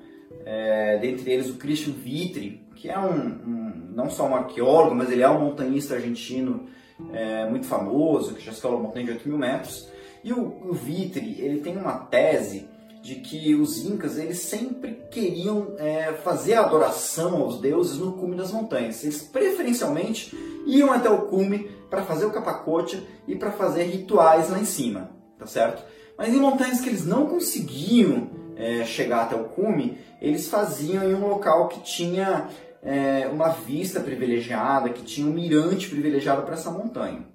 É, 0.46 0.98
dentre 0.98 1.32
eles 1.32 1.50
o 1.52 1.58
Christian 1.58 1.94
Vitri, 1.94 2.63
que 2.84 2.90
é 2.90 3.00
um, 3.00 3.16
um, 3.16 3.74
não 3.96 4.10
só 4.10 4.28
um 4.28 4.36
arqueólogo, 4.36 4.94
mas 4.94 5.10
ele 5.10 5.22
é 5.22 5.30
um 5.30 5.40
montanhista 5.40 5.96
argentino 5.96 6.66
é, 7.14 7.50
muito 7.50 7.66
famoso, 7.66 8.34
que 8.34 8.44
já 8.44 8.52
escalou 8.52 8.78
a 8.78 8.82
montanha 8.82 9.06
de 9.06 9.12
8 9.14 9.30
mil 9.30 9.38
metros. 9.38 9.88
E 10.22 10.34
o, 10.34 10.70
o 10.70 10.74
Vitri, 10.74 11.40
ele 11.40 11.62
tem 11.62 11.78
uma 11.78 11.94
tese 11.94 12.68
de 13.02 13.16
que 13.16 13.56
os 13.56 13.86
incas 13.86 14.18
eles 14.18 14.40
sempre 14.40 15.02
queriam 15.10 15.76
é, 15.78 16.12
fazer 16.12 16.56
a 16.56 16.66
adoração 16.66 17.42
aos 17.44 17.62
deuses 17.62 18.00
no 18.00 18.18
cume 18.18 18.36
das 18.36 18.52
montanhas. 18.52 19.02
Eles 19.02 19.22
preferencialmente 19.22 20.36
iam 20.68 20.92
até 20.92 21.10
o 21.10 21.28
cume 21.28 21.72
para 21.90 22.04
fazer 22.04 22.26
o 22.26 22.34
capacote 22.34 23.02
e 23.26 23.34
para 23.34 23.54
fazer 23.54 23.84
rituais 23.84 24.50
lá 24.50 24.60
em 24.60 24.66
cima, 24.66 25.10
tá 25.40 25.46
certo? 25.46 25.82
Mas 26.18 26.34
em 26.34 26.38
montanhas 26.38 26.82
que 26.82 26.90
eles 26.90 27.06
não 27.06 27.28
conseguiam 27.28 28.28
é, 28.58 28.84
chegar 28.84 29.22
até 29.22 29.38
o 29.38 29.46
cume, 29.46 29.98
eles 30.22 30.50
faziam 30.50 31.02
em 31.04 31.14
um 31.14 31.28
local 31.28 31.70
que 31.70 31.80
tinha 31.82 32.50
é, 32.84 33.28
uma 33.28 33.50
vista 33.50 34.00
privilegiada, 34.00 34.90
que 34.90 35.04
tinha 35.04 35.26
um 35.26 35.34
mirante 35.34 35.90
privilegiado 35.90 36.44
para 36.44 36.54
essa 36.56 36.70
montanha. 36.70 37.26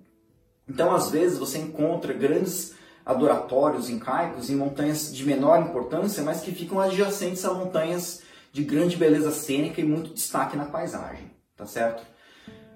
Então, 0.69 0.95
às 0.95 1.11
vezes, 1.11 1.39
você 1.39 1.59
encontra 1.59 2.13
grandes 2.13 2.75
adoratórios 3.05 3.89
incaicos 3.89 4.51
em 4.51 4.57
montanhas 4.57 5.15
de 5.15 5.25
menor 5.25 5.63
importância, 5.63 6.23
mas 6.23 6.43
que 6.43 6.53
ficam 6.53 6.79
adjacentes 6.79 7.45
a 7.45 7.55
montanhas 7.55 8.23
de 8.53 8.63
grande 8.63 8.97
beleza 8.97 9.31
cênica 9.31 9.81
e 9.81 9.85
muito 9.85 10.13
destaque 10.13 10.57
na 10.57 10.67
paisagem, 10.67 11.31
tá 11.57 11.65
certo? 11.65 12.03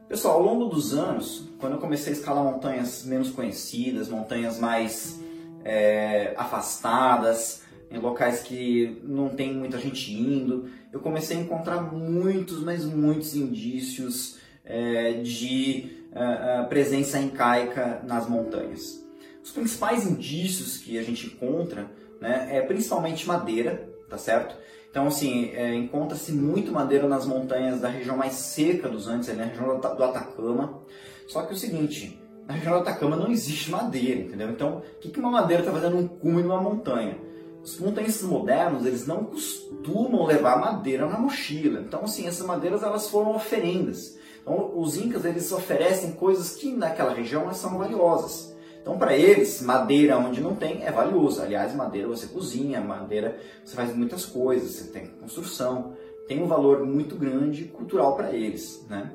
Pessoal, 0.09 0.37
ao 0.37 0.43
longo 0.43 0.67
dos 0.67 0.95
anos, 0.95 1.49
quando 1.59 1.75
eu 1.75 1.79
comecei 1.79 2.13
a 2.13 2.17
escalar 2.17 2.43
montanhas 2.43 3.05
menos 3.05 3.31
conhecidas, 3.31 4.09
montanhas 4.09 4.59
mais 4.59 5.19
é, 5.65 6.35
afastadas, 6.37 7.63
em 7.91 7.99
locais 7.99 8.43
que 8.43 9.01
não 9.05 9.29
tem 9.29 9.53
muita 9.53 9.79
gente 9.79 10.13
indo, 10.13 10.71
eu 10.93 11.01
comecei 11.01 11.39
a 11.39 11.41
encontrar 11.41 11.81
muitos, 11.81 12.63
mas 12.63 12.85
muitos 12.85 13.35
indícios 13.35 14.39
é, 14.65 15.15
de 15.15 16.07
uh, 16.13 16.69
presença 16.69 17.19
incaica 17.19 18.03
nas 18.07 18.29
montanhas. 18.29 19.03
Os 19.43 19.51
principais 19.51 20.07
indícios 20.07 20.79
que 20.79 20.99
a 20.99 21.03
gente 21.03 21.27
encontra 21.27 21.91
né, 22.21 22.49
é 22.57 22.61
principalmente 22.61 23.27
madeira, 23.27 23.89
tá 24.09 24.17
certo? 24.17 24.57
Então, 24.91 25.07
assim, 25.07 25.51
é, 25.55 25.75
encontra-se 25.75 26.33
muito 26.33 26.71
madeira 26.71 27.09
nas 27.09 27.27
montanhas 27.27 27.81
da 27.81 27.89
região 27.89 28.17
mais 28.17 28.35
seca 28.35 28.89
dos 28.89 29.09
Andes, 29.09 29.35
na 29.35 29.45
região 29.45 29.81
do 29.81 30.05
Atacama. 30.05 30.83
Só 31.27 31.43
que 31.43 31.53
é 31.53 31.57
o 31.57 31.59
seguinte, 31.59 32.21
na 32.47 32.55
região 32.55 32.75
do 32.75 32.81
Atacama 32.81 33.17
não 33.17 33.31
existe 33.33 33.71
madeira, 33.71 34.21
entendeu? 34.21 34.51
Então, 34.51 34.83
o 34.97 34.99
que, 35.01 35.09
que 35.09 35.19
uma 35.19 35.31
madeira 35.31 35.63
está 35.63 35.73
fazendo 35.73 35.97
um 35.97 36.07
cume 36.07 36.43
numa 36.43 36.61
montanha? 36.61 37.17
Os 37.63 37.79
montanhistas 37.79 38.29
modernos, 38.29 38.85
eles 38.85 39.07
não 39.07 39.25
costumam 39.25 40.27
levar 40.27 40.59
madeira 40.59 41.07
na 41.07 41.19
mochila. 41.19 41.81
Então, 41.81 42.03
assim, 42.05 42.27
essas 42.27 42.45
madeiras, 42.45 42.83
elas 42.83 43.09
foram 43.09 43.37
oferendas. 43.37 44.19
Então, 44.43 44.73
os 44.75 44.97
incas, 44.97 45.25
eles 45.25 45.53
oferecem 45.53 46.13
coisas 46.13 46.57
que 46.57 46.73
naquela 46.73 47.15
região 47.15 47.53
são 47.55 47.79
valiosas. 47.79 48.53
Então, 48.81 48.99
para 48.99 49.17
eles, 49.17 49.63
madeira 49.63 50.19
onde 50.19 50.41
não 50.41 50.57
tem 50.57 50.83
é 50.83 50.91
valioso. 50.91 51.41
Aliás, 51.41 51.73
madeira 51.73 52.09
você 52.09 52.27
cozinha, 52.27 52.81
madeira 52.81 53.39
você 53.65 53.77
faz 53.77 53.95
muitas 53.95 54.27
coisas, 54.27 54.73
você 54.73 54.91
tem 54.91 55.07
construção, 55.07 55.97
tem 56.27 56.43
um 56.43 56.49
valor 56.49 56.85
muito 56.85 57.15
grande 57.15 57.65
cultural 57.67 58.17
para 58.17 58.33
eles, 58.33 58.85
né? 58.91 59.13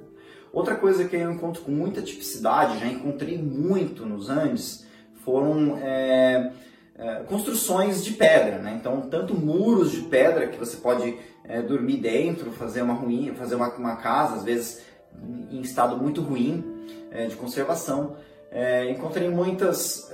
Outra 0.54 0.76
coisa 0.76 1.04
que 1.04 1.18
eu 1.18 1.30
encontro 1.30 1.62
com 1.64 1.72
muita 1.72 2.02
tipicidade, 2.02 2.80
já 2.80 2.88
encontrei 2.88 3.38
muito 3.38 4.06
nos 4.06 4.30
Andes, 4.30 4.86
foram 5.26 5.78
é, 5.78 6.54
é, 6.98 7.24
construções 7.24 8.04
de 8.04 8.14
pedra, 8.14 8.58
né? 8.58 8.76
Então, 8.80 9.02
tanto 9.02 9.34
muros 9.36 9.92
de 9.92 10.02
pedra 10.02 10.48
que 10.48 10.58
você 10.58 10.78
pode 10.78 11.18
é, 11.44 11.62
dormir 11.62 11.98
dentro, 11.98 12.52
fazer 12.52 12.82
uma 12.82 12.94
ruim, 12.94 13.34
fazer 13.36 13.56
uma, 13.56 13.70
uma, 13.70 13.96
casa, 13.98 14.36
às 14.36 14.44
vezes 14.44 14.82
em 15.52 15.62
estado 15.62 15.96
muito 15.98 16.22
ruim 16.22 16.64
é, 17.12 17.28
de 17.28 17.36
conservação, 17.36 18.16
é, 18.52 18.90
encontrei 18.90 19.30
muitas 19.30 20.12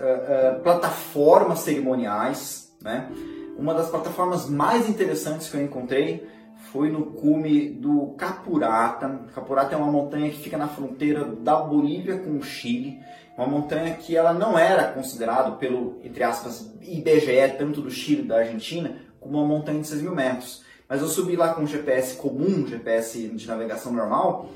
plataformas 0.63 1.59
cerimoniais. 1.59 2.71
Né? 2.81 3.09
Uma 3.57 3.73
das 3.73 3.89
plataformas 3.89 4.49
mais 4.49 4.89
interessantes 4.89 5.49
que 5.49 5.55
eu 5.55 5.63
encontrei 5.63 6.27
foi 6.73 6.89
no 6.89 7.05
cume 7.05 7.69
do 7.69 8.15
Capurata. 8.17 9.19
Capurata 9.33 9.75
é 9.75 9.77
uma 9.77 9.91
montanha 9.91 10.31
que 10.31 10.39
fica 10.39 10.57
na 10.57 10.67
fronteira 10.67 11.23
da 11.23 11.57
Bolívia 11.57 12.17
com 12.17 12.35
o 12.35 12.43
Chile. 12.43 12.99
Uma 13.37 13.45
montanha 13.45 13.93
que 13.93 14.15
ela 14.15 14.33
não 14.33 14.57
era 14.57 14.91
considerada 14.91 15.51
pelo, 15.51 15.99
entre 16.03 16.23
aspas, 16.23 16.73
IBGE, 16.81 17.57
tanto 17.59 17.79
do 17.79 17.91
Chile 17.91 18.23
da 18.23 18.39
Argentina, 18.39 18.97
como 19.19 19.37
uma 19.37 19.47
montanha 19.47 19.81
de 19.81 19.87
6 19.87 20.01
mil 20.01 20.15
metros. 20.15 20.63
Mas 20.89 20.99
eu 21.01 21.07
subi 21.07 21.35
lá 21.35 21.53
com 21.53 21.61
um 21.61 21.67
GPS 21.67 22.17
comum, 22.17 22.65
GPS 22.67 23.19
de 23.19 23.47
navegação 23.47 23.93
normal, 23.93 24.49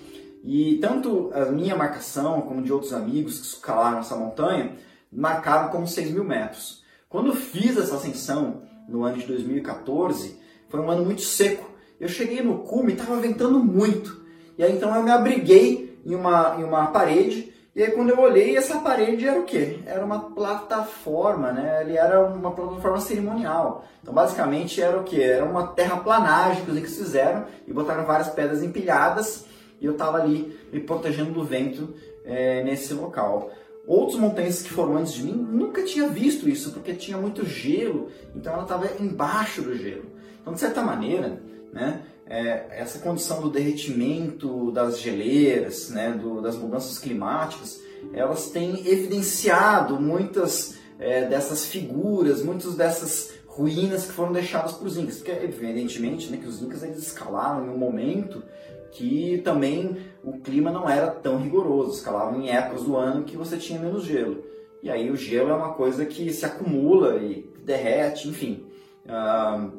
e 0.43 0.80
tanto 0.82 1.32
a 1.34 1.45
minha 1.45 1.76
marcação 1.76 2.41
como 2.41 2.63
de 2.63 2.74
outros 2.74 2.93
amigos 2.93 3.39
que 3.39 3.45
escalaram 3.45 3.99
essa 3.99 4.15
montanha 4.15 4.72
marcaram 5.11 5.70
como 5.70 5.88
6 5.88 6.11
mil 6.11 6.24
metros. 6.24 6.84
Quando 7.07 7.34
fiz 7.36 7.78
essa 7.78 7.95
ascensão 7.95 8.63
no 8.89 9.03
ano 9.03 9.18
de 9.18 9.28
2014, 9.28 10.39
foi 10.68 10.80
um 10.80 10.89
ano 10.89 11.05
muito 11.05 11.22
seco. 11.22 11.66
Eu 11.99 12.07
cheguei 12.07 12.41
no 12.41 12.59
cume 12.59 12.93
estava 12.93 13.17
ventando 13.17 13.59
muito. 13.59 14.21
E 14.57 14.63
aí 14.63 14.75
então 14.75 14.95
eu 14.95 15.03
me 15.03 15.11
abriguei 15.11 15.99
em 16.05 16.15
uma, 16.15 16.55
em 16.59 16.63
uma 16.63 16.87
parede. 16.87 17.53
E 17.75 17.83
aí 17.83 17.91
quando 17.91 18.09
eu 18.09 18.19
olhei, 18.19 18.57
essa 18.57 18.79
parede 18.79 19.27
era 19.27 19.39
o 19.39 19.43
quê? 19.43 19.79
Era 19.85 20.03
uma 20.03 20.31
plataforma, 20.31 21.51
né? 21.51 21.81
Ele 21.81 21.97
era 21.97 22.23
uma 22.23 22.51
plataforma 22.51 22.99
cerimonial. 22.99 23.85
Então 24.01 24.13
basicamente 24.13 24.81
era 24.81 24.97
o 24.97 25.03
quê? 25.03 25.21
Era 25.21 25.45
uma 25.45 25.67
terraplanagem 25.67 26.65
que 26.65 26.71
eles 26.71 26.97
fizeram 26.97 27.45
e 27.67 27.73
botaram 27.73 28.05
várias 28.05 28.29
pedras 28.29 28.63
empilhadas 28.63 29.45
e 29.79 29.85
eu 29.85 29.93
estava 29.93 30.17
ali 30.17 30.57
me 30.71 30.79
protegendo 30.79 31.31
do 31.31 31.43
vento 31.43 31.93
é, 32.25 32.63
nesse 32.63 32.93
local. 32.93 33.51
Outros 33.87 34.19
montanhistas 34.19 34.67
que 34.67 34.73
foram 34.73 34.97
antes 34.97 35.13
de 35.13 35.23
mim 35.23 35.33
nunca 35.33 35.83
tinha 35.83 36.09
visto 36.09 36.49
isso, 36.49 36.73
porque 36.73 36.93
tinha 36.93 37.17
muito 37.17 37.45
gelo, 37.45 38.09
então 38.35 38.53
ela 38.53 38.63
estava 38.63 38.89
embaixo 38.99 39.61
do 39.61 39.77
gelo. 39.77 40.05
Então, 40.41 40.53
de 40.53 40.59
certa 40.59 40.81
maneira, 40.81 41.41
né, 41.78 42.01
é, 42.25 42.65
essa 42.71 42.99
condição 42.99 43.39
do 43.39 43.49
derretimento 43.49 44.71
das 44.71 44.99
geleiras, 44.99 45.89
né, 45.91 46.11
do, 46.11 46.41
das 46.41 46.57
mudanças 46.57 46.97
climáticas, 46.97 47.80
elas 48.13 48.49
têm 48.49 48.88
evidenciado 48.88 49.99
muitas 49.99 50.75
é, 50.99 51.25
dessas 51.25 51.65
figuras, 51.65 52.43
muitas 52.43 52.75
dessas 52.75 53.34
ruínas 53.45 54.07
que 54.07 54.11
foram 54.11 54.32
deixadas 54.32 54.73
para 54.73 54.88
os 54.88 54.97
incas. 54.97 55.17
Porque, 55.17 55.32
evidentemente, 55.32 56.30
né, 56.30 56.38
que 56.38 56.47
os 56.47 56.61
incas 56.61 56.84
eles 56.84 56.97
escalaram 56.97 57.65
em 57.65 57.69
um 57.69 57.78
momento 57.78 58.43
que 58.91 59.39
também 59.43 59.97
o 60.23 60.39
clima 60.39 60.71
não 60.71 60.89
era 60.89 61.07
tão 61.07 61.38
rigoroso, 61.38 61.91
escalavam 61.91 62.41
em 62.41 62.49
épocas 62.49 62.84
do 62.84 62.95
ano 62.95 63.23
que 63.23 63.38
você 63.38 63.57
tinha 63.57 63.80
menos 63.80 64.03
gelo. 64.03 64.43
E 64.82 64.89
aí 64.89 65.11
o 65.11 65.15
gelo 65.15 65.51
é 65.51 65.53
uma 65.53 65.73
coisa 65.73 66.05
que 66.05 66.32
se 66.34 66.45
acumula 66.45 67.17
e 67.17 67.47
derrete, 67.63 68.28
enfim. 68.28 68.65
Ah, 69.07 69.69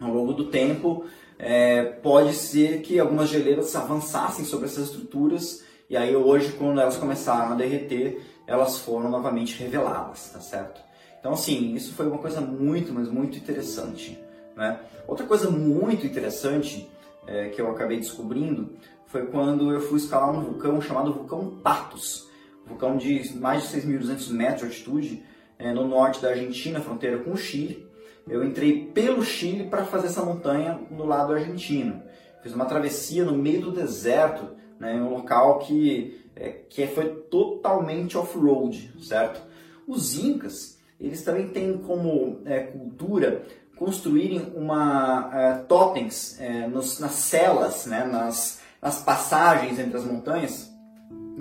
ao 0.00 0.12
longo 0.12 0.32
do 0.32 0.46
tempo, 0.46 1.04
é, 1.38 1.82
pode 1.82 2.34
ser 2.34 2.82
que 2.82 2.98
algumas 2.98 3.28
geleiras 3.28 3.74
avançassem 3.74 4.44
sobre 4.44 4.66
essas 4.66 4.84
estruturas 4.84 5.64
e 5.88 5.96
aí 5.96 6.16
hoje, 6.16 6.52
quando 6.52 6.80
elas 6.80 6.96
começaram 6.96 7.52
a 7.52 7.54
derreter, 7.54 8.20
elas 8.46 8.78
foram 8.78 9.10
novamente 9.10 9.56
reveladas, 9.62 10.30
tá 10.30 10.40
certo? 10.40 10.80
Então, 11.20 11.32
assim, 11.32 11.74
isso 11.74 11.94
foi 11.94 12.06
uma 12.06 12.18
coisa 12.18 12.40
muito, 12.40 12.92
mas 12.92 13.08
muito 13.08 13.36
interessante. 13.36 14.18
Né? 14.56 14.80
Outra 15.06 15.26
coisa 15.26 15.50
muito 15.50 16.06
interessante 16.06 16.90
é, 17.26 17.48
que 17.48 17.60
eu 17.60 17.70
acabei 17.70 17.98
descobrindo 17.98 18.76
foi 19.06 19.26
quando 19.26 19.72
eu 19.72 19.80
fui 19.80 19.98
escalar 19.98 20.30
um 20.30 20.42
vulcão 20.42 20.80
chamado 20.80 21.12
Vulcão 21.12 21.58
Patos, 21.62 22.28
vulcão 22.66 22.96
de 22.96 23.36
mais 23.38 23.62
de 23.62 23.80
6.200 23.80 24.30
metros 24.30 24.60
de 24.60 24.66
altitude, 24.66 25.22
é, 25.58 25.72
no 25.72 25.86
norte 25.86 26.20
da 26.20 26.30
Argentina, 26.30 26.80
fronteira 26.80 27.18
com 27.18 27.32
o 27.32 27.36
Chile. 27.36 27.83
Eu 28.26 28.44
entrei 28.44 28.86
pelo 28.86 29.22
Chile 29.22 29.64
para 29.64 29.84
fazer 29.84 30.06
essa 30.06 30.24
montanha 30.24 30.80
no 30.90 31.04
lado 31.04 31.32
argentino. 31.32 32.02
Fiz 32.42 32.54
uma 32.54 32.64
travessia 32.64 33.24
no 33.24 33.36
meio 33.36 33.60
do 33.60 33.72
deserto, 33.72 34.54
né, 34.78 34.96
em 34.96 35.00
um 35.00 35.10
local 35.10 35.58
que, 35.60 36.24
é, 36.34 36.50
que 36.68 36.86
foi 36.86 37.08
totalmente 37.30 38.16
off-road, 38.16 38.94
certo? 39.00 39.42
Os 39.86 40.16
incas, 40.16 40.78
eles 41.00 41.22
também 41.22 41.48
têm 41.48 41.78
como 41.78 42.40
é, 42.44 42.60
cultura 42.60 43.44
construírem 43.76 44.52
uma 44.54 45.28
uh, 45.28 45.64
totens 45.66 46.38
uh, 46.38 46.70
nos, 46.70 47.00
nas 47.00 47.12
celas, 47.12 47.86
né, 47.86 48.04
nas, 48.04 48.60
nas 48.80 49.02
passagens 49.02 49.78
entre 49.78 49.96
as 49.96 50.04
montanhas, 50.04 50.72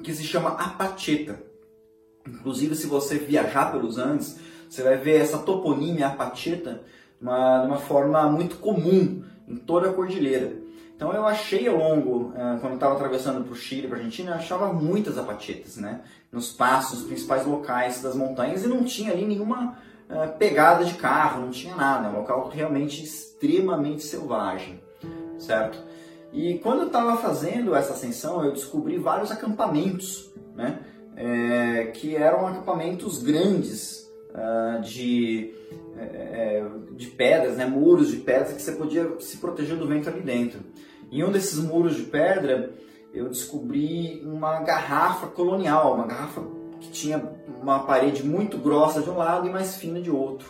que 0.04 0.14
se 0.14 0.24
chama 0.24 0.50
Apacheta. 0.50 1.40
Inclusive, 2.28 2.76
se 2.76 2.88
você 2.88 3.18
viajar 3.18 3.72
pelos 3.72 3.98
Andes, 3.98 4.38
você 4.74 4.82
vai 4.82 4.98
ver 4.98 5.22
essa 5.22 5.38
toponímia 5.38 6.08
uma, 7.22 7.60
de 7.60 7.68
uma 7.68 7.78
forma 7.78 8.24
muito 8.24 8.56
comum 8.58 9.24
em 9.48 9.56
toda 9.56 9.90
a 9.90 9.94
cordilheira. 9.94 10.52
Então 10.96 11.14
eu 11.14 11.28
achei 11.28 11.68
ao 11.68 11.78
longo, 11.78 12.30
uh, 12.30 12.60
quando 12.60 12.74
estava 12.74 12.96
atravessando 12.96 13.44
para 13.44 13.54
o 13.54 13.56
Chile, 13.56 13.88
para 13.88 13.98
a 13.98 14.00
Argentina, 14.00 14.32
eu 14.32 14.36
achava 14.36 14.74
muitas 14.74 15.16
apachetas, 15.16 15.78
né? 15.78 16.02
Nos 16.32 16.52
passos, 16.52 17.04
principais 17.04 17.46
locais 17.46 18.02
das 18.02 18.16
montanhas 18.16 18.64
e 18.64 18.68
não 18.68 18.84
tinha 18.84 19.12
ali 19.12 19.28
nenhuma 19.28 19.78
uh, 20.10 20.38
pegada 20.40 20.84
de 20.84 20.96
carro, 20.96 21.42
não 21.42 21.52
tinha 21.52 21.76
nada. 21.76 22.08
É 22.08 22.10
um 22.10 22.18
local 22.18 22.50
realmente 22.50 23.04
extremamente 23.04 24.02
selvagem, 24.02 24.82
certo? 25.38 25.78
E 26.32 26.58
quando 26.64 26.80
eu 26.80 26.88
estava 26.88 27.16
fazendo 27.18 27.76
essa 27.76 27.94
ascensão, 27.94 28.44
eu 28.44 28.52
descobri 28.52 28.98
vários 28.98 29.32
acampamentos, 29.32 30.32
né? 30.56 30.80
É, 31.16 31.92
que 31.94 32.16
eram 32.16 32.48
acampamentos 32.48 33.22
grandes 33.22 34.04
uh, 34.34 34.82
de, 34.82 35.54
é, 35.98 36.66
de 36.92 37.08
pedras, 37.08 37.58
né? 37.58 37.66
muros 37.66 38.10
de 38.10 38.18
pedras 38.18 38.54
que 38.54 38.62
você 38.62 38.74
podia 38.74 39.10
se 39.20 39.38
proteger 39.38 39.78
do 39.78 39.88
vento 39.88 40.10
ali 40.10 40.22
dentro. 40.22 40.60
Em 41.12 41.24
um 41.24 41.32
desses 41.32 41.60
muros 41.60 41.96
de 41.96 42.04
pedra, 42.04 42.72
eu 43.14 43.30
descobri 43.30 44.22
uma 44.26 44.62
garrafa 44.62 45.28
colonial, 45.28 45.94
uma 45.94 46.08
garrafa 46.08 46.42
que 46.82 46.90
tinha 46.90 47.24
uma 47.62 47.84
parede 47.84 48.24
muito 48.24 48.58
grossa 48.58 49.02
de 49.02 49.10
um 49.10 49.18
lado 49.18 49.48
e 49.48 49.52
mais 49.52 49.76
fina 49.76 50.02
de 50.02 50.10
outro. 50.10 50.50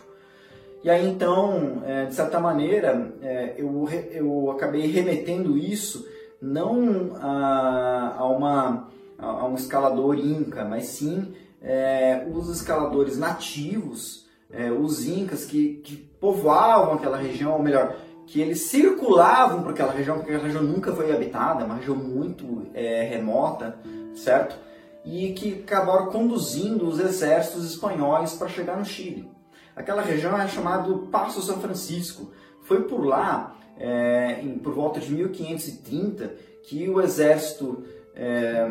E 0.84 0.90
aí 0.90 1.08
então, 1.08 1.82
é, 1.86 2.06
de 2.06 2.14
certa 2.14 2.40
maneira, 2.40 3.14
é, 3.22 3.56
eu, 3.58 3.88
eu 4.12 4.52
acabei 4.52 4.88
remetendo 4.88 5.58
isso 5.58 6.06
não 6.42 7.16
a, 7.22 8.16
a, 8.18 8.28
uma, 8.28 8.90
a 9.18 9.46
um 9.46 9.56
escalador 9.56 10.18
inca, 10.18 10.66
mas 10.66 10.88
sim 10.88 11.34
é, 11.64 12.28
os 12.30 12.49
escaladores 12.49 13.18
nativos, 13.18 14.28
é, 14.51 14.70
os 14.70 15.07
incas 15.07 15.45
que, 15.45 15.76
que 15.76 15.95
povoavam 15.95 16.95
aquela 16.95 17.18
região, 17.18 17.53
ou 17.53 17.64
melhor, 17.64 17.95
que 18.28 18.41
eles 18.41 18.64
circulavam 18.64 19.64
por 19.64 19.72
aquela 19.72 19.93
região, 19.93 20.18
porque 20.18 20.32
aquela 20.32 20.47
região 20.47 20.64
nunca 20.64 20.93
foi 20.93 21.11
habitada, 21.11 21.61
é 21.61 21.66
uma 21.66 21.76
região 21.76 21.95
muito 21.95 22.68
é, 22.74 23.03
remota, 23.03 23.78
certo? 24.16 24.57
E 25.05 25.34
que 25.34 25.64
acabaram 25.64 26.07
conduzindo 26.07 26.88
os 26.88 26.99
exércitos 26.99 27.66
espanhóis 27.66 28.34
para 28.34 28.47
chegar 28.47 28.78
no 28.78 28.86
Chile. 28.86 29.30
Aquela 29.76 30.01
região 30.01 30.39
é 30.39 30.47
chamada 30.47 30.93
Passo 31.11 31.41
São 31.41 31.59
Francisco. 31.59 32.32
Foi 32.61 32.84
por 32.84 33.05
lá, 33.05 33.55
é, 33.78 34.39
em, 34.41 34.57
por 34.57 34.74
volta 34.74 34.99
de 34.99 35.11
1530, 35.11 36.34
que 36.64 36.88
o 36.88 37.01
exército 37.01 37.84
é, 38.16 38.66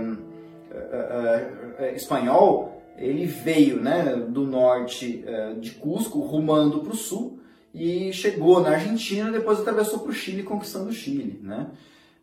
é, 0.70 1.84
é, 1.86 1.94
espanhol 1.94 2.81
ele 2.96 3.26
veio 3.26 3.80
né, 3.80 4.14
do 4.16 4.42
norte 4.42 5.24
é, 5.26 5.54
de 5.54 5.72
Cusco, 5.72 6.20
rumando 6.20 6.80
para 6.80 6.92
o 6.92 6.96
sul, 6.96 7.40
e 7.74 8.12
chegou 8.12 8.60
na 8.60 8.70
Argentina, 8.70 9.30
depois 9.30 9.60
atravessou 9.60 10.00
para 10.00 10.10
o 10.10 10.14
Chile, 10.14 10.42
conquistando 10.42 10.90
o 10.90 10.92
Chile. 10.92 11.40
Né? 11.42 11.68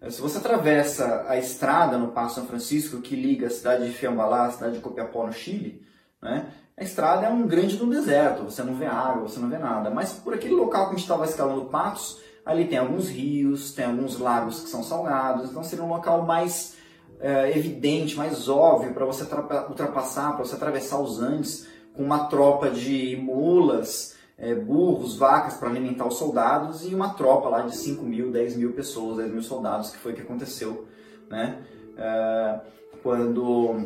Se 0.09 0.21
você 0.21 0.37
atravessa 0.37 1.25
a 1.27 1.37
estrada 1.37 1.97
no 1.97 2.09
Passo 2.09 2.35
São 2.35 2.45
Francisco, 2.45 3.01
que 3.01 3.15
liga 3.15 3.47
a 3.47 3.49
cidade 3.49 3.85
de 3.85 3.91
Fiambalá 3.91 4.45
à 4.45 4.51
cidade 4.51 4.75
de 4.75 4.79
Copiapó, 4.79 5.25
no 5.25 5.33
Chile, 5.33 5.81
né? 6.21 6.51
a 6.77 6.83
estrada 6.83 7.25
é 7.25 7.29
um 7.29 7.45
grande 7.45 7.75
do 7.75 7.89
deserto, 7.89 8.43
você 8.43 8.63
não 8.63 8.75
vê 8.75 8.85
água, 8.85 9.23
você 9.27 9.39
não 9.39 9.49
vê 9.49 9.57
nada. 9.57 9.89
Mas 9.89 10.13
por 10.13 10.33
aquele 10.33 10.53
local 10.53 10.85
que 10.85 10.91
a 10.91 10.95
gente 10.95 11.03
estava 11.03 11.25
escalando 11.25 11.65
patos, 11.65 12.21
ali 12.45 12.65
tem 12.65 12.77
alguns 12.77 13.09
rios, 13.09 13.73
tem 13.73 13.85
alguns 13.85 14.17
lagos 14.17 14.61
que 14.61 14.69
são 14.69 14.81
salgados, 14.81 15.49
então 15.49 15.63
seria 15.63 15.83
um 15.83 15.89
local 15.89 16.25
mais 16.25 16.77
é, 17.19 17.57
evidente, 17.57 18.15
mais 18.15 18.47
óbvio 18.47 18.93
para 18.93 19.05
você 19.05 19.23
ultrapassar, 19.23 20.33
para 20.33 20.45
você 20.45 20.55
atravessar 20.55 20.99
os 20.99 21.21
Andes 21.21 21.67
com 21.93 22.03
uma 22.03 22.25
tropa 22.25 22.69
de 22.69 23.17
mulas, 23.17 24.15
é, 24.37 24.55
burros, 24.55 25.17
vacas 25.17 25.55
para 25.55 25.69
alimentar 25.69 26.07
os 26.07 26.17
soldados 26.17 26.85
e 26.85 26.95
uma 26.95 27.09
tropa 27.13 27.49
lá 27.49 27.61
de 27.61 27.75
5 27.75 28.03
mil, 28.03 28.31
10 28.31 28.55
mil 28.55 28.73
pessoas, 28.73 29.17
10 29.17 29.31
mil 29.31 29.41
soldados, 29.41 29.89
que 29.89 29.97
foi 29.97 30.13
o 30.13 30.15
que 30.15 30.21
aconteceu 30.21 30.87
né? 31.29 31.61
É, 31.97 32.59
quando 33.03 33.85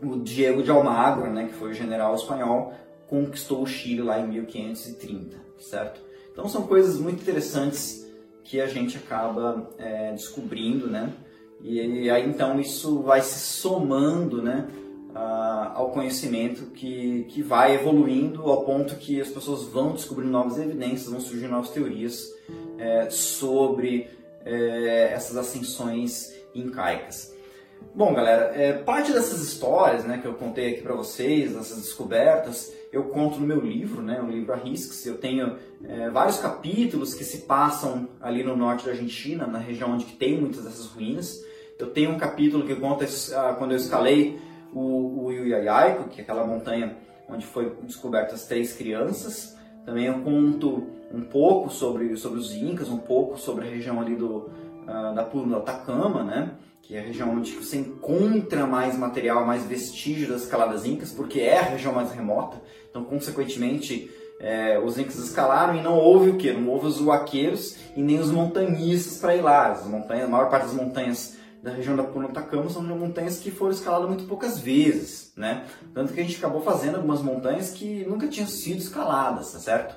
o 0.00 0.16
Diego 0.18 0.62
de 0.62 0.70
Almagro, 0.70 1.32
né, 1.32 1.46
que 1.46 1.54
foi 1.54 1.70
o 1.70 1.74
general 1.74 2.14
espanhol, 2.14 2.72
conquistou 3.08 3.62
o 3.62 3.66
Chile 3.66 4.02
lá 4.02 4.20
em 4.20 4.28
1530, 4.28 5.36
certo? 5.58 6.00
Então 6.30 6.48
são 6.48 6.66
coisas 6.66 6.98
muito 7.00 7.22
interessantes 7.22 8.06
que 8.44 8.60
a 8.60 8.66
gente 8.66 8.96
acaba 8.96 9.70
é, 9.78 10.12
descobrindo, 10.12 10.86
né? 10.86 11.12
E 11.60 12.08
aí 12.08 12.28
então 12.28 12.60
isso 12.60 13.02
vai 13.02 13.20
se 13.20 13.38
somando, 13.38 14.42
né? 14.42 14.68
ao 15.74 15.90
conhecimento 15.90 16.66
que, 16.66 17.24
que 17.28 17.42
vai 17.42 17.74
evoluindo 17.74 18.42
ao 18.42 18.64
ponto 18.64 18.94
que 18.96 19.20
as 19.20 19.28
pessoas 19.28 19.64
vão 19.64 19.92
descobrindo 19.92 20.30
novas 20.30 20.58
evidências, 20.58 21.10
vão 21.10 21.20
surgir 21.20 21.48
novas 21.48 21.70
teorias 21.70 22.32
é, 22.78 23.10
sobre 23.10 24.08
é, 24.44 25.10
essas 25.12 25.36
ascensões 25.36 26.32
incaicas. 26.54 27.34
Bom, 27.94 28.14
galera, 28.14 28.52
é, 28.54 28.72
parte 28.72 29.12
dessas 29.12 29.40
histórias 29.40 30.04
né, 30.04 30.18
que 30.18 30.26
eu 30.26 30.34
contei 30.34 30.72
aqui 30.72 30.82
para 30.82 30.94
vocês, 30.94 31.52
dessas 31.52 31.78
descobertas, 31.78 32.72
eu 32.92 33.04
conto 33.04 33.38
no 33.38 33.46
meu 33.46 33.60
livro, 33.60 34.02
né, 34.02 34.20
o 34.20 34.30
livro 34.30 34.52
Arrisques. 34.52 35.04
Eu 35.04 35.18
tenho 35.18 35.56
é, 35.84 36.08
vários 36.10 36.38
capítulos 36.38 37.14
que 37.14 37.24
se 37.24 37.38
passam 37.38 38.08
ali 38.20 38.42
no 38.42 38.56
norte 38.56 38.84
da 38.84 38.92
Argentina, 38.92 39.46
na 39.46 39.58
região 39.58 39.92
onde 39.92 40.06
tem 40.06 40.40
muitas 40.40 40.64
dessas 40.64 40.86
ruínas. 40.86 41.44
Eu 41.78 41.90
tenho 41.90 42.10
um 42.10 42.18
capítulo 42.18 42.66
que 42.66 42.74
conta 42.74 43.06
ah, 43.36 43.54
quando 43.56 43.70
eu 43.70 43.76
escalei 43.76 44.40
o, 44.74 45.26
o 45.26 45.32
Yuyayaico, 45.32 46.08
que 46.08 46.20
é 46.20 46.24
aquela 46.24 46.44
montanha 46.44 46.96
onde 47.28 47.46
foi 47.46 47.70
descobertas 47.82 48.46
três 48.46 48.72
crianças. 48.72 49.56
Também 49.84 50.06
eu 50.06 50.20
conto 50.20 50.88
um 51.14 51.22
pouco 51.22 51.70
sobre, 51.70 52.16
sobre 52.16 52.40
os 52.40 52.52
Incas, 52.52 52.88
um 52.88 52.98
pouco 52.98 53.38
sobre 53.38 53.66
a 53.66 53.70
região 53.70 54.00
ali 54.00 54.16
do, 54.16 54.50
uh, 54.88 55.14
da 55.14 55.22
Puna 55.22 55.46
do 55.46 55.56
Atacama, 55.56 56.24
né? 56.24 56.50
que 56.82 56.96
é 56.96 57.00
a 57.00 57.02
região 57.02 57.30
onde 57.30 57.52
você 57.52 57.76
encontra 57.76 58.66
mais 58.66 58.98
material, 58.98 59.46
mais 59.46 59.62
vestígio 59.64 60.26
das 60.26 60.42
escaladas 60.42 60.84
incas, 60.84 61.12
porque 61.12 61.38
é 61.38 61.58
a 61.58 61.62
região 61.62 61.92
mais 61.92 62.10
remota. 62.10 62.60
Então, 62.90 63.04
consequentemente, 63.04 64.10
é, 64.40 64.78
os 64.78 64.98
incas 64.98 65.16
escalaram 65.16 65.76
e 65.76 65.82
não 65.82 65.98
houve 65.98 66.30
o 66.30 66.36
que? 66.36 66.50
Não 66.50 66.70
houve 66.70 66.86
os 66.86 66.98
vaqueiros 66.98 67.76
e 67.94 68.02
nem 68.02 68.18
os 68.18 68.30
montanhistas 68.30 69.18
para 69.18 69.36
ir 69.36 69.42
lá. 69.42 69.70
As 69.70 69.86
montanhas, 69.86 70.24
a 70.24 70.28
maior 70.28 70.48
parte 70.48 70.64
das 70.64 70.74
montanhas 70.74 71.37
da 71.62 71.72
região 71.72 71.96
da 71.96 72.04
Puna 72.04 72.28
Atacama 72.28 72.70
são 72.70 72.82
montanhas 72.82 73.38
que 73.38 73.50
foram 73.50 73.72
escaladas 73.72 74.08
muito 74.08 74.24
poucas 74.24 74.58
vezes, 74.58 75.32
né? 75.36 75.66
Tanto 75.92 76.12
que 76.12 76.20
a 76.20 76.22
gente 76.22 76.36
acabou 76.36 76.60
fazendo 76.60 76.96
algumas 76.96 77.20
montanhas 77.20 77.70
que 77.70 78.04
nunca 78.04 78.28
tinham 78.28 78.48
sido 78.48 78.78
escaladas, 78.78 79.52
tá 79.52 79.58
certo? 79.58 79.96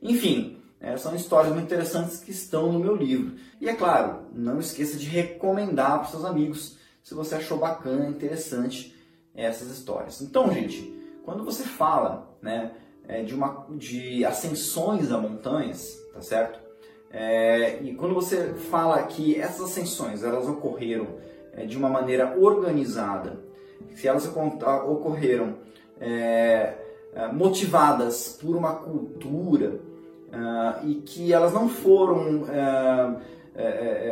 Enfim, 0.00 0.58
é, 0.80 0.96
são 0.96 1.14
histórias 1.14 1.52
muito 1.52 1.66
interessantes 1.66 2.18
que 2.18 2.30
estão 2.30 2.72
no 2.72 2.78
meu 2.78 2.94
livro. 2.94 3.36
E 3.60 3.68
é 3.68 3.74
claro, 3.74 4.26
não 4.32 4.60
esqueça 4.60 4.96
de 4.96 5.06
recomendar 5.06 5.98
para 6.00 6.08
seus 6.08 6.24
amigos 6.24 6.76
se 7.02 7.14
você 7.14 7.34
achou 7.34 7.58
bacana, 7.58 8.06
interessante 8.06 8.94
essas 9.34 9.68
histórias. 9.70 10.20
Então, 10.22 10.52
gente, 10.52 10.94
quando 11.24 11.44
você 11.44 11.62
fala 11.64 12.36
né, 12.40 12.72
é, 13.06 13.22
de, 13.22 13.34
uma, 13.34 13.66
de 13.70 14.24
ascensões 14.24 15.10
a 15.10 15.18
montanhas, 15.18 15.98
tá 16.12 16.20
certo? 16.20 16.63
É, 17.16 17.78
e 17.80 17.94
quando 17.94 18.12
você 18.12 18.54
fala 18.54 19.00
que 19.04 19.40
essas 19.40 19.70
ascensões 19.70 20.24
elas 20.24 20.48
ocorreram 20.48 21.06
é, 21.52 21.64
de 21.64 21.78
uma 21.78 21.88
maneira 21.88 22.36
organizada, 22.36 23.38
se 23.94 24.08
elas 24.08 24.26
ocorreram 24.26 25.54
é, 26.00 26.74
é, 27.14 27.28
motivadas 27.32 28.36
por 28.42 28.56
uma 28.56 28.74
cultura 28.74 29.80
uh, 30.32 30.88
e 30.88 30.96
que 30.96 31.32
elas 31.32 31.52
não 31.52 31.68
foram, 31.68 32.42
uh, 32.42 33.20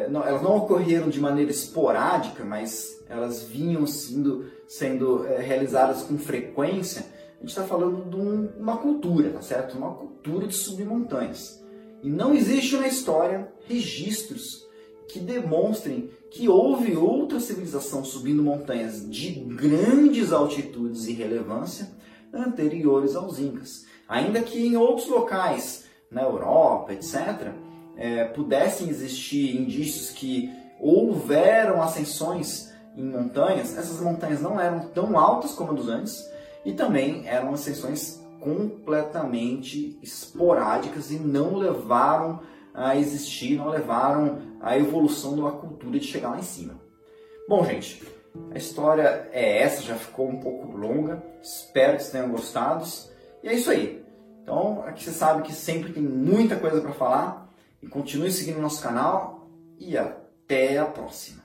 não, 0.08 0.24
elas 0.24 0.40
não 0.40 0.58
ocorreram 0.58 1.08
de 1.08 1.20
maneira 1.20 1.50
esporádica, 1.50 2.44
mas 2.44 3.02
elas 3.08 3.42
vinham 3.42 3.84
sendo, 3.84 4.44
sendo 4.68 5.22
realizadas 5.38 6.02
com 6.02 6.16
frequência, 6.16 7.04
a 7.38 7.40
gente 7.40 7.48
está 7.48 7.64
falando 7.64 8.08
de 8.08 8.16
um, 8.16 8.48
uma 8.60 8.76
cultura, 8.76 9.30
tá 9.30 9.42
certo? 9.42 9.76
Uma 9.76 9.92
cultura 9.92 10.46
de 10.46 10.54
subir 10.54 10.84
montanhas. 10.84 11.61
E 12.02 12.10
não 12.10 12.34
existe 12.34 12.76
na 12.76 12.88
história 12.88 13.52
registros 13.68 14.66
que 15.08 15.20
demonstrem 15.20 16.10
que 16.30 16.48
houve 16.48 16.96
outra 16.96 17.38
civilização 17.38 18.04
subindo 18.04 18.42
montanhas 18.42 19.08
de 19.08 19.30
grandes 19.30 20.32
altitudes 20.32 21.06
e 21.06 21.12
relevância 21.12 21.88
anteriores 22.32 23.14
aos 23.14 23.38
Incas. 23.38 23.84
Ainda 24.08 24.40
que 24.40 24.58
em 24.58 24.76
outros 24.76 25.08
locais, 25.08 25.84
na 26.10 26.22
Europa, 26.22 26.92
etc., 26.94 27.52
é, 27.96 28.24
pudessem 28.24 28.88
existir 28.88 29.54
indícios 29.54 30.10
que 30.10 30.50
houveram 30.80 31.82
ascensões 31.82 32.72
em 32.96 33.04
montanhas, 33.04 33.76
essas 33.76 34.00
montanhas 34.00 34.40
não 34.40 34.58
eram 34.58 34.88
tão 34.88 35.18
altas 35.18 35.52
como 35.52 35.72
a 35.72 35.74
dos 35.74 35.88
Andes 35.88 36.30
e 36.64 36.72
também 36.72 37.26
eram 37.26 37.52
ascensões 37.52 38.21
completamente 38.42 39.98
esporádicas 40.02 41.10
e 41.10 41.18
não 41.18 41.56
levaram 41.56 42.40
a 42.74 42.96
existir, 42.96 43.56
não 43.56 43.68
levaram 43.68 44.38
a 44.60 44.76
evolução 44.76 45.34
de 45.34 45.40
uma 45.40 45.52
cultura 45.52 45.98
de 45.98 46.06
chegar 46.06 46.30
lá 46.30 46.38
em 46.38 46.42
cima. 46.42 46.80
Bom, 47.48 47.64
gente, 47.64 48.02
a 48.50 48.56
história 48.56 49.28
é 49.32 49.58
essa, 49.58 49.82
já 49.82 49.94
ficou 49.94 50.28
um 50.28 50.40
pouco 50.40 50.76
longa. 50.76 51.22
Espero 51.42 51.96
que 51.96 52.02
vocês 52.02 52.12
tenham 52.12 52.30
gostado. 52.30 52.84
E 53.42 53.48
é 53.48 53.54
isso 53.54 53.70
aí. 53.70 54.04
Então, 54.42 54.82
aqui 54.86 55.04
você 55.04 55.12
sabe 55.12 55.42
que 55.42 55.52
sempre 55.52 55.92
tem 55.92 56.02
muita 56.02 56.56
coisa 56.56 56.80
para 56.80 56.92
falar. 56.92 57.48
E 57.82 57.86
continue 57.86 58.32
seguindo 58.32 58.60
nosso 58.60 58.82
canal. 58.82 59.48
E 59.78 59.96
até 59.98 60.78
a 60.78 60.86
próxima. 60.86 61.41